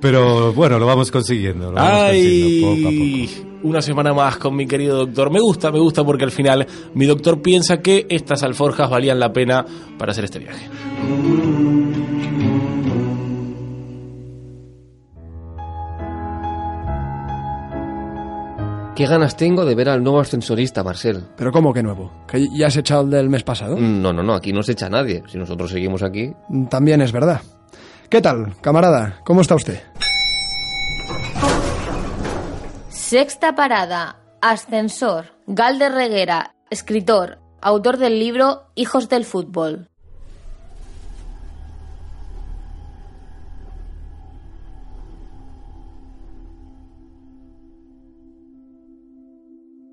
pero 0.00 0.52
bueno, 0.52 0.78
lo 0.78 0.86
vamos 0.86 1.10
consiguiendo. 1.10 1.72
Lo 1.72 1.74
vamos 1.74 1.92
Ay, 1.92 2.22
consiguiendo 2.22 2.68
poco 2.68 2.88
a 2.88 2.90
poco. 2.92 3.68
Una 3.68 3.82
semana 3.82 4.14
más 4.14 4.36
con 4.36 4.54
mi 4.54 4.66
querido 4.68 4.98
doctor. 4.98 5.32
Me 5.32 5.40
gusta, 5.40 5.72
me 5.72 5.80
gusta 5.80 6.04
porque 6.04 6.24
al 6.24 6.30
final 6.30 6.64
mi 6.94 7.06
doctor 7.06 7.42
piensa 7.42 7.78
que 7.82 8.06
estas 8.08 8.44
alforjas 8.44 8.88
valían 8.88 9.18
la 9.18 9.32
pena 9.32 9.66
para 9.98 10.12
hacer 10.12 10.24
este 10.24 10.38
viaje. 10.38 10.68
Qué 19.00 19.06
ganas 19.06 19.34
tengo 19.34 19.64
de 19.64 19.74
ver 19.74 19.88
al 19.88 20.02
nuevo 20.02 20.20
ascensorista, 20.20 20.84
Marcel. 20.84 21.24
¿Pero 21.34 21.52
cómo 21.52 21.72
que 21.72 21.82
nuevo? 21.82 22.12
¿Que 22.28 22.46
ya 22.54 22.66
has 22.66 22.76
echado 22.76 23.00
el 23.00 23.08
del 23.08 23.30
mes 23.30 23.42
pasado? 23.42 23.76
No, 23.78 24.12
no, 24.12 24.22
no, 24.22 24.34
aquí 24.34 24.52
no 24.52 24.62
se 24.62 24.72
echa 24.72 24.90
nadie. 24.90 25.22
Si 25.26 25.38
nosotros 25.38 25.70
seguimos 25.70 26.02
aquí. 26.02 26.34
También 26.68 27.00
es 27.00 27.10
verdad. 27.10 27.40
¿Qué 28.10 28.20
tal, 28.20 28.56
camarada? 28.60 29.20
¿Cómo 29.24 29.40
está 29.40 29.54
usted? 29.54 29.80
Sexta 32.90 33.54
parada. 33.54 34.18
Ascensor. 34.42 35.28
Galde 35.46 35.88
Reguera, 35.88 36.54
escritor, 36.68 37.38
autor 37.62 37.96
del 37.96 38.18
libro 38.18 38.66
Hijos 38.74 39.08
del 39.08 39.24
Fútbol. 39.24 39.89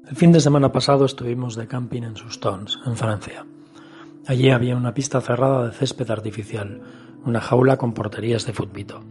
El 0.10 0.16
fin 0.16 0.32
de 0.32 0.40
semana 0.40 0.72
pasado 0.72 1.04
estuvimos 1.04 1.58
de 1.58 1.68
camping 1.68 2.04
en 2.04 2.16
Sustons, 2.16 2.80
en 2.86 2.96
Francia. 2.96 3.46
Allí 4.26 4.52
había 4.52 4.78
una 4.78 4.94
pista 4.94 5.20
cerrada 5.20 5.66
de 5.66 5.74
césped 5.74 6.10
artificial, 6.10 6.82
una 7.26 7.42
jaula 7.42 7.76
con 7.76 7.94
porterías 7.94 8.46
de 8.46 8.54
futbito. 8.54 9.02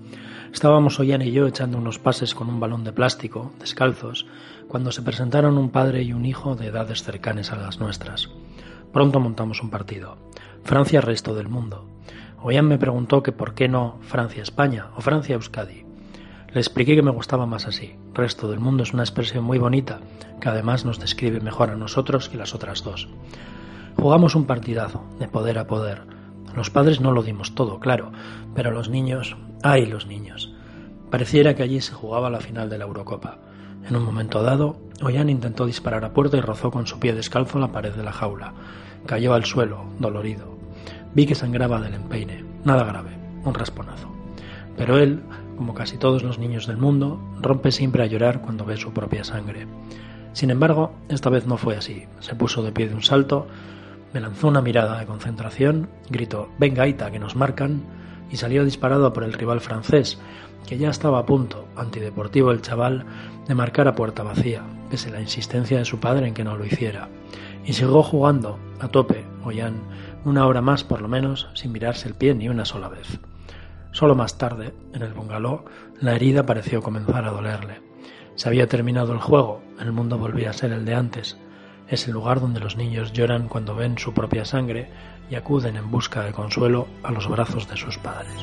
Estábamos 0.55 0.99
Ollán 0.99 1.21
y 1.21 1.33
yo 1.33 1.47
echando 1.47 1.77
unos 1.77 1.99
pases 1.99 2.35
con 2.35 2.49
un 2.49 2.61
balón 2.61 2.83
de 2.83 2.95
plástico, 2.95 3.53
descalzos, 3.59 4.27
cuando 4.69 4.91
se 4.91 5.03
presentaron 5.03 5.59
un 5.59 5.69
padre 5.69 6.03
y 6.03 6.15
un 6.15 6.25
hijo 6.25 6.57
de 6.57 6.69
edades 6.69 7.03
cercanas 7.03 7.53
a 7.53 7.57
las 7.57 7.79
nuestras. 7.79 8.31
Pronto 8.91 9.21
montamos 9.21 9.63
un 9.63 9.69
partido. 9.69 10.17
Francia-resto 10.65 11.35
del 11.35 11.49
mundo. 11.49 11.87
Ollán 12.43 12.69
me 12.69 12.79
preguntó 12.79 13.23
que 13.23 13.33
por 13.33 13.53
qué 13.53 13.69
no 13.69 13.99
Francia-España 14.01 14.87
o 14.97 15.03
Francia-Euskadi. 15.03 15.86
Le 16.57 16.61
expliqué 16.61 16.97
que 16.97 17.03
me 17.03 17.11
gustaba 17.11 17.45
más 17.45 17.67
así. 17.67 17.97
Resto 18.15 18.49
del 18.49 18.61
mundo 18.61 18.83
es 18.83 18.95
una 18.95 19.03
expresión 19.03 19.45
muy 19.45 19.59
bonita, 19.59 20.01
que 20.41 20.49
además 20.49 20.87
nos 20.87 20.99
describe 20.99 21.39
mejor 21.41 21.69
a 21.69 21.77
nosotros 21.77 22.31
que 22.31 22.39
las 22.39 22.55
otras 22.55 22.83
dos. 22.83 23.11
Jugamos 23.99 24.35
un 24.35 24.47
partidazo, 24.47 25.05
de 25.19 25.29
poder 25.29 25.59
a 25.59 25.67
poder. 25.67 26.05
Los 26.55 26.71
padres 26.71 26.99
no 26.99 27.13
lo 27.13 27.23
dimos 27.23 27.55
todo, 27.55 27.79
claro, 27.79 28.11
pero 28.55 28.71
los 28.71 28.89
niños, 28.89 29.37
ay 29.63 29.85
los 29.85 30.07
niños. 30.07 30.51
Pareciera 31.11 31.55
que 31.55 31.63
allí 31.63 31.83
se 31.83 31.93
jugaba 31.93 32.31
la 32.31 32.41
final 32.41 32.71
de 32.71 32.79
la 32.79 32.87
Eurocopa. 32.87 33.37
En 33.87 33.95
un 33.95 34.07
momento 34.07 34.43
dado, 34.43 34.81
Ollán 35.03 35.29
intentó 35.29 35.67
disparar 35.67 36.07
a 36.07 36.15
puerta 36.15 36.39
y 36.39 36.41
rozó 36.41 36.71
con 36.71 36.87
su 36.87 36.99
pie 36.99 37.13
descalzo 37.13 37.59
la 37.59 37.71
pared 37.71 37.93
de 37.93 38.03
la 38.03 38.13
jaula. 38.13 38.55
Cayó 39.05 39.35
al 39.35 39.45
suelo, 39.45 39.85
dolorido. 39.99 40.57
Vi 41.13 41.27
que 41.27 41.35
sangraba 41.35 41.83
del 41.83 41.93
empeine. 41.93 42.47
Nada 42.65 42.85
grave, 42.85 43.11
un 43.45 43.53
rasponazo. 43.53 44.09
Pero 44.79 44.99
él, 44.99 45.23
como 45.57 45.75
casi 45.75 45.99
todos 45.99 46.23
los 46.23 46.39
niños 46.39 46.67
del 46.67 46.77
mundo, 46.77 47.21
rompe 47.41 47.73
siempre 47.73 48.03
a 48.03 48.07
llorar 48.07 48.41
cuando 48.41 48.65
ve 48.65 48.77
su 48.77 48.93
propia 48.93 49.25
sangre. 49.25 49.67
Sin 50.33 50.51
embargo, 50.51 50.93
esta 51.09 51.31
vez 51.31 51.47
no 51.47 51.57
fue 51.57 51.77
así. 51.77 52.05
Se 52.21 52.35
puso 52.35 52.63
de 52.63 52.73
pie 52.73 52.89
de 52.89 52.95
un 52.95 53.03
salto, 53.03 53.47
me 54.13 54.21
lanzó 54.21 54.49
una 54.49 54.61
mirada 54.61 54.99
de 54.99 55.07
concentración, 55.07 55.89
gritó 56.11 56.51
Venga, 56.59 56.85
Aita, 56.85 57.11
que 57.11 57.19
nos 57.19 57.37
marcan, 57.37 57.83
y 58.31 58.37
salió 58.37 58.65
disparado 58.65 59.13
por 59.13 59.25
el 59.25 59.33
rival 59.33 59.61
francés, 59.61 60.19
que 60.67 60.79
ya 60.79 60.91
estaba 60.91 61.21
a 61.21 61.27
punto, 61.27 61.67
antideportivo 61.77 62.51
el 62.51 62.61
chaval, 62.61 63.07
de 63.47 63.55
marcar 63.55 63.89
a 63.89 63.95
puerta 63.95 64.23
vacía, 64.23 64.63
pese 64.91 65.09
a 65.09 65.13
la 65.13 65.21
insistencia 65.21 65.79
de 65.79 65.85
su 65.85 66.01
padre 66.01 66.29
en 66.29 66.35
que 66.35 66.45
no 66.45 66.57
lo 66.57 66.65
hiciera. 66.65 67.09
Y 67.65 67.73
siguió 67.73 68.03
jugando, 68.03 68.59
a 68.81 68.89
tope, 68.89 69.25
Ollán, 69.45 69.81
una 70.25 70.47
hora 70.47 70.61
más 70.61 70.85
por 70.85 71.01
lo 71.01 71.09
menos, 71.09 71.49
sin 71.55 71.73
mirarse 71.73 72.09
el 72.09 72.15
pie 72.15 72.35
ni 72.35 72.49
una 72.49 72.65
sola 72.65 72.89
vez. 72.89 73.21
Solo 73.97 74.15
más 74.15 74.37
tarde, 74.37 74.75
en 74.93 75.01
el 75.01 75.15
bungalow, 75.15 75.65
la 76.03 76.15
herida 76.15 76.45
pareció 76.45 76.83
comenzar 76.83 77.25
a 77.25 77.31
dolerle. 77.31 77.81
Se 78.35 78.47
había 78.47 78.67
terminado 78.67 79.15
el 79.15 79.21
juego, 79.21 79.63
el 79.81 79.91
mundo 79.91 80.19
volvía 80.19 80.51
a 80.51 80.53
ser 80.53 80.73
el 80.73 80.85
de 80.85 80.95
antes, 80.95 81.39
es 81.89 82.07
el 82.07 82.13
lugar 82.13 82.43
donde 82.43 82.61
los 82.61 82.77
niños 82.77 83.15
lloran 83.15 83.49
cuando 83.49 83.75
ven 83.75 83.97
su 83.97 84.13
propia 84.13 84.45
sangre 84.45 84.91
y 85.31 85.35
acuden 85.35 85.77
en 85.77 85.91
busca 85.91 86.25
de 86.25 86.33
consuelo 86.35 86.89
a 87.03 87.11
los 87.11 87.27
brazos 87.27 87.71
de 87.71 87.79
sus 87.79 87.97
padres. 87.97 88.35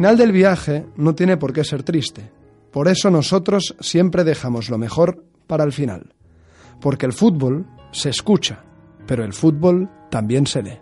Final 0.00 0.16
del 0.16 0.32
viaje 0.32 0.86
no 0.96 1.14
tiene 1.14 1.36
por 1.36 1.52
qué 1.52 1.62
ser 1.62 1.82
triste. 1.82 2.32
Por 2.72 2.88
eso 2.88 3.10
nosotros 3.10 3.76
siempre 3.80 4.24
dejamos 4.24 4.70
lo 4.70 4.78
mejor 4.78 5.26
para 5.46 5.62
el 5.62 5.74
final. 5.74 6.14
Porque 6.80 7.04
el 7.04 7.12
fútbol 7.12 7.66
se 7.92 8.08
escucha, 8.08 8.64
pero 9.06 9.24
el 9.24 9.34
fútbol 9.34 9.90
también 10.10 10.46
se 10.46 10.62
lee. 10.62 10.78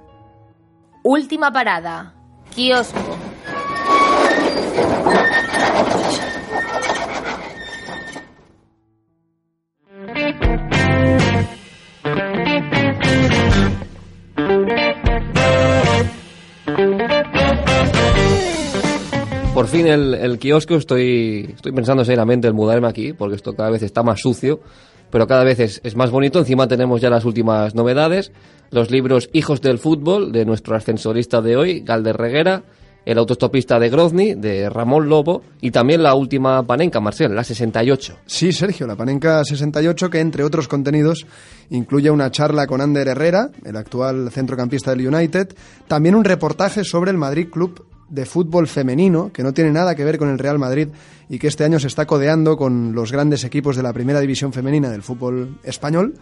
Última 1.03 1.51
parada. 1.51 2.15
Kiosco. 2.55 3.01
Fin 19.79 19.87
el, 19.87 20.13
el 20.13 20.41
kiosco, 20.41 20.75
estoy, 20.75 21.55
estoy 21.55 21.71
pensando 21.71 22.05
seriamente 22.05 22.49
en 22.49 22.57
mudarme 22.57 22.89
aquí, 22.89 23.13
porque 23.13 23.37
esto 23.37 23.55
cada 23.55 23.71
vez 23.71 23.81
está 23.85 24.03
más 24.03 24.21
sucio, 24.21 24.59
pero 25.09 25.29
cada 25.29 25.45
vez 25.45 25.61
es, 25.61 25.81
es 25.85 25.95
más 25.95 26.11
bonito. 26.11 26.41
Encima 26.41 26.67
tenemos 26.67 27.01
ya 27.01 27.11
las 27.11 27.25
últimas 27.25 27.77
novedades, 27.77 28.33
los 28.73 28.91
libros 28.91 29.31
Hijos 29.33 29.61
del 29.61 29.79
Fútbol, 29.79 30.33
de 30.33 30.45
nuestro 30.45 30.75
ascensorista 30.75 31.41
de 31.43 31.57
hoy, 31.57 31.81
Galder 31.83 32.17
Reguera, 32.17 32.65
el 33.05 33.19
autostopista 33.19 33.79
de 33.79 33.89
Grozny, 33.89 34.35
de 34.35 34.69
Ramón 34.69 35.09
Lobo, 35.09 35.43
y 35.61 35.71
también 35.71 36.03
la 36.03 36.17
última 36.17 36.67
panenca, 36.67 36.99
Marcel, 36.99 37.33
la 37.33 37.45
68. 37.45 38.17
Sí, 38.27 38.51
Sergio, 38.51 38.85
la 38.85 38.97
panenca 38.97 39.45
68, 39.45 40.11
que 40.11 40.19
entre 40.19 40.43
otros 40.43 40.67
contenidos 40.67 41.25
incluye 41.71 42.11
una 42.11 42.33
charla 42.33 42.67
con 42.67 42.81
Ander 42.81 43.07
Herrera, 43.07 43.53
el 43.65 43.77
actual 43.77 44.29
centrocampista 44.33 44.91
del 44.91 45.07
United, 45.07 45.55
también 45.87 46.17
un 46.17 46.25
reportaje 46.25 46.83
sobre 46.83 47.13
el 47.13 47.17
Madrid 47.17 47.47
Club 47.49 47.87
de 48.09 48.27
fútbol 48.27 48.67
femenino, 48.67 49.31
que 49.33 49.43
no 49.43 49.53
tiene 49.53 49.71
nada 49.71 49.95
que 49.95 50.05
ver 50.05 50.19
con 50.19 50.29
el 50.29 50.39
Real 50.39 50.59
Madrid 50.59 50.89
y 51.29 51.39
que 51.39 51.49
este 51.49 51.65
año 51.65 51.79
se 51.79 51.89
está 51.89 52.07
codeando 52.07 52.57
con 52.57 52.95
los 52.95 53.13
grandes 53.13 53.45
equipos 53.45 53.77
de 53.77 53.83
la 53.83 53.93
primera 53.93 54.21
división 54.21 54.53
femenina 54.53 54.91
del 54.91 55.03
fútbol 55.03 55.59
español. 55.63 56.15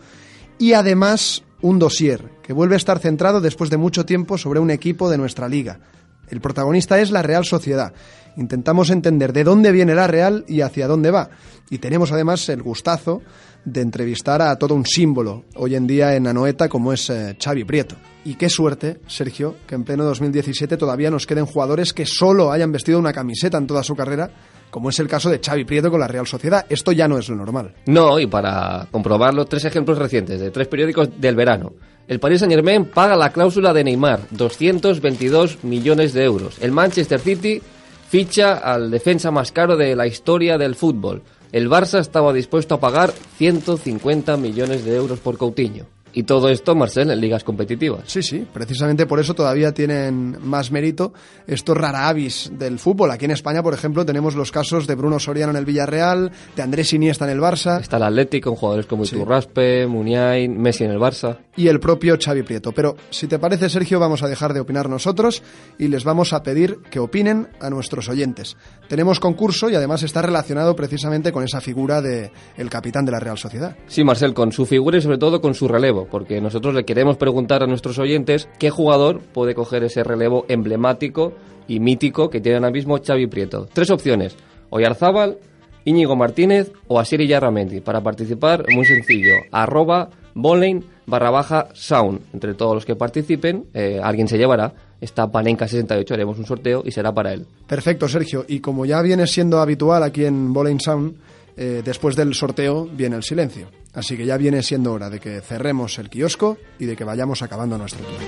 Y 0.59 0.73
además 0.73 1.45
un 1.63 1.79
dossier 1.79 2.31
que 2.43 2.53
vuelve 2.53 2.75
a 2.75 2.79
estar 2.79 2.99
centrado 2.99 3.41
después 3.41 3.71
de 3.71 3.77
mucho 3.77 4.05
tiempo 4.05 4.39
sobre 4.39 4.61
un 4.61 4.71
equipo 4.71 5.11
de 5.11 5.19
nuestra 5.19 5.49
liga. 5.49 5.81
El 6.29 6.41
protagonista 6.41 6.99
es 6.99 7.11
la 7.11 7.23
Real 7.23 7.45
Sociedad. 7.45 7.93
Intentamos 8.37 8.91
entender 8.91 9.33
de 9.33 9.45
dónde 9.45 9.73
viene 9.73 9.95
la 9.95 10.07
Real 10.07 10.45
y 10.49 10.61
hacia 10.61 10.89
dónde 10.89 11.11
va. 11.11 11.31
Y 11.71 11.79
tenemos 11.79 12.13
además 12.13 12.49
el 12.49 12.63
gustazo 12.63 13.23
de 13.67 13.81
entrevistar 13.81 14.41
a 14.41 14.57
todo 14.57 14.75
un 14.75 14.87
símbolo 14.87 15.45
hoy 15.57 15.75
en 15.75 15.87
día 15.87 16.15
en 16.15 16.27
Anoeta 16.27 16.69
como 16.69 16.93
es 16.93 17.11
eh, 17.11 17.37
Xavi 17.39 17.65
Prieto. 17.65 17.97
Y 18.25 18.37
qué 18.37 18.49
suerte, 18.49 19.01
Sergio, 19.09 19.57
que 19.67 19.75
en 19.75 19.85
pleno 19.85 20.05
2017 20.05 20.77
todavía 20.77 21.11
nos 21.11 21.27
queden 21.27 21.47
jugadores 21.47 21.93
que 21.93 22.07
solo 22.07 22.53
hayan 22.53 22.73
vestido 22.73 22.99
una 22.99 23.13
camiseta 23.13 23.59
en 23.59 23.67
toda 23.67 23.83
su 23.83 23.95
carrera, 23.95 24.31
como 24.71 24.91
es 24.91 24.99
el 25.01 25.09
caso 25.09 25.31
de 25.31 25.41
Xavi 25.41 25.65
Prieto 25.65 25.91
con 25.91 26.01
la 26.01 26.09
Real 26.09 26.27
Sociedad. 26.27 26.65
Esto 26.69 26.93
ya 26.93 27.09
no 27.09 27.19
es 27.19 27.29
lo 27.29 27.37
normal. 27.37 27.75
No, 27.87 28.19
y 28.21 28.27
para 28.27 28.87
comprobarlo, 28.91 29.45
tres 29.47 29.65
ejemplos 29.65 29.99
recientes 29.99 30.41
de 30.41 30.51
tres 30.51 30.69
periódicos 30.69 31.11
del 31.21 31.35
verano. 31.35 31.73
El 32.07 32.21
Paris 32.21 32.41
Saint 32.41 32.55
Germain 32.55 32.85
paga 32.85 33.17
la 33.17 33.33
cláusula 33.33 33.73
de 33.73 33.83
Neymar, 33.83 34.21
222 34.31 35.65
millones 35.65 36.13
de 36.13 36.23
euros. 36.23 36.57
El 36.61 36.71
Manchester 36.71 37.19
City 37.19 37.61
ficha 38.09 38.59
al 38.59 38.93
defensa 38.93 39.33
más 39.33 39.51
caro 39.51 39.77
de 39.77 39.97
la 39.97 40.07
historia 40.07 40.57
del 40.57 40.77
fútbol. 40.77 41.23
El 41.57 41.71
Barça 41.71 42.01
estaba 42.01 42.35
dispuesto 42.35 42.75
a 42.75 42.81
pagar 42.81 43.15
150 43.39 44.37
millones 44.37 44.85
de 44.85 44.95
euros 44.95 45.21
por 45.21 45.39
Coutinho. 45.39 45.87
Y 46.19 46.23
todo 46.23 46.49
esto, 46.49 46.75
Marcel, 46.75 47.11
en 47.11 47.21
ligas 47.21 47.45
competitivas. 47.45 48.01
Sí, 48.07 48.23
sí, 48.23 48.47
precisamente 48.51 49.05
por 49.05 49.21
eso 49.21 49.35
todavía 49.35 49.75
tienen 49.75 50.39
más 50.43 50.73
mérito 50.73 51.13
estos 51.47 51.77
rara 51.77 52.09
avis 52.09 52.51
del 52.59 52.79
fútbol. 52.79 53.11
Aquí 53.11 53.27
en 53.27 53.33
España, 53.33 53.63
por 53.63 53.75
ejemplo, 53.75 54.07
tenemos 54.07 54.35
los 54.35 54.51
casos 54.51 54.87
de 54.87 54.95
Bruno 54.95 55.19
Soriano 55.19 55.51
en 55.51 55.59
el 55.59 55.67
Villarreal, 55.67 56.33
de 56.57 56.63
Andrés 56.63 56.95
Iniesta 56.95 57.27
en 57.27 57.33
el 57.33 57.39
Barça. 57.41 57.83
Está 57.83 57.99
el 57.99 58.05
Atlético 58.05 58.49
con 58.49 58.57
jugadores 58.57 58.87
como 58.87 59.05
Sí. 59.05 59.15
Iturraspe, 59.15 59.87
Muniain, 59.87 60.59
Messi 60.59 60.85
en 60.85 60.93
el 60.93 60.99
Barça. 60.99 61.37
y 61.55 61.69
el 61.69 61.81
propio 61.81 62.17
Xavi 62.23 62.43
Prieto. 62.43 62.73
Pero 62.73 62.97
si 63.11 63.27
te 63.27 63.39
parece, 63.39 63.69
Sergio, 63.69 63.99
vamos 64.01 64.23
a 64.23 64.29
dejar 64.29 64.55
de 64.55 64.61
opinar 64.61 64.89
nosotros 64.89 65.43
y 65.79 65.89
les 65.89 66.05
vamos 66.05 66.33
a 66.33 66.43
pedir 66.43 66.79
que 66.91 66.99
opinen 66.99 67.49
a 67.61 67.69
nuestros 67.71 68.09
oyentes. 68.09 68.57
Tenemos 68.89 69.21
concurso 69.21 69.69
y 69.71 69.75
además 69.75 70.03
está 70.03 70.23
relacionado 70.23 70.75
precisamente 70.77 71.31
con 71.33 71.45
esa 71.45 71.61
figura 71.61 72.01
de 72.01 72.31
el 72.57 72.71
capitán 72.71 73.05
de 73.05 73.13
la 73.13 73.21
Real 73.21 73.37
Sociedad. 73.39 73.77
Sí, 73.87 74.03
Marcel, 74.05 74.33
con 74.35 74.53
su 74.53 74.65
figura 74.65 74.97
y 74.99 75.01
sobre 75.03 75.19
todo 75.19 75.41
con 75.41 75.55
su 75.55 75.67
relevo, 75.69 76.06
porque 76.07 76.41
nosotros 76.41 76.75
le 76.75 76.85
queremos 76.85 77.17
preguntar 77.17 77.63
a 77.63 77.67
nuestros 77.67 77.99
oyentes 77.99 78.49
qué 78.59 78.71
jugador 78.71 79.21
puede 79.21 79.55
coger 79.55 79.85
ese 79.85 80.05
relevo 80.05 80.45
emblemático 80.49 81.33
y 81.69 81.81
mítico 81.81 82.31
que 82.31 82.41
tiene 82.41 82.59
ahora 82.59 82.71
mismo 82.71 82.99
Xavi 82.99 83.27
Prieto. 83.27 83.69
Tres 83.73 83.91
opciones, 83.91 84.37
Oyarzábal, 84.71 85.39
Íñigo 85.85 86.17
Martínez 86.17 86.73
o 86.89 86.99
Asiri 86.99 87.27
Yarramendi. 87.27 87.81
Para 87.81 88.03
participar, 88.03 88.65
muy 88.69 88.85
sencillo, 88.85 89.35
arroba 89.53 90.11
boleyn 90.35 90.85
barra 91.07 91.31
baja 91.31 91.69
sound. 91.73 92.21
Entre 92.33 92.55
todos 92.55 92.75
los 92.75 92.85
que 92.85 92.97
participen, 92.97 93.67
eh, 93.73 94.01
alguien 94.03 94.29
se 94.29 94.37
llevará 94.37 94.75
esta 95.01 95.31
Panenka 95.31 95.69
68, 95.69 96.15
haremos 96.15 96.39
un 96.39 96.47
sorteo 96.47 96.83
y 96.85 96.91
será 96.91 97.13
para 97.13 97.33
él. 97.33 97.47
Perfecto, 97.67 98.09
Sergio. 98.09 98.45
Y 98.49 98.61
como 98.61 98.85
ya 98.87 99.03
viene 99.03 99.27
siendo 99.27 99.61
habitual 99.61 100.03
aquí 100.03 100.25
en 100.25 100.53
Bowling 100.53 100.81
Sound, 100.81 101.17
eh, 101.57 101.83
después 101.85 102.17
del 102.17 102.35
sorteo 102.35 102.87
viene 102.87 103.17
el 103.17 103.23
silencio. 103.23 103.71
Así 103.95 104.17
que 104.17 104.27
ya 104.27 104.37
viene 104.37 104.63
siendo 104.63 104.93
hora 104.93 105.09
de 105.09 105.21
que 105.21 105.41
cerremos 105.41 105.99
el 105.99 106.11
kiosco 106.11 106.59
y 106.79 106.85
de 106.85 106.97
que 106.97 107.05
vayamos 107.05 107.43
acabando 107.43 107.79
nuestro 107.79 108.05
tiempo. 108.05 108.25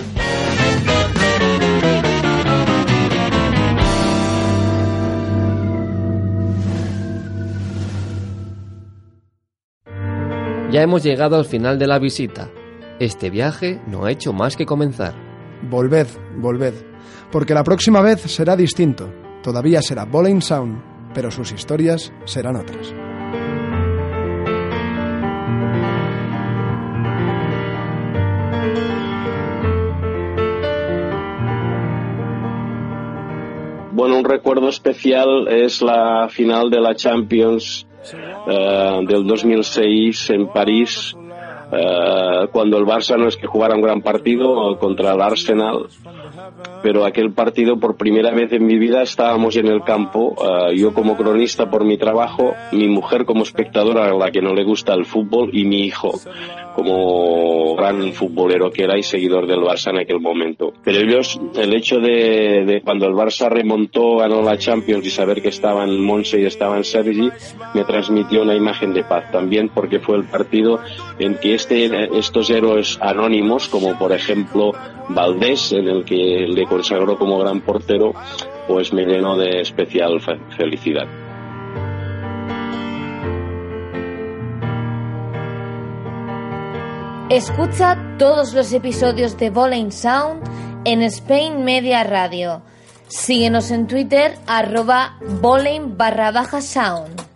Ya 10.70 10.82
hemos 10.82 11.02
llegado 11.02 11.36
al 11.36 11.46
final 11.46 11.78
de 11.78 11.86
la 11.86 11.98
visita. 11.98 12.50
Este 13.00 13.30
viaje 13.30 13.80
no 13.86 14.04
ha 14.04 14.10
hecho 14.10 14.34
más 14.34 14.54
que 14.54 14.66
comenzar. 14.66 15.14
Volved, 15.70 16.08
volved, 16.36 16.74
porque 17.32 17.54
la 17.54 17.64
próxima 17.64 18.02
vez 18.02 18.20
será 18.20 18.54
distinto. 18.54 19.10
Todavía 19.42 19.80
será 19.80 20.04
Bowling 20.04 20.42
Sound, 20.42 20.82
pero 21.14 21.30
sus 21.30 21.52
historias 21.52 22.12
serán 22.26 22.56
otras. 22.56 22.92
Bueno, 33.98 34.16
un 34.16 34.24
recuerdo 34.24 34.68
especial 34.68 35.48
es 35.48 35.82
la 35.82 36.28
final 36.30 36.70
de 36.70 36.80
la 36.80 36.94
Champions 36.94 37.84
eh, 38.46 39.00
del 39.08 39.26
2006 39.26 40.30
en 40.30 40.46
París, 40.46 41.16
eh, 41.72 42.46
cuando 42.52 42.78
el 42.78 42.84
Barça 42.84 43.18
no 43.18 43.26
es 43.26 43.36
que 43.36 43.48
jugara 43.48 43.74
un 43.74 43.82
gran 43.82 44.00
partido 44.00 44.78
contra 44.78 45.14
el 45.14 45.20
Arsenal, 45.20 45.88
pero 46.80 47.04
aquel 47.04 47.32
partido 47.32 47.80
por 47.80 47.96
primera 47.96 48.30
vez 48.30 48.52
en 48.52 48.66
mi 48.66 48.78
vida 48.78 49.02
estábamos 49.02 49.56
en 49.56 49.66
el 49.66 49.82
campo, 49.82 50.36
eh, 50.44 50.76
yo 50.76 50.94
como 50.94 51.16
cronista 51.16 51.68
por 51.68 51.84
mi 51.84 51.98
trabajo, 51.98 52.54
mi 52.70 52.86
mujer 52.86 53.24
como 53.24 53.42
espectadora 53.42 54.10
a 54.10 54.14
la 54.14 54.30
que 54.30 54.40
no 54.40 54.54
le 54.54 54.62
gusta 54.62 54.94
el 54.94 55.06
fútbol 55.06 55.50
y 55.52 55.64
mi 55.64 55.80
hijo 55.80 56.12
como 56.78 57.74
gran 57.74 58.12
futbolero 58.12 58.70
que 58.70 58.84
era 58.84 58.96
y 58.96 59.02
seguidor 59.02 59.48
del 59.48 59.58
Barça 59.60 59.90
en 59.90 59.98
aquel 59.98 60.20
momento. 60.20 60.72
Pero 60.84 61.00
ellos, 61.00 61.40
el 61.56 61.74
hecho 61.74 61.98
de, 61.98 62.64
de 62.64 62.80
cuando 62.82 63.06
el 63.06 63.14
Barça 63.14 63.48
remontó, 63.48 64.16
ganó 64.18 64.42
la 64.42 64.56
Champions 64.56 65.04
y 65.04 65.10
saber 65.10 65.42
que 65.42 65.48
estaban 65.48 66.00
Monse 66.00 66.40
y 66.40 66.44
estaban 66.44 66.84
Sergi, 66.84 67.30
me 67.74 67.84
transmitió 67.84 68.42
una 68.42 68.54
imagen 68.54 68.94
de 68.94 69.02
paz 69.02 69.30
también 69.32 69.70
porque 69.74 69.98
fue 69.98 70.16
el 70.18 70.24
partido 70.24 70.78
en 71.18 71.34
que 71.34 71.54
este, 71.54 72.16
estos 72.16 72.48
héroes 72.50 72.96
anónimos, 73.00 73.68
como 73.68 73.98
por 73.98 74.12
ejemplo 74.12 74.72
Valdés, 75.08 75.72
en 75.72 75.88
el 75.88 76.04
que 76.04 76.46
le 76.48 76.64
consagró 76.66 77.18
como 77.18 77.38
gran 77.40 77.60
portero, 77.60 78.14
pues 78.68 78.92
me 78.92 79.04
llenó 79.04 79.36
de 79.36 79.60
especial 79.62 80.20
fe- 80.20 80.38
felicidad. 80.56 81.06
Escucha 87.30 88.16
todos 88.18 88.54
los 88.54 88.72
episodios 88.72 89.36
de 89.36 89.50
Bowling 89.50 89.90
Sound 89.90 90.42
en 90.86 91.02
Spain 91.02 91.62
Media 91.62 92.02
Radio. 92.02 92.62
Síguenos 93.08 93.70
en 93.70 93.86
Twitter 93.86 94.38
arroba 94.46 95.18
bowling 95.42 95.98
barra 95.98 96.30
baja 96.30 96.62
sound. 96.62 97.27